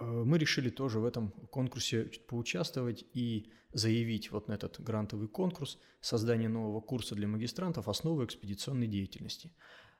мы 0.00 0.36
решили 0.38 0.68
тоже 0.68 0.98
в 0.98 1.04
этом 1.04 1.30
конкурсе 1.30 2.10
поучаствовать 2.26 3.04
и 3.14 3.52
заявить 3.72 4.32
вот 4.32 4.48
на 4.48 4.54
этот 4.54 4.80
грантовый 4.80 5.28
конкурс 5.28 5.78
создание 6.00 6.48
нового 6.48 6.80
курса 6.80 7.14
для 7.14 7.28
магистрантов 7.28 7.88
«Основы 7.88 8.24
экспедиционной 8.24 8.88
деятельности». 8.88 9.52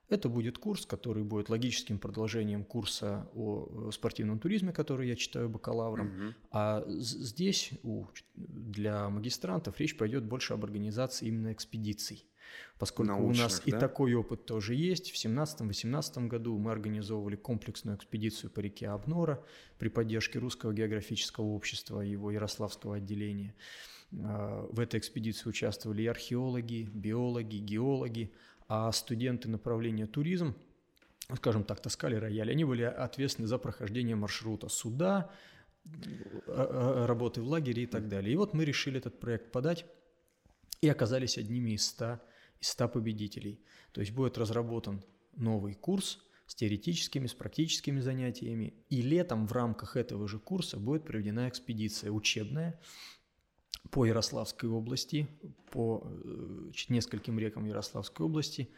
Это 0.08 0.28
будет 0.28 0.58
курс, 0.58 0.86
который 0.86 1.24
будет 1.24 1.48
логическим 1.48 1.98
продолжением 1.98 2.64
курса 2.64 3.28
о 3.34 3.90
спортивном 3.90 4.38
туризме, 4.38 4.72
который 4.72 5.08
я 5.08 5.16
читаю 5.16 5.48
бакалавром. 5.48 6.06
Угу. 6.06 6.34
А 6.52 6.84
здесь 6.88 7.72
у, 7.82 8.04
для 8.34 9.08
магистрантов 9.08 9.80
речь 9.80 9.96
пойдет 9.96 10.24
больше 10.24 10.54
об 10.54 10.64
организации 10.64 11.26
именно 11.26 11.52
экспедиций. 11.52 12.24
Поскольку 12.78 13.12
Научных, 13.12 13.38
у 13.38 13.42
нас 13.42 13.62
да? 13.64 13.76
и 13.76 13.80
такой 13.80 14.14
опыт 14.14 14.46
тоже 14.46 14.74
есть. 14.74 15.10
В 15.10 15.14
2017-2018 15.14 16.28
году 16.28 16.58
мы 16.58 16.70
организовывали 16.70 17.36
комплексную 17.36 17.96
экспедицию 17.96 18.50
по 18.50 18.60
реке 18.60 18.88
Обнора 18.88 19.42
при 19.78 19.88
поддержке 19.88 20.38
Русского 20.38 20.72
географического 20.72 21.46
общества 21.46 22.04
и 22.04 22.10
его 22.10 22.30
Ярославского 22.30 22.96
отделения. 22.96 23.54
А, 24.12 24.68
в 24.70 24.78
этой 24.78 25.00
экспедиции 25.00 25.48
участвовали 25.48 26.02
и 26.02 26.06
археологи, 26.06 26.88
биологи, 26.92 27.56
геологи, 27.56 28.32
а 28.68 28.90
студенты 28.92 29.48
направления 29.48 30.06
туризм, 30.06 30.56
скажем 31.34 31.64
так, 31.64 31.80
таскали 31.80 32.16
рояль, 32.16 32.50
они 32.50 32.64
были 32.64 32.82
ответственны 32.82 33.48
за 33.48 33.58
прохождение 33.58 34.16
маршрута 34.16 34.68
суда, 34.68 35.30
э, 35.84 35.88
э, 36.46 37.06
работы 37.06 37.42
в 37.42 37.48
лагере 37.48 37.84
и 37.84 37.86
так 37.86 38.08
далее. 38.08 38.32
И 38.32 38.36
вот 38.36 38.54
мы 38.54 38.64
решили 38.64 38.98
этот 38.98 39.20
проект 39.20 39.52
подать 39.52 39.86
и 40.80 40.88
оказались 40.88 41.38
одними 41.38 41.72
из 41.72 41.86
100, 41.86 42.20
из 42.60 42.68
100 42.68 42.88
победителей. 42.88 43.60
То 43.92 44.00
есть 44.00 44.12
будет 44.12 44.38
разработан 44.38 45.04
новый 45.36 45.74
курс 45.74 46.18
с 46.46 46.54
теоретическими, 46.54 47.26
с 47.26 47.34
практическими 47.34 48.00
занятиями. 48.00 48.74
И 48.88 49.02
летом 49.02 49.46
в 49.46 49.52
рамках 49.52 49.96
этого 49.96 50.28
же 50.28 50.38
курса 50.38 50.78
будет 50.78 51.04
проведена 51.04 51.48
экспедиция 51.48 52.10
учебная 52.10 52.80
по 53.90 54.04
Ярославской 54.04 54.68
области, 54.68 55.28
по 55.70 56.02
э, 56.04 56.70
нескольким 56.88 57.38
рекам 57.38 57.66
Ярославской 57.66 58.26
области 58.26 58.68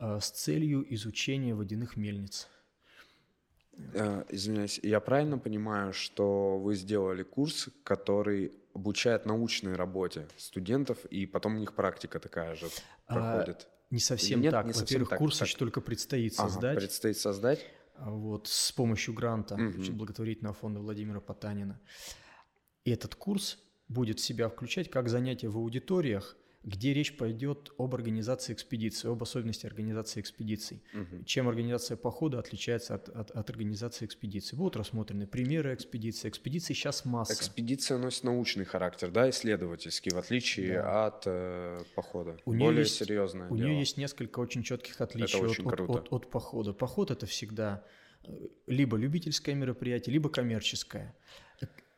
э, 0.00 0.18
с 0.20 0.30
целью 0.30 0.84
изучения 0.94 1.54
водяных 1.54 1.96
мельниц. 1.96 2.48
Э, 3.94 4.24
извиняюсь, 4.30 4.80
я 4.82 5.00
правильно 5.00 5.38
понимаю, 5.38 5.92
что 5.92 6.58
вы 6.58 6.74
сделали 6.74 7.22
курс, 7.22 7.68
который 7.84 8.52
обучает 8.74 9.26
научной 9.26 9.74
работе 9.74 10.28
студентов, 10.36 11.04
и 11.06 11.26
потом 11.26 11.56
у 11.56 11.58
них 11.58 11.74
практика 11.74 12.18
такая 12.20 12.54
же 12.54 12.68
а, 13.06 13.14
проходит? 13.14 13.68
А, 13.68 13.76
не 13.90 14.00
совсем 14.00 14.40
нет, 14.40 14.52
так. 14.52 14.66
Не 14.66 14.72
Во-первых, 14.72 15.10
курс 15.10 15.38
так. 15.38 15.48
еще 15.48 15.58
только 15.58 15.80
предстоит 15.80 16.34
создать. 16.34 16.72
Ага, 16.72 16.80
предстоит 16.80 17.18
создать. 17.18 17.64
А 17.96 18.10
вот, 18.10 18.46
с 18.48 18.72
помощью 18.72 19.14
гранта 19.14 19.54
угу. 19.54 19.92
благотворительного 19.92 20.54
фонда 20.54 20.80
Владимира 20.80 21.20
Потанина. 21.20 21.80
И 22.84 22.90
этот 22.90 23.14
курс 23.14 23.58
будет 23.88 24.18
в 24.18 24.22
себя 24.22 24.48
включать 24.48 24.90
как 24.90 25.08
занятия 25.08 25.48
в 25.48 25.56
аудиториях, 25.56 26.36
где 26.66 26.92
речь 26.92 27.16
пойдет 27.16 27.72
об 27.78 27.94
организации 27.94 28.52
экспедиции, 28.52 29.08
об 29.08 29.22
особенности 29.22 29.66
организации 29.66 30.20
экспедиций. 30.20 30.82
Угу. 30.92 31.24
Чем 31.24 31.48
организация 31.48 31.96
похода 31.96 32.40
отличается 32.40 32.96
от, 32.96 33.08
от, 33.08 33.30
от 33.30 33.50
организации 33.50 34.04
экспедиции. 34.04 34.56
Будут 34.56 34.76
рассмотрены 34.76 35.28
примеры 35.28 35.72
экспедиции. 35.72 36.28
Экспедиции 36.28 36.74
сейчас 36.74 37.04
масса. 37.04 37.34
Экспедиция 37.34 37.98
носит 37.98 38.24
научный 38.24 38.64
характер, 38.64 39.12
да, 39.12 39.30
исследовательский, 39.30 40.10
в 40.12 40.18
отличие 40.18 40.74
да. 40.74 41.06
от 41.06 41.22
э, 41.26 41.84
похода. 41.94 42.36
У 42.44 42.52
Более 42.52 42.80
есть, 42.80 42.96
серьезное 42.96 43.48
У 43.48 43.56
дело. 43.56 43.68
нее 43.68 43.78
есть 43.78 43.96
несколько 43.96 44.40
очень 44.40 44.64
четких 44.64 45.00
отличий 45.00 45.38
от, 45.38 45.60
от, 45.60 45.88
от, 45.88 46.12
от 46.12 46.30
похода. 46.30 46.72
Поход 46.72 47.12
это 47.12 47.26
всегда 47.26 47.84
э, 48.24 48.32
либо 48.66 48.96
любительское 48.96 49.54
мероприятие, 49.54 50.14
либо 50.14 50.28
коммерческое. 50.30 51.14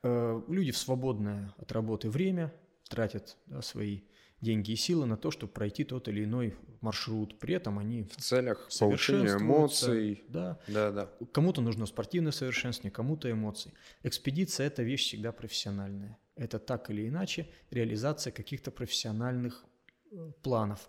Э, 0.03 0.41
люди 0.49 0.71
в 0.71 0.79
свободное 0.79 1.55
от 1.59 1.73
работы 1.73 2.09
время 2.09 2.53
тратят 2.89 3.37
да, 3.47 3.63
свои 3.63 4.03
деньги 4.41 4.73
и 4.73 4.77
силы 4.77 5.07
на 5.07 5.17
то, 5.17 5.31
чтобы 5.31 5.53
пройти 5.53 5.85
тот 5.85 6.09
или 6.09 6.25
иной 6.25 6.55
маршрут. 6.81 7.39
При 7.39 7.55
этом 7.55 7.79
они 7.79 8.05
в 8.05 8.17
целях 8.17 8.69
повышения 8.79 9.37
эмоций. 9.37 10.23
Да. 10.29 10.61
Да, 10.69 10.93
да. 10.93 11.11
Кому-то 11.33 11.61
нужно 11.61 11.87
спортивное 11.87 12.33
совершенствование, 12.33 12.93
кому-то 12.93 13.31
эмоции. 13.31 13.73
Экспедиция– 14.05 14.67
это 14.69 14.83
вещь 14.83 15.07
всегда 15.07 15.33
профессиональная. 15.33 16.17
Это 16.37 16.61
так 16.61 16.89
или 16.91 17.09
иначе 17.09 17.49
реализация 17.71 18.33
каких-то 18.33 18.71
профессиональных 18.71 19.65
э, 20.13 20.31
планов. 20.43 20.89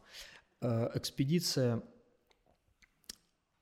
Э, 0.61 0.91
экспедиция 0.93 1.81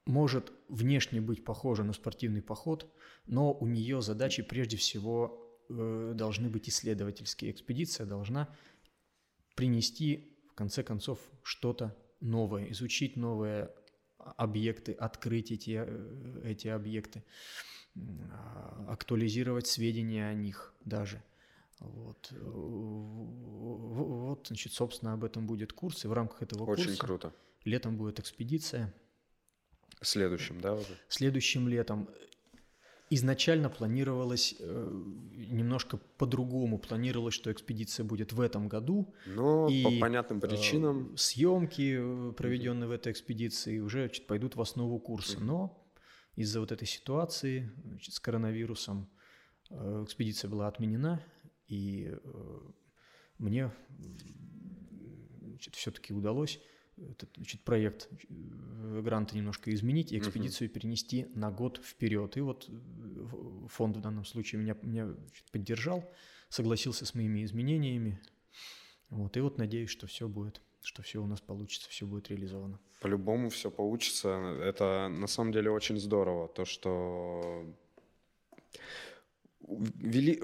может 0.06 0.52
внешне 0.68 1.22
быть 1.22 1.45
похожа 1.45 1.84
на 1.84 1.94
спортивный 1.94 2.41
поход, 2.41 2.94
но 3.27 3.53
у 3.53 3.67
нее 3.67 4.01
задачи 4.01 4.41
прежде 4.41 4.77
всего 4.77 5.43
э, 5.69 6.13
должны 6.15 6.49
быть 6.49 6.69
исследовательские. 6.69 7.51
Экспедиция 7.51 8.05
должна 8.05 8.53
принести, 9.55 10.37
в 10.49 10.53
конце 10.53 10.83
концов, 10.83 11.19
что-то 11.43 11.95
новое, 12.21 12.71
изучить 12.71 13.15
новые 13.15 13.71
объекты, 14.17 14.93
открыть 14.93 15.51
эти, 15.51 15.83
э, 15.85 16.41
эти 16.43 16.67
объекты, 16.67 17.23
актуализировать 18.87 19.67
сведения 19.67 20.27
о 20.27 20.33
них 20.33 20.73
даже. 20.85 21.23
Вот. 21.79 22.31
вот, 22.31 24.47
значит, 24.47 24.73
собственно, 24.73 25.13
об 25.13 25.23
этом 25.23 25.45
будет 25.45 25.73
курс, 25.73 26.05
и 26.05 26.07
в 26.07 26.13
рамках 26.13 26.41
этого 26.41 26.63
Очень 26.63 26.85
курса 26.85 26.99
круто. 26.99 27.33
летом 27.65 27.97
будет 27.97 28.19
экспедиция. 28.19 28.93
Следующим, 30.01 30.61
да, 30.61 30.75
уже? 30.75 30.97
Следующим 31.07 31.67
летом. 31.67 32.09
Изначально 33.09 33.69
планировалось 33.69 34.55
э, 34.59 34.91
немножко 35.49 35.97
по-другому. 36.17 36.77
Планировалось, 36.77 37.34
что 37.34 37.51
экспедиция 37.51 38.03
будет 38.03 38.34
в 38.34 38.41
этом 38.41 38.67
году. 38.67 39.13
Но 39.25 39.69
и, 39.69 39.84
по 39.84 39.91
понятным 39.99 40.39
э, 40.39 40.41
причинам... 40.41 41.13
Э, 41.13 41.17
съемки, 41.17 42.34
проведенные 42.34 42.85
mm-hmm. 42.85 42.88
в 42.89 42.91
этой 42.91 43.11
экспедиции, 43.13 43.79
уже 43.79 44.07
значит, 44.07 44.27
пойдут 44.27 44.57
в 44.57 44.61
основу 44.61 44.99
курса. 44.99 45.38
Mm-hmm. 45.38 45.43
Но 45.43 45.89
из-за 46.35 46.59
вот 46.59 46.73
этой 46.73 46.85
ситуации 46.85 47.71
значит, 47.85 48.13
с 48.13 48.19
коронавирусом 48.19 49.09
э, 49.69 50.03
экспедиция 50.03 50.49
была 50.49 50.67
отменена. 50.67 51.23
И 51.67 52.11
э, 52.11 52.59
мне 53.38 53.71
все-таки 55.71 56.13
удалось 56.13 56.59
этот 56.98 57.30
значит, 57.36 57.61
проект 57.61 58.10
э, 58.30 59.02
гранта 59.02 59.36
немножко 59.36 59.74
изменить 59.74 60.11
и 60.11 60.18
экспедицию 60.18 60.69
uh-huh. 60.69 60.74
перенести 60.74 61.28
на 61.36 61.52
год 61.52 61.80
вперед. 61.84 62.38
И 62.38 62.41
вот 62.41 62.69
э, 62.69 63.68
фонд 63.68 63.98
в 63.98 64.02
данном 64.02 64.26
случае 64.26 64.61
меня, 64.61 64.76
меня 64.82 65.14
поддержал, 65.52 66.03
согласился 66.49 67.06
с 67.06 67.14
моими 67.14 67.44
изменениями. 67.44 68.19
Вот, 69.10 69.38
и 69.38 69.40
вот 69.40 69.57
надеюсь, 69.57 69.90
что 69.90 70.07
все 70.07 70.28
будет, 70.28 70.61
что 70.82 71.02
все 71.02 71.22
у 71.22 71.28
нас 71.28 71.40
получится, 71.40 71.90
все 71.90 72.06
будет 72.06 72.30
реализовано. 72.30 72.80
По-любому 72.99 73.49
все 73.49 73.72
получится. 73.72 74.30
Это 74.61 75.07
на 75.07 75.28
самом 75.28 75.52
деле 75.52 75.69
очень 75.69 75.99
здорово, 75.99 76.48
то, 76.48 76.65
что 76.65 77.74
вели... 79.61 80.41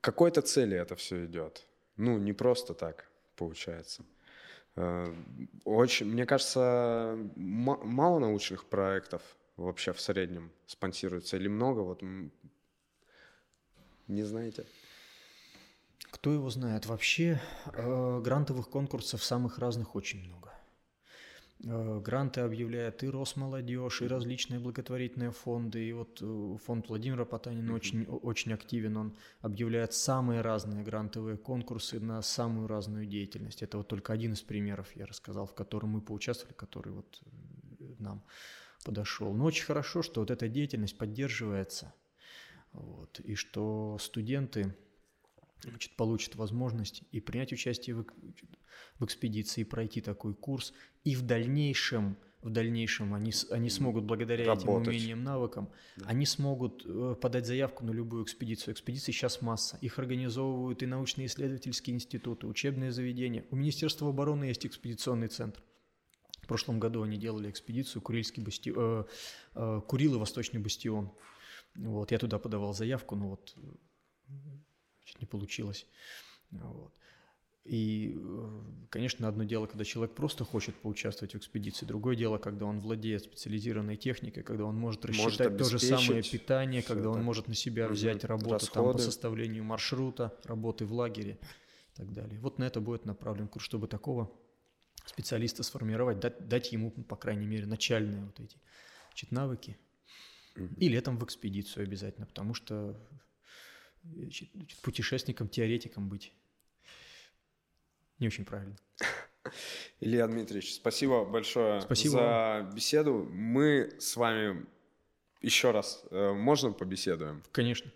какой-то 0.00 0.42
цели 0.42 0.76
это 0.76 0.96
все 0.96 1.24
идет. 1.24 1.66
Ну, 1.96 2.18
не 2.18 2.32
просто 2.32 2.74
так 2.74 3.10
получается. 3.36 4.04
Э, 4.76 5.12
очень, 5.64 6.06
мне 6.06 6.26
кажется, 6.26 7.18
мало 7.34 8.18
научных 8.18 8.66
проектов 8.66 9.22
вообще 9.56 9.92
в 9.92 10.00
среднем 10.00 10.52
спонсируется 10.66 11.36
или 11.36 11.48
много? 11.48 11.80
Вот 11.80 12.02
не 14.06 14.22
знаете? 14.22 14.66
Кто 16.10 16.32
его 16.32 16.48
знает? 16.50 16.86
Вообще 16.86 17.40
э, 17.72 18.20
грантовых 18.22 18.68
конкурсов 18.68 19.24
самых 19.24 19.58
разных 19.58 19.94
очень 19.96 20.22
много. 20.22 20.52
Э, 21.64 22.00
гранты 22.00 22.40
объявляет 22.40 23.02
и 23.02 23.08
Росмолодежь, 23.08 24.02
и 24.02 24.06
различные 24.06 24.60
благотворительные 24.60 25.30
фонды. 25.30 25.88
И 25.88 25.92
вот 25.92 26.18
э, 26.20 26.56
фонд 26.64 26.88
Владимира 26.88 27.24
Потанина 27.24 27.70
mm-hmm. 27.70 27.74
очень, 27.74 28.04
очень 28.04 28.52
активен. 28.52 28.96
Он 28.96 29.16
объявляет 29.40 29.94
самые 29.94 30.42
разные 30.42 30.84
грантовые 30.84 31.38
конкурсы 31.38 31.98
на 31.98 32.20
самую 32.22 32.68
разную 32.68 33.06
деятельность. 33.06 33.62
Это 33.62 33.78
вот 33.78 33.88
только 33.88 34.12
один 34.12 34.34
из 34.34 34.42
примеров, 34.42 34.94
я 34.96 35.06
рассказал, 35.06 35.46
в 35.46 35.54
котором 35.54 35.90
мы 35.90 36.00
поучаствовали, 36.02 36.54
который 36.54 36.92
вот 36.92 37.22
э, 37.24 37.94
нам 37.98 38.22
подошел. 38.84 39.32
Но 39.32 39.44
очень 39.46 39.64
хорошо, 39.64 40.02
что 40.02 40.20
вот 40.20 40.30
эта 40.30 40.48
деятельность 40.48 40.98
поддерживается. 40.98 41.94
Вот, 42.72 43.20
и 43.20 43.34
что 43.34 43.96
студенты 43.98 44.76
значит, 45.62 45.96
получат 45.96 46.36
возможность 46.36 47.02
и 47.12 47.20
принять 47.20 47.52
участие 47.52 47.96
в, 47.96 48.06
в 48.98 49.04
экспедиции, 49.04 49.64
пройти 49.64 50.00
такой 50.00 50.34
курс, 50.34 50.72
и 51.04 51.14
в 51.14 51.22
дальнейшем, 51.22 52.16
в 52.42 52.50
дальнейшем 52.50 53.14
они, 53.14 53.32
они 53.50 53.70
смогут, 53.70 54.04
благодаря 54.04 54.46
Работать. 54.46 54.68
этим 54.68 54.88
умениям, 54.88 55.24
навыкам, 55.24 55.70
да. 55.96 56.06
они 56.06 56.26
смогут 56.26 56.84
э, 56.84 57.16
подать 57.20 57.46
заявку 57.46 57.84
на 57.84 57.90
любую 57.90 58.24
экспедицию. 58.24 58.74
Экспедиций 58.74 59.12
сейчас 59.12 59.42
масса. 59.42 59.78
Их 59.80 59.98
организовывают 59.98 60.82
и 60.82 60.86
научно-исследовательские 60.86 61.96
институты, 61.96 62.46
учебные 62.46 62.92
заведения. 62.92 63.44
У 63.50 63.56
Министерства 63.56 64.08
обороны 64.08 64.44
есть 64.44 64.66
экспедиционный 64.66 65.28
центр. 65.28 65.62
В 66.42 66.46
прошлом 66.46 66.78
году 66.78 67.02
они 67.02 67.16
делали 67.16 67.50
экспедицию 67.50 68.02
Курильский 68.02 68.42
басти... 68.42 68.72
э, 68.74 69.04
э, 69.54 69.80
Курил 69.88 70.14
и 70.14 70.18
Восточный 70.18 70.60
бастион. 70.60 71.10
Вот, 71.74 72.12
я 72.12 72.18
туда 72.18 72.38
подавал 72.38 72.72
заявку, 72.72 73.16
но 73.16 73.30
вот 73.30 73.54
э, 75.14 75.18
не 75.20 75.26
получилось. 75.26 75.86
Вот. 76.50 76.92
И, 77.64 78.14
э, 78.16 78.62
конечно, 78.90 79.26
одно 79.26 79.44
дело, 79.44 79.66
когда 79.66 79.84
человек 79.84 80.14
просто 80.14 80.44
хочет 80.44 80.76
поучаствовать 80.76 81.34
в 81.34 81.38
экспедиции, 81.38 81.84
другое 81.84 82.14
дело, 82.14 82.38
когда 82.38 82.64
он 82.64 82.78
владеет 82.78 83.24
специализированной 83.24 83.96
техникой, 83.96 84.44
когда 84.44 84.64
он 84.64 84.76
может 84.76 85.04
рассчитать 85.04 85.50
может 85.50 85.58
то 85.58 85.64
же 85.64 85.78
самое 85.80 86.22
питание, 86.22 86.82
когда 86.82 87.10
он 87.10 87.24
может 87.24 87.48
на 87.48 87.54
себя 87.54 87.88
взять 87.88 88.24
работу 88.24 88.66
там, 88.72 88.92
по 88.92 88.98
составлению 88.98 89.64
маршрута, 89.64 90.32
работы 90.44 90.86
в 90.86 90.92
лагере 90.92 91.38
и 91.92 91.96
так 91.96 92.12
далее. 92.12 92.38
Вот 92.40 92.58
на 92.58 92.64
это 92.64 92.80
будет 92.80 93.04
направлен 93.04 93.48
курс, 93.48 93.64
чтобы 93.64 93.88
такого 93.88 94.30
специалиста 95.04 95.64
сформировать, 95.64 96.20
дать, 96.20 96.48
дать 96.48 96.72
ему, 96.72 96.90
по 96.90 97.16
крайней 97.16 97.46
мере, 97.46 97.66
начальные 97.66 98.24
вот 98.24 98.38
эти 98.38 98.56
значит, 99.08 99.32
навыки. 99.32 99.76
И 100.78 100.88
летом 100.88 101.18
в 101.18 101.24
экспедицию 101.24 101.84
обязательно, 101.84 102.26
потому 102.26 102.54
что 102.54 102.96
путешественником, 104.82 105.48
теоретиком 105.48 106.08
быть 106.08 106.32
не 108.18 108.26
очень 108.28 108.44
правильно. 108.44 108.76
Илья 110.00 110.26
Дмитриевич, 110.26 110.74
спасибо 110.74 111.24
большое 111.24 111.80
спасибо. 111.80 112.12
за 112.12 112.70
беседу. 112.74 113.28
Мы 113.30 113.92
с 113.98 114.16
вами 114.16 114.66
еще 115.40 115.70
раз 115.70 116.04
э, 116.10 116.32
можно 116.32 116.72
побеседуем? 116.72 117.42
Конечно. 117.52 117.90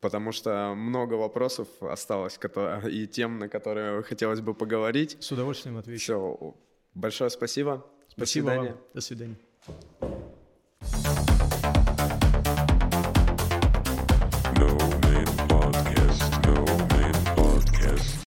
Потому 0.00 0.32
что 0.32 0.74
много 0.74 1.14
вопросов 1.14 1.68
осталось 1.80 2.38
и 2.90 3.06
тем, 3.06 3.38
на 3.38 3.48
которые 3.48 4.02
хотелось 4.02 4.40
бы 4.40 4.52
поговорить. 4.52 5.16
С 5.20 5.30
удовольствием 5.30 5.76
отвечу. 5.76 6.02
Все, 6.02 6.56
большое 6.94 7.30
спасибо. 7.30 7.86
Спасибо 8.08 8.46
До 8.46 8.52
свидания. 8.52 8.72
Вам. 8.72 8.80
До 8.94 9.00
свидания. 9.00 10.11